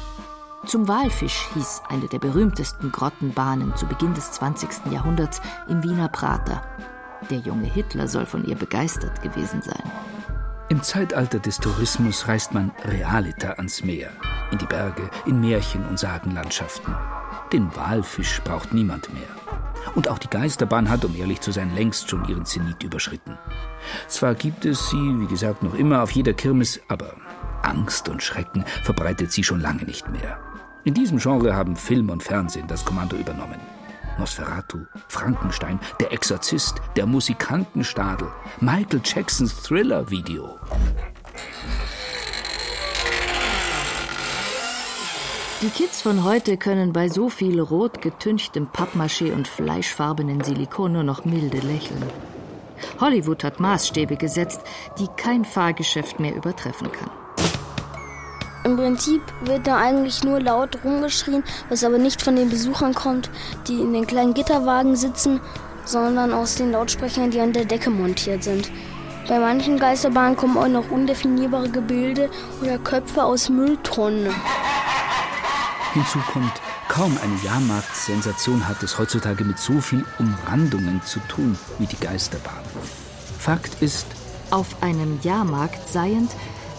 Zum 0.65 0.87
Walfisch 0.87 1.47
hieß 1.53 1.83
eine 1.87 2.07
der 2.07 2.17
berühmtesten 2.17 2.91
Grottenbahnen 2.91 3.75
zu 3.75 3.85
Beginn 3.85 4.15
des 4.15 4.31
20. 4.31 4.91
Jahrhunderts 4.91 5.39
im 5.69 5.83
Wiener 5.83 6.07
Prater. 6.07 6.63
Der 7.29 7.37
junge 7.37 7.67
Hitler 7.67 8.07
soll 8.07 8.25
von 8.25 8.43
ihr 8.43 8.55
begeistert 8.55 9.21
gewesen 9.21 9.61
sein. 9.61 9.91
Im 10.69 10.81
Zeitalter 10.81 11.39
des 11.39 11.59
Tourismus 11.59 12.27
reist 12.27 12.55
man 12.55 12.71
realiter 12.85 13.57
ans 13.59 13.83
Meer, 13.83 14.09
in 14.51 14.57
die 14.57 14.65
Berge, 14.65 15.11
in 15.27 15.39
Märchen- 15.39 15.87
und 15.87 15.99
Sagenlandschaften. 15.99 16.95
Den 17.53 17.73
Walfisch 17.75 18.41
braucht 18.43 18.73
niemand 18.73 19.13
mehr. 19.13 19.56
Und 19.95 20.09
auch 20.09 20.19
die 20.19 20.29
Geisterbahn 20.29 20.89
hat, 20.89 21.05
um 21.05 21.15
ehrlich 21.15 21.41
zu 21.41 21.51
sein, 21.51 21.73
längst 21.75 22.09
schon 22.09 22.27
ihren 22.27 22.45
Zenit 22.45 22.83
überschritten. 22.83 23.37
Zwar 24.07 24.35
gibt 24.35 24.65
es 24.65 24.89
sie, 24.89 25.19
wie 25.19 25.27
gesagt, 25.27 25.63
noch 25.63 25.73
immer 25.73 26.03
auf 26.03 26.11
jeder 26.11 26.33
Kirmes, 26.33 26.79
aber 26.87 27.13
Angst 27.63 28.09
und 28.09 28.23
Schrecken 28.23 28.63
verbreitet 28.83 29.31
sie 29.31 29.43
schon 29.43 29.61
lange 29.61 29.83
nicht 29.83 30.09
mehr. 30.09 30.39
In 30.83 30.93
diesem 30.93 31.17
Genre 31.17 31.55
haben 31.55 31.75
Film 31.75 32.09
und 32.09 32.23
Fernsehen 32.23 32.67
das 32.67 32.85
Kommando 32.85 33.17
übernommen. 33.17 33.59
Nosferatu, 34.17 34.85
Frankenstein, 35.09 35.79
Der 35.99 36.11
Exorzist, 36.11 36.81
Der 36.95 37.05
Musikantenstadel, 37.05 38.29
Michael 38.59 39.01
Jacksons 39.03 39.61
Thriller-Video. 39.63 40.59
Die 45.63 45.69
Kids 45.69 46.03
von 46.03 46.23
heute 46.23 46.55
können 46.55 46.93
bei 46.93 47.09
so 47.09 47.29
viel 47.29 47.59
rot 47.59 47.99
getünchtem 47.99 48.67
Pappmaché 48.67 49.33
und 49.33 49.47
fleischfarbenen 49.47 50.43
Silikon 50.43 50.93
nur 50.93 51.01
noch 51.01 51.25
milde 51.25 51.57
lächeln. 51.57 52.03
Hollywood 53.01 53.43
hat 53.43 53.59
Maßstäbe 53.59 54.17
gesetzt, 54.17 54.61
die 54.99 55.07
kein 55.17 55.45
Fahrgeschäft 55.45 56.19
mehr 56.19 56.35
übertreffen 56.35 56.91
kann. 56.91 57.09
Im 58.65 58.77
Prinzip 58.77 59.23
wird 59.45 59.65
da 59.65 59.77
eigentlich 59.77 60.23
nur 60.23 60.39
laut 60.39 60.77
rumgeschrien, 60.83 61.43
was 61.69 61.83
aber 61.83 61.97
nicht 61.97 62.21
von 62.21 62.35
den 62.35 62.51
Besuchern 62.51 62.93
kommt, 62.93 63.31
die 63.67 63.81
in 63.81 63.93
den 63.93 64.05
kleinen 64.05 64.35
Gitterwagen 64.35 64.95
sitzen, 64.95 65.39
sondern 65.85 66.33
aus 66.33 66.53
den 66.53 66.71
Lautsprechern, 66.71 67.31
die 67.31 67.39
an 67.39 67.53
der 67.53 67.65
Decke 67.65 67.89
montiert 67.89 68.43
sind. 68.43 68.69
Bei 69.27 69.39
manchen 69.39 69.79
Geisterbahnen 69.79 70.37
kommen 70.37 70.55
auch 70.55 70.67
noch 70.67 70.91
undefinierbare 70.91 71.69
Gebilde 71.69 72.29
oder 72.61 72.77
Köpfe 72.77 73.23
aus 73.23 73.49
Mülltonnen. 73.49 74.35
Hinzu 75.97 76.19
kommt, 76.31 76.53
kaum 76.89 77.17
eine 77.23 77.35
Jahrmarktsensation 77.43 78.67
hat 78.67 78.83
es 78.83 78.99
heutzutage 78.99 79.43
mit 79.43 79.57
so 79.57 79.81
viel 79.81 80.05
Umrandungen 80.19 81.01
zu 81.03 81.19
tun 81.21 81.57
wie 81.79 81.87
die 81.87 81.99
Geisterbahn. 81.99 82.61
Fakt 83.39 83.81
ist, 83.81 84.05
auf 84.51 84.83
einem 84.83 85.17
Jahrmarkt 85.23 85.89
seiend 85.89 86.29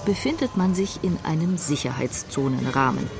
befindet 0.05 0.57
man 0.57 0.77
sich 0.77 1.01
in 1.03 1.19
einem 1.25 1.59
Sicherheitszonenrahmen. 1.59 3.11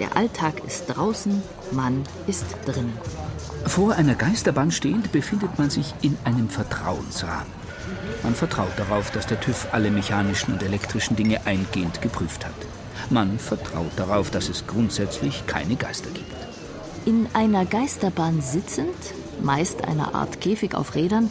Der 0.00 0.16
Alltag 0.16 0.64
ist 0.66 0.86
draußen, 0.86 1.40
man 1.70 2.02
ist 2.26 2.46
drinnen. 2.66 2.98
Vor 3.66 3.94
einer 3.94 4.16
Geisterbahn 4.16 4.72
stehend 4.72 5.12
befindet 5.12 5.60
man 5.60 5.70
sich 5.70 5.94
in 6.02 6.18
einem 6.24 6.50
Vertrauensrahmen. 6.50 7.52
Man 8.24 8.34
vertraut 8.34 8.76
darauf, 8.76 9.12
dass 9.12 9.28
der 9.28 9.38
TÜV 9.38 9.68
alle 9.70 9.92
mechanischen 9.92 10.54
und 10.54 10.62
elektrischen 10.64 11.14
Dinge 11.14 11.46
eingehend 11.46 12.02
geprüft 12.02 12.44
hat. 12.44 12.79
Man 13.08 13.38
vertraut 13.38 13.92
darauf, 13.96 14.30
dass 14.30 14.48
es 14.48 14.66
grundsätzlich 14.66 15.46
keine 15.46 15.76
Geister 15.76 16.10
gibt. 16.10 16.34
In 17.06 17.28
einer 17.32 17.64
Geisterbahn 17.64 18.42
sitzend, 18.42 18.94
meist 19.42 19.84
einer 19.84 20.14
Art 20.14 20.40
Käfig 20.40 20.74
auf 20.74 20.94
Rädern, 20.94 21.30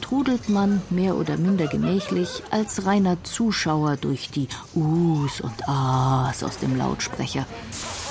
trudelt 0.00 0.48
man 0.48 0.82
mehr 0.90 1.14
oder 1.16 1.36
minder 1.36 1.66
gemächlich 1.66 2.42
als 2.50 2.84
reiner 2.84 3.22
Zuschauer 3.22 3.96
durch 3.96 4.30
die 4.30 4.48
Us 4.74 5.40
und 5.40 5.68
As 5.68 6.42
aus 6.42 6.58
dem 6.58 6.76
Lautsprecher. 6.76 7.46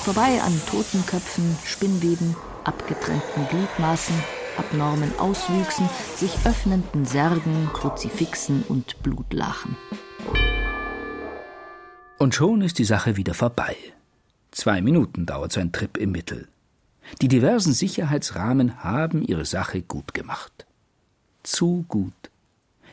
Vorbei 0.04 0.42
an 0.42 0.62
Totenköpfen, 0.72 1.58
Spinnweben, 1.66 2.36
abgetrennten 2.64 3.48
Gliedmaßen, 3.50 4.16
abnormen 4.58 5.12
Auswüchsen, 5.20 5.90
sich 6.16 6.32
öffnenden 6.46 7.06
Särgen, 7.06 7.70
Kruzifixen 7.74 8.64
und 8.68 9.02
Blutlachen. 9.04 9.76
Und 12.20 12.36
schon 12.36 12.62
ist 12.62 12.78
die 12.80 12.86
Sache 12.86 13.16
wieder 13.16 13.34
vorbei. 13.34 13.78
Zwei 14.52 14.82
Minuten 14.82 15.26
dauert 15.26 15.54
so 15.54 15.62
ein 15.62 15.72
Trip 15.72 15.96
im 15.98 16.12
Mittel. 16.12 16.50
Die 17.22 17.30
diversen 17.30 17.72
Sicherheitsrahmen 17.72 18.84
haben 18.84 19.24
ihre 19.24 19.46
Sache 19.46 19.82
gut 19.82 20.14
gemacht. 20.14 20.66
Zu 21.44 21.86
gut. 21.88 22.14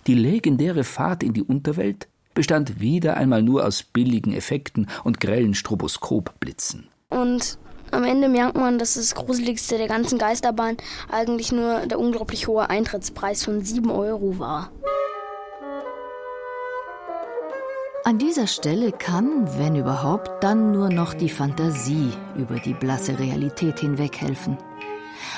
Die 0.07 0.15
legendäre 0.15 0.85
Fahrt 0.85 1.25
in 1.25 1.33
die 1.33 1.43
Unterwelt 1.43 2.07
bestand 2.35 2.79
wieder 2.79 3.17
einmal 3.17 3.43
nur 3.43 3.67
aus 3.67 3.83
billigen 3.83 4.33
Effekten 4.33 4.87
und 5.03 5.19
grellen 5.19 5.55
Stroboskopblitzen. 5.55 6.87
Und 7.09 7.59
am 7.91 8.05
Ende 8.05 8.29
merkt 8.29 8.57
man, 8.57 8.79
dass 8.79 8.95
das 8.95 9.17
Gruseligste 9.17 9.77
der 9.77 9.89
ganzen 9.89 10.19
Geisterbahn 10.19 10.77
eigentlich 11.11 11.51
nur 11.51 11.87
der 11.87 11.99
unglaublich 11.99 12.47
hohe 12.47 12.71
Eintrittspreis 12.71 13.45
von 13.45 13.65
7 13.65 13.91
Euro 13.91 14.39
war. 14.39 14.71
An 18.07 18.19
dieser 18.19 18.47
Stelle 18.47 18.93
kann, 18.93 19.59
wenn 19.59 19.75
überhaupt, 19.75 20.31
dann 20.41 20.71
nur 20.71 20.91
noch 20.91 21.13
die 21.13 21.29
Fantasie 21.29 22.13
über 22.37 22.61
die 22.61 22.73
blasse 22.73 23.19
Realität 23.19 23.81
hinweghelfen. 23.81 24.57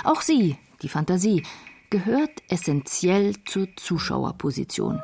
Auch 0.04 0.20
sie, 0.20 0.58
die 0.82 0.90
Fantasie, 0.90 1.46
gehört 1.88 2.28
essentiell 2.50 3.32
zur 3.46 3.68
Zuschauerposition. 3.76 5.02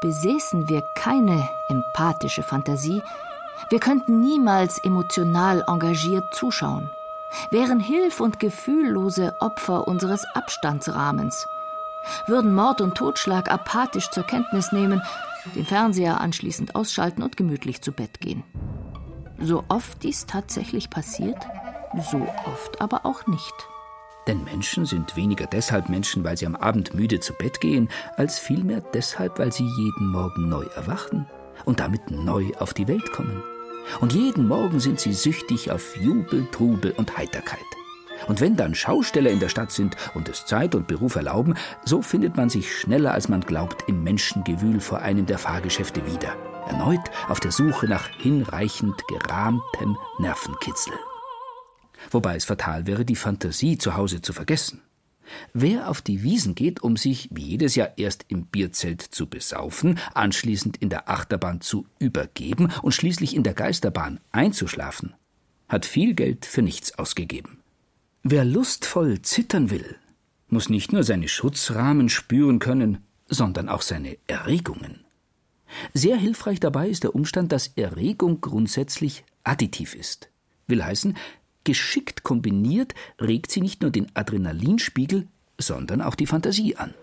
Besäßen 0.00 0.70
wir 0.70 0.82
keine 0.94 1.46
empathische 1.68 2.42
Fantasie, 2.42 3.02
wir 3.68 3.78
könnten 3.78 4.20
niemals 4.20 4.78
emotional 4.86 5.62
engagiert 5.68 6.24
zuschauen, 6.34 6.88
wären 7.50 7.78
hilf- 7.78 8.20
und 8.20 8.40
gefühllose 8.40 9.34
Opfer 9.40 9.86
unseres 9.86 10.24
Abstandsrahmens, 10.32 11.46
würden 12.26 12.54
Mord 12.54 12.80
und 12.80 12.94
Totschlag 12.94 13.52
apathisch 13.52 14.08
zur 14.08 14.24
Kenntnis 14.24 14.72
nehmen, 14.72 15.02
den 15.54 15.66
Fernseher 15.66 16.20
anschließend 16.20 16.74
ausschalten 16.74 17.22
und 17.22 17.36
gemütlich 17.36 17.82
zu 17.82 17.92
Bett 17.92 18.20
gehen. 18.20 18.42
So 19.38 19.64
oft 19.68 20.02
dies 20.02 20.26
tatsächlich 20.26 20.90
passiert, 20.90 21.38
so 22.10 22.26
oft 22.46 22.80
aber 22.80 23.04
auch 23.04 23.26
nicht. 23.26 23.54
Denn 24.28 24.44
Menschen 24.44 24.86
sind 24.86 25.16
weniger 25.16 25.46
deshalb 25.46 25.88
Menschen, 25.88 26.22
weil 26.22 26.36
sie 26.36 26.46
am 26.46 26.54
Abend 26.54 26.94
müde 26.94 27.18
zu 27.18 27.32
Bett 27.32 27.60
gehen, 27.60 27.88
als 28.16 28.38
vielmehr 28.38 28.80
deshalb, 28.94 29.38
weil 29.38 29.52
sie 29.52 29.66
jeden 29.66 30.08
Morgen 30.12 30.48
neu 30.48 30.64
erwachen 30.76 31.26
und 31.64 31.80
damit 31.80 32.10
neu 32.10 32.52
auf 32.58 32.72
die 32.72 32.86
Welt 32.86 33.12
kommen. 33.12 33.42
Und 34.00 34.12
jeden 34.12 34.46
Morgen 34.46 34.78
sind 34.78 35.00
sie 35.00 35.12
süchtig 35.12 35.72
auf 35.72 35.96
Jubel, 35.96 36.46
Trubel 36.52 36.92
und 36.92 37.16
Heiterkeit. 37.16 37.58
Und 38.26 38.40
wenn 38.40 38.56
dann 38.56 38.74
Schausteller 38.74 39.30
in 39.30 39.40
der 39.40 39.48
Stadt 39.48 39.72
sind 39.72 39.96
und 40.14 40.28
es 40.28 40.46
Zeit 40.46 40.74
und 40.74 40.86
Beruf 40.86 41.16
erlauben, 41.16 41.54
so 41.84 42.02
findet 42.02 42.36
man 42.36 42.48
sich 42.48 42.74
schneller, 42.74 43.12
als 43.12 43.28
man 43.28 43.40
glaubt, 43.40 43.88
im 43.88 44.02
Menschengewühl 44.02 44.80
vor 44.80 45.00
einem 45.00 45.26
der 45.26 45.38
Fahrgeschäfte 45.38 46.06
wieder. 46.06 46.36
Erneut 46.68 47.10
auf 47.28 47.40
der 47.40 47.52
Suche 47.52 47.86
nach 47.86 48.08
hinreichend 48.08 48.94
gerahmtem 49.08 49.96
Nervenkitzel. 50.18 50.94
Wobei 52.10 52.36
es 52.36 52.44
fatal 52.44 52.86
wäre, 52.86 53.04
die 53.04 53.16
Fantasie 53.16 53.78
zu 53.78 53.96
Hause 53.96 54.22
zu 54.22 54.32
vergessen. 54.32 54.82
Wer 55.54 55.88
auf 55.88 56.02
die 56.02 56.22
Wiesen 56.22 56.54
geht, 56.54 56.82
um 56.82 56.96
sich 56.96 57.28
wie 57.32 57.42
jedes 57.42 57.74
Jahr 57.74 57.96
erst 57.96 58.26
im 58.28 58.46
Bierzelt 58.46 59.00
zu 59.02 59.26
besaufen, 59.26 59.98
anschließend 60.14 60.76
in 60.78 60.90
der 60.90 61.08
Achterbahn 61.08 61.60
zu 61.60 61.86
übergeben 61.98 62.70
und 62.82 62.92
schließlich 62.92 63.34
in 63.34 63.42
der 63.42 63.54
Geisterbahn 63.54 64.20
einzuschlafen, 64.30 65.14
hat 65.68 65.86
viel 65.86 66.14
Geld 66.14 66.44
für 66.44 66.62
nichts 66.62 66.98
ausgegeben. 66.98 67.61
Wer 68.24 68.44
lustvoll 68.44 69.20
zittern 69.22 69.70
will, 69.70 69.96
muss 70.46 70.68
nicht 70.68 70.92
nur 70.92 71.02
seine 71.02 71.26
Schutzrahmen 71.26 72.08
spüren 72.08 72.60
können, 72.60 72.98
sondern 73.26 73.68
auch 73.68 73.82
seine 73.82 74.16
Erregungen. 74.28 75.00
Sehr 75.92 76.16
hilfreich 76.16 76.60
dabei 76.60 76.88
ist 76.88 77.02
der 77.02 77.16
Umstand, 77.16 77.50
dass 77.50 77.72
Erregung 77.74 78.40
grundsätzlich 78.40 79.24
additiv 79.42 79.96
ist. 79.96 80.28
Will 80.68 80.84
heißen, 80.84 81.16
geschickt 81.64 82.22
kombiniert 82.22 82.94
regt 83.20 83.50
sie 83.50 83.60
nicht 83.60 83.82
nur 83.82 83.90
den 83.90 84.06
Adrenalinspiegel, 84.14 85.26
sondern 85.58 86.00
auch 86.00 86.14
die 86.14 86.26
Fantasie 86.26 86.76
an. 86.76 86.94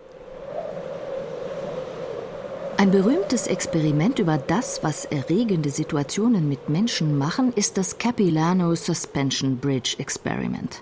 Ein 2.77 2.91
berühmtes 2.91 3.47
Experiment 3.47 4.19
über 4.19 4.37
das, 4.37 4.83
was 4.83 5.03
erregende 5.03 5.69
Situationen 5.69 6.47
mit 6.47 6.69
Menschen 6.69 7.17
machen, 7.17 7.51
ist 7.51 7.77
das 7.77 7.97
Capilano 7.97 8.73
Suspension 8.75 9.57
Bridge 9.57 9.95
Experiment. 9.97 10.81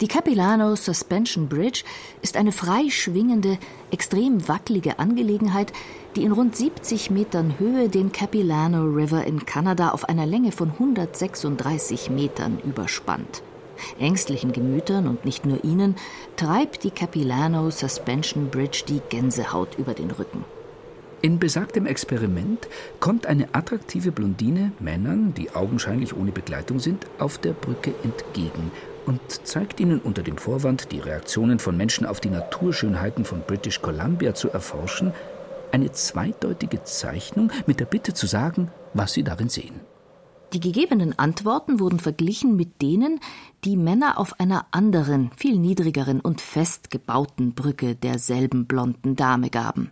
Die 0.00 0.08
Capilano 0.08 0.74
Suspension 0.76 1.48
Bridge 1.48 1.84
ist 2.22 2.36
eine 2.36 2.52
frei 2.52 2.88
schwingende, 2.90 3.58
extrem 3.90 4.48
wackelige 4.48 4.98
Angelegenheit, 4.98 5.72
die 6.16 6.24
in 6.24 6.32
rund 6.32 6.56
70 6.56 7.10
Metern 7.10 7.58
Höhe 7.58 7.88
den 7.88 8.12
Capilano 8.12 8.84
River 8.84 9.24
in 9.24 9.46
Kanada 9.46 9.90
auf 9.90 10.08
einer 10.08 10.26
Länge 10.26 10.52
von 10.52 10.70
136 10.70 12.10
Metern 12.10 12.58
überspannt. 12.64 13.42
Ängstlichen 13.98 14.52
Gemütern 14.52 15.08
und 15.08 15.24
nicht 15.24 15.44
nur 15.44 15.64
ihnen 15.64 15.96
treibt 16.36 16.84
die 16.84 16.90
Capilano 16.90 17.70
Suspension 17.70 18.48
Bridge 18.48 18.84
die 18.86 19.00
Gänsehaut 19.08 19.76
über 19.78 19.94
den 19.94 20.10
Rücken. 20.10 20.44
In 21.20 21.38
besagtem 21.38 21.86
Experiment 21.86 22.66
kommt 22.98 23.26
eine 23.26 23.54
attraktive 23.54 24.10
Blondine 24.10 24.72
Männern, 24.80 25.34
die 25.34 25.54
augenscheinlich 25.54 26.16
ohne 26.16 26.32
Begleitung 26.32 26.80
sind, 26.80 27.06
auf 27.20 27.38
der 27.38 27.52
Brücke 27.52 27.94
entgegen 28.02 28.72
und 29.06 29.20
zeigt 29.46 29.80
ihnen 29.80 30.00
unter 30.00 30.22
dem 30.22 30.36
Vorwand, 30.36 30.92
die 30.92 31.00
Reaktionen 31.00 31.58
von 31.58 31.76
Menschen 31.76 32.06
auf 32.06 32.20
die 32.20 32.30
Naturschönheiten 32.30 33.24
von 33.24 33.42
British 33.46 33.80
Columbia 33.80 34.34
zu 34.34 34.50
erforschen, 34.50 35.12
eine 35.72 35.90
zweideutige 35.92 36.84
Zeichnung 36.84 37.50
mit 37.66 37.80
der 37.80 37.86
Bitte 37.86 38.14
zu 38.14 38.26
sagen, 38.26 38.70
was 38.94 39.12
sie 39.12 39.24
darin 39.24 39.48
sehen. 39.48 39.80
Die 40.52 40.60
gegebenen 40.60 41.18
Antworten 41.18 41.80
wurden 41.80 41.98
verglichen 41.98 42.56
mit 42.56 42.82
denen, 42.82 43.20
die 43.64 43.76
Männer 43.76 44.18
auf 44.18 44.38
einer 44.38 44.66
anderen, 44.70 45.30
viel 45.36 45.58
niedrigeren 45.58 46.20
und 46.20 46.42
festgebauten 46.42 47.54
Brücke 47.54 47.94
derselben 47.94 48.66
blonden 48.66 49.16
Dame 49.16 49.48
gaben. 49.48 49.90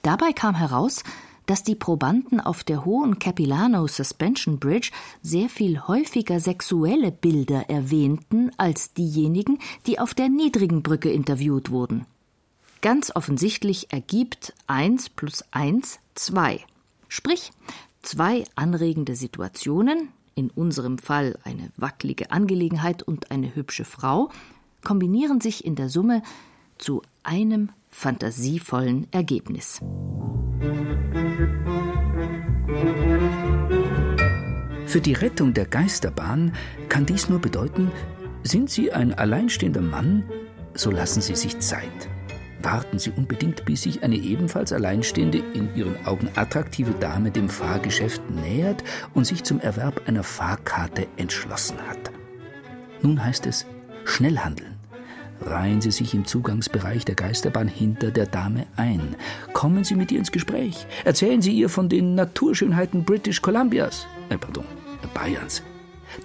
Dabei 0.00 0.32
kam 0.32 0.54
heraus, 0.54 1.02
dass 1.46 1.62
die 1.62 1.74
Probanden 1.74 2.40
auf 2.40 2.64
der 2.64 2.84
hohen 2.84 3.18
Capilano 3.18 3.86
Suspension 3.86 4.58
Bridge 4.58 4.90
sehr 5.22 5.48
viel 5.48 5.80
häufiger 5.80 6.40
sexuelle 6.40 7.12
Bilder 7.12 7.68
erwähnten 7.68 8.50
als 8.56 8.92
diejenigen, 8.92 9.58
die 9.86 9.98
auf 9.98 10.14
der 10.14 10.28
niedrigen 10.28 10.82
Brücke 10.82 11.10
interviewt 11.10 11.70
wurden. 11.70 12.06
Ganz 12.80 13.14
offensichtlich 13.14 13.92
ergibt 13.92 14.54
1 14.66 15.10
plus 15.10 15.44
1 15.52 16.00
2. 16.14 16.60
Sprich, 17.08 17.52
zwei 18.02 18.44
anregende 18.54 19.14
Situationen, 19.14 20.08
in 20.34 20.50
unserem 20.50 20.98
Fall 20.98 21.38
eine 21.44 21.70
wackelige 21.76 22.30
Angelegenheit 22.30 23.02
und 23.02 23.30
eine 23.30 23.54
hübsche 23.54 23.84
Frau, 23.84 24.30
kombinieren 24.82 25.40
sich 25.40 25.64
in 25.64 25.76
der 25.76 25.88
Summe 25.88 26.22
zu 26.78 27.02
einem 27.22 27.70
fantasievollen 27.88 29.06
Ergebnis. 29.12 29.80
Für 34.86 35.00
die 35.00 35.14
Rettung 35.14 35.54
der 35.54 35.66
Geisterbahn 35.66 36.52
kann 36.88 37.06
dies 37.06 37.28
nur 37.28 37.40
bedeuten, 37.40 37.90
sind 38.42 38.68
Sie 38.70 38.92
ein 38.92 39.14
alleinstehender 39.14 39.80
Mann, 39.80 40.24
so 40.74 40.90
lassen 40.90 41.22
Sie 41.22 41.34
sich 41.34 41.58
Zeit. 41.60 42.08
Warten 42.62 42.98
Sie 42.98 43.10
unbedingt, 43.10 43.64
bis 43.64 43.82
sich 43.82 44.02
eine 44.02 44.16
ebenfalls 44.16 44.72
alleinstehende, 44.72 45.38
in 45.38 45.74
Ihren 45.74 46.06
Augen 46.06 46.28
attraktive 46.36 46.92
Dame 46.92 47.30
dem 47.30 47.48
Fahrgeschäft 47.48 48.22
nähert 48.30 48.84
und 49.14 49.24
sich 49.24 49.42
zum 49.44 49.60
Erwerb 49.60 50.02
einer 50.06 50.22
Fahrkarte 50.22 51.06
entschlossen 51.16 51.78
hat. 51.88 52.10
Nun 53.00 53.24
heißt 53.24 53.46
es, 53.46 53.66
schnell 54.04 54.38
handeln. 54.38 54.81
Reihen 55.44 55.80
Sie 55.80 55.90
sich 55.90 56.14
im 56.14 56.24
Zugangsbereich 56.24 57.04
der 57.04 57.14
Geisterbahn 57.14 57.68
hinter 57.68 58.10
der 58.10 58.26
Dame 58.26 58.66
ein. 58.76 59.16
Kommen 59.52 59.84
Sie 59.84 59.94
mit 59.94 60.12
ihr 60.12 60.18
ins 60.18 60.32
Gespräch. 60.32 60.86
Erzählen 61.04 61.42
Sie 61.42 61.52
ihr 61.52 61.68
von 61.68 61.88
den 61.88 62.14
Naturschönheiten 62.14 63.04
British 63.04 63.42
Columbias. 63.42 64.06
Äh, 64.28 64.38
pardon, 64.38 64.64
Bayerns. 65.14 65.62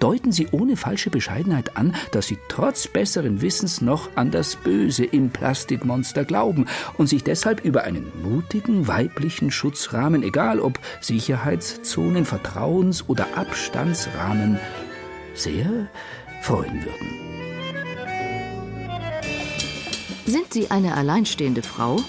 deuten 0.00 0.32
sie 0.32 0.48
ohne 0.52 0.76
falsche 0.76 1.10
Bescheidenheit 1.10 1.76
an, 1.76 1.94
dass 2.12 2.26
sie 2.26 2.38
trotz 2.48 2.88
besseren 2.88 3.40
Wissens 3.40 3.80
noch 3.80 4.10
an 4.16 4.30
das 4.30 4.56
Böse 4.56 5.04
im 5.04 5.30
Plastikmonster 5.30 6.24
glauben 6.24 6.66
und 6.98 7.08
sich 7.08 7.24
deshalb 7.24 7.64
über 7.64 7.84
einen 7.84 8.12
mutigen 8.22 8.86
weiblichen 8.86 9.50
Schutzrahmen, 9.50 10.22
egal 10.22 10.60
ob 10.60 10.78
Sicherheitszonen, 11.00 12.26
Vertrauens- 12.26 13.04
oder 13.08 13.26
Abstandsrahmen, 13.34 14.58
sehr 15.34 15.88
freuen 16.42 16.84
würden. 16.84 17.27
Sind 20.28 20.52
Sie 20.52 20.70
eine 20.70 20.94
alleinstehende 20.94 21.62
Frau, 21.62 22.02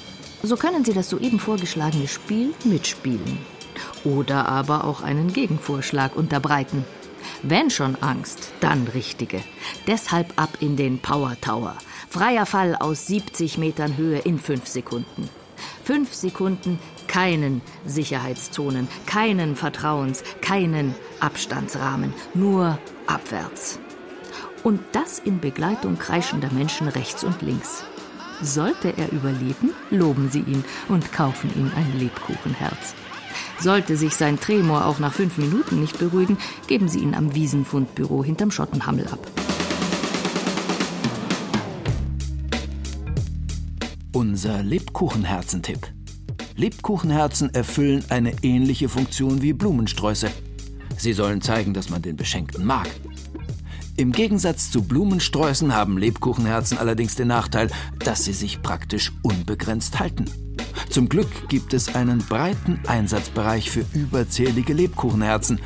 so 0.43 0.57
können 0.57 0.83
Sie 0.83 0.91
das 0.91 1.09
soeben 1.09 1.39
vorgeschlagene 1.39 2.09
Spiel 2.09 2.53
mitspielen. 2.65 3.37
Oder 4.03 4.49
aber 4.49 4.83
auch 4.83 5.03
einen 5.03 5.31
Gegenvorschlag 5.31 6.17
unterbreiten. 6.17 6.83
Wenn 7.43 7.69
schon 7.69 7.95
Angst, 8.01 8.51
dann 8.59 8.89
richtige. 8.89 9.41
Deshalb 9.87 10.33
ab 10.35 10.49
in 10.59 10.75
den 10.75 10.99
Power 10.99 11.37
Tower. 11.39 11.77
Freier 12.09 12.45
Fall 12.45 12.75
aus 12.75 13.07
70 13.07 13.57
Metern 13.57 13.95
Höhe 13.95 14.19
in 14.19 14.37
5 14.37 14.67
Sekunden. 14.67 15.29
5 15.85 16.13
Sekunden 16.13 16.77
keinen 17.07 17.61
Sicherheitszonen, 17.85 18.89
keinen 19.05 19.55
Vertrauens, 19.55 20.25
keinen 20.41 20.93
Abstandsrahmen, 21.21 22.13
nur 22.33 22.79
abwärts. 23.07 23.79
Und 24.61 24.81
das 24.91 25.19
in 25.19 25.39
Begleitung 25.39 25.97
kreischender 25.97 26.51
Menschen 26.51 26.89
rechts 26.89 27.23
und 27.23 27.41
links. 27.41 27.85
Sollte 28.41 28.97
er 28.97 29.11
überleben, 29.11 29.71
loben 29.89 30.29
Sie 30.29 30.39
ihn 30.39 30.63
und 30.87 31.11
kaufen 31.11 31.51
ihm 31.55 31.71
ein 31.75 31.99
Lebkuchenherz. 31.99 32.95
Sollte 33.59 33.97
sich 33.97 34.15
sein 34.15 34.39
Tremor 34.39 34.85
auch 34.85 34.99
nach 34.99 35.13
fünf 35.13 35.37
Minuten 35.37 35.81
nicht 35.81 35.99
beruhigen, 35.99 36.37
geben 36.67 36.87
Sie 36.87 36.99
ihn 36.99 37.13
am 37.13 37.35
Wiesenfundbüro 37.35 38.23
hinterm 38.23 38.51
Schottenhammel 38.51 39.07
ab. 39.07 39.19
Unser 44.13 44.63
Lebkuchenherzentipp. 44.63 45.91
Lebkuchenherzen 46.55 47.53
erfüllen 47.53 48.03
eine 48.09 48.33
ähnliche 48.41 48.89
Funktion 48.89 49.41
wie 49.41 49.53
Blumensträuße. 49.53 50.29
Sie 50.97 51.13
sollen 51.13 51.41
zeigen, 51.41 51.73
dass 51.73 51.89
man 51.89 52.01
den 52.01 52.15
Beschenkten 52.15 52.65
mag. 52.65 52.87
Im 53.99 54.13
Gegensatz 54.13 54.71
zu 54.71 54.83
Blumensträußen 54.83 55.75
haben 55.75 55.97
Lebkuchenherzen 55.97 56.77
allerdings 56.77 57.15
den 57.15 57.27
Nachteil, 57.27 57.69
dass 57.99 58.23
sie 58.23 58.31
sich 58.31 58.61
praktisch 58.61 59.11
unbegrenzt 59.23 59.99
halten. 59.99 60.23
Zum 60.89 61.09
Glück 61.09 61.49
gibt 61.49 61.73
es 61.73 61.93
einen 61.95 62.19
breiten 62.19 62.79
Einsatzbereich 62.87 63.69
für 63.69 63.83
überzählige 63.93 64.71
Lebkuchenherzen. 64.71 65.59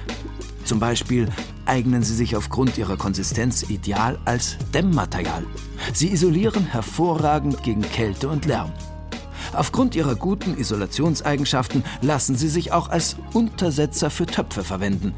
Zum 0.65 0.79
Beispiel 0.79 1.29
eignen 1.67 2.01
sie 2.01 2.15
sich 2.15 2.36
aufgrund 2.36 2.75
ihrer 2.79 2.97
Konsistenz 2.97 3.69
ideal 3.69 4.17
als 4.25 4.57
Dämmmaterial. 4.73 5.45
Sie 5.93 6.11
isolieren 6.11 6.65
hervorragend 6.65 7.61
gegen 7.61 7.84
Kälte 7.84 8.29
und 8.29 8.45
Lärm. 8.45 8.71
Aufgrund 9.53 9.93
ihrer 9.93 10.15
guten 10.15 10.57
Isolationseigenschaften 10.57 11.84
lassen 12.01 12.36
sie 12.36 12.49
sich 12.49 12.71
auch 12.71 12.89
als 12.89 13.15
Untersetzer 13.34 14.09
für 14.09 14.25
Töpfe 14.25 14.63
verwenden. 14.63 15.13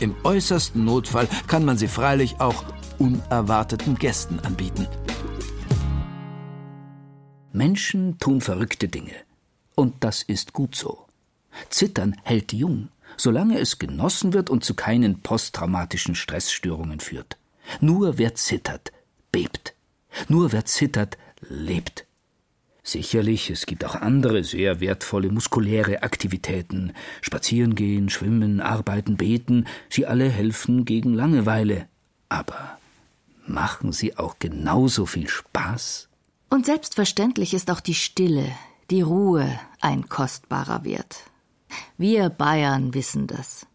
Im 0.00 0.14
äußersten 0.22 0.84
Notfall 0.84 1.28
kann 1.48 1.64
man 1.64 1.76
sie 1.76 1.88
freilich 1.88 2.40
auch 2.40 2.64
unerwarteten 2.98 3.96
Gästen 3.96 4.38
anbieten. 4.40 4.86
Menschen 7.52 8.18
tun 8.18 8.40
verrückte 8.40 8.88
Dinge. 8.88 9.14
Und 9.74 9.94
das 10.00 10.22
ist 10.22 10.52
gut 10.52 10.76
so. 10.76 11.06
Zittern 11.70 12.16
hält 12.22 12.52
jung, 12.52 12.88
solange 13.16 13.58
es 13.58 13.78
genossen 13.78 14.32
wird 14.32 14.50
und 14.50 14.64
zu 14.64 14.74
keinen 14.74 15.20
posttraumatischen 15.20 16.14
Stressstörungen 16.14 17.00
führt. 17.00 17.36
Nur 17.80 18.18
wer 18.18 18.34
zittert, 18.34 18.92
bebt. 19.32 19.74
Nur 20.28 20.52
wer 20.52 20.64
zittert, 20.64 21.18
lebt. 21.40 22.07
Sicherlich, 22.88 23.50
es 23.50 23.66
gibt 23.66 23.84
auch 23.84 23.96
andere 23.96 24.42
sehr 24.44 24.80
wertvolle 24.80 25.30
muskuläre 25.30 26.02
Aktivitäten. 26.02 26.94
Spazierengehen, 27.20 28.08
schwimmen, 28.08 28.62
arbeiten, 28.62 29.18
beten, 29.18 29.66
sie 29.90 30.06
alle 30.06 30.30
helfen 30.30 30.86
gegen 30.86 31.12
Langeweile. 31.12 31.86
Aber 32.30 32.78
machen 33.46 33.92
sie 33.92 34.16
auch 34.16 34.36
genauso 34.38 35.04
viel 35.04 35.28
Spaß? 35.28 36.08
Und 36.48 36.64
selbstverständlich 36.64 37.52
ist 37.52 37.70
auch 37.70 37.80
die 37.80 37.92
Stille, 37.92 38.50
die 38.88 39.02
Ruhe 39.02 39.60
ein 39.82 40.08
kostbarer 40.08 40.82
Wert. 40.84 41.24
Wir 41.98 42.30
Bayern 42.30 42.94
wissen 42.94 43.26
das. 43.26 43.66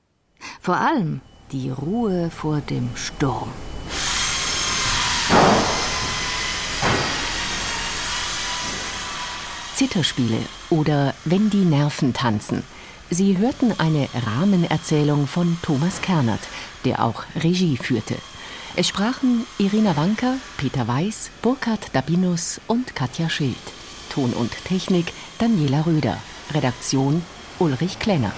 Vor 0.60 0.78
allem 0.78 1.22
die 1.52 1.70
Ruhe 1.70 2.32
vor 2.32 2.62
dem 2.62 2.90
Sturm. 2.96 3.52
Zitterspiele 9.76 10.38
oder 10.70 11.14
Wenn 11.26 11.50
die 11.50 11.66
Nerven 11.66 12.14
tanzen. 12.14 12.64
Sie 13.10 13.38
hörten 13.38 13.74
eine 13.80 14.08
Rahmenerzählung 14.26 15.28
von 15.28 15.58
Thomas 15.62 16.02
Kernert, 16.02 16.42
der 16.86 17.04
auch 17.04 17.24
Regie 17.36 17.78
führte. 17.78 18.16
Es 18.76 18.88
sprachen 18.88 19.46
Irina 19.58 19.96
Wanker, 19.96 20.36
Peter 20.58 20.88
Weiß, 20.88 21.30
Burkhard 21.42 21.88
Dabinus 21.94 22.60
und 22.68 22.96
Katja 22.96 23.30
Schild. 23.30 23.56
Ton 24.10 24.34
und 24.34 24.52
Technik 24.66 25.14
Daniela 25.40 25.86
Röder. 25.86 26.18
Redaktion 26.54 27.24
Ulrich 27.60 28.00
Klenner. 28.00 28.34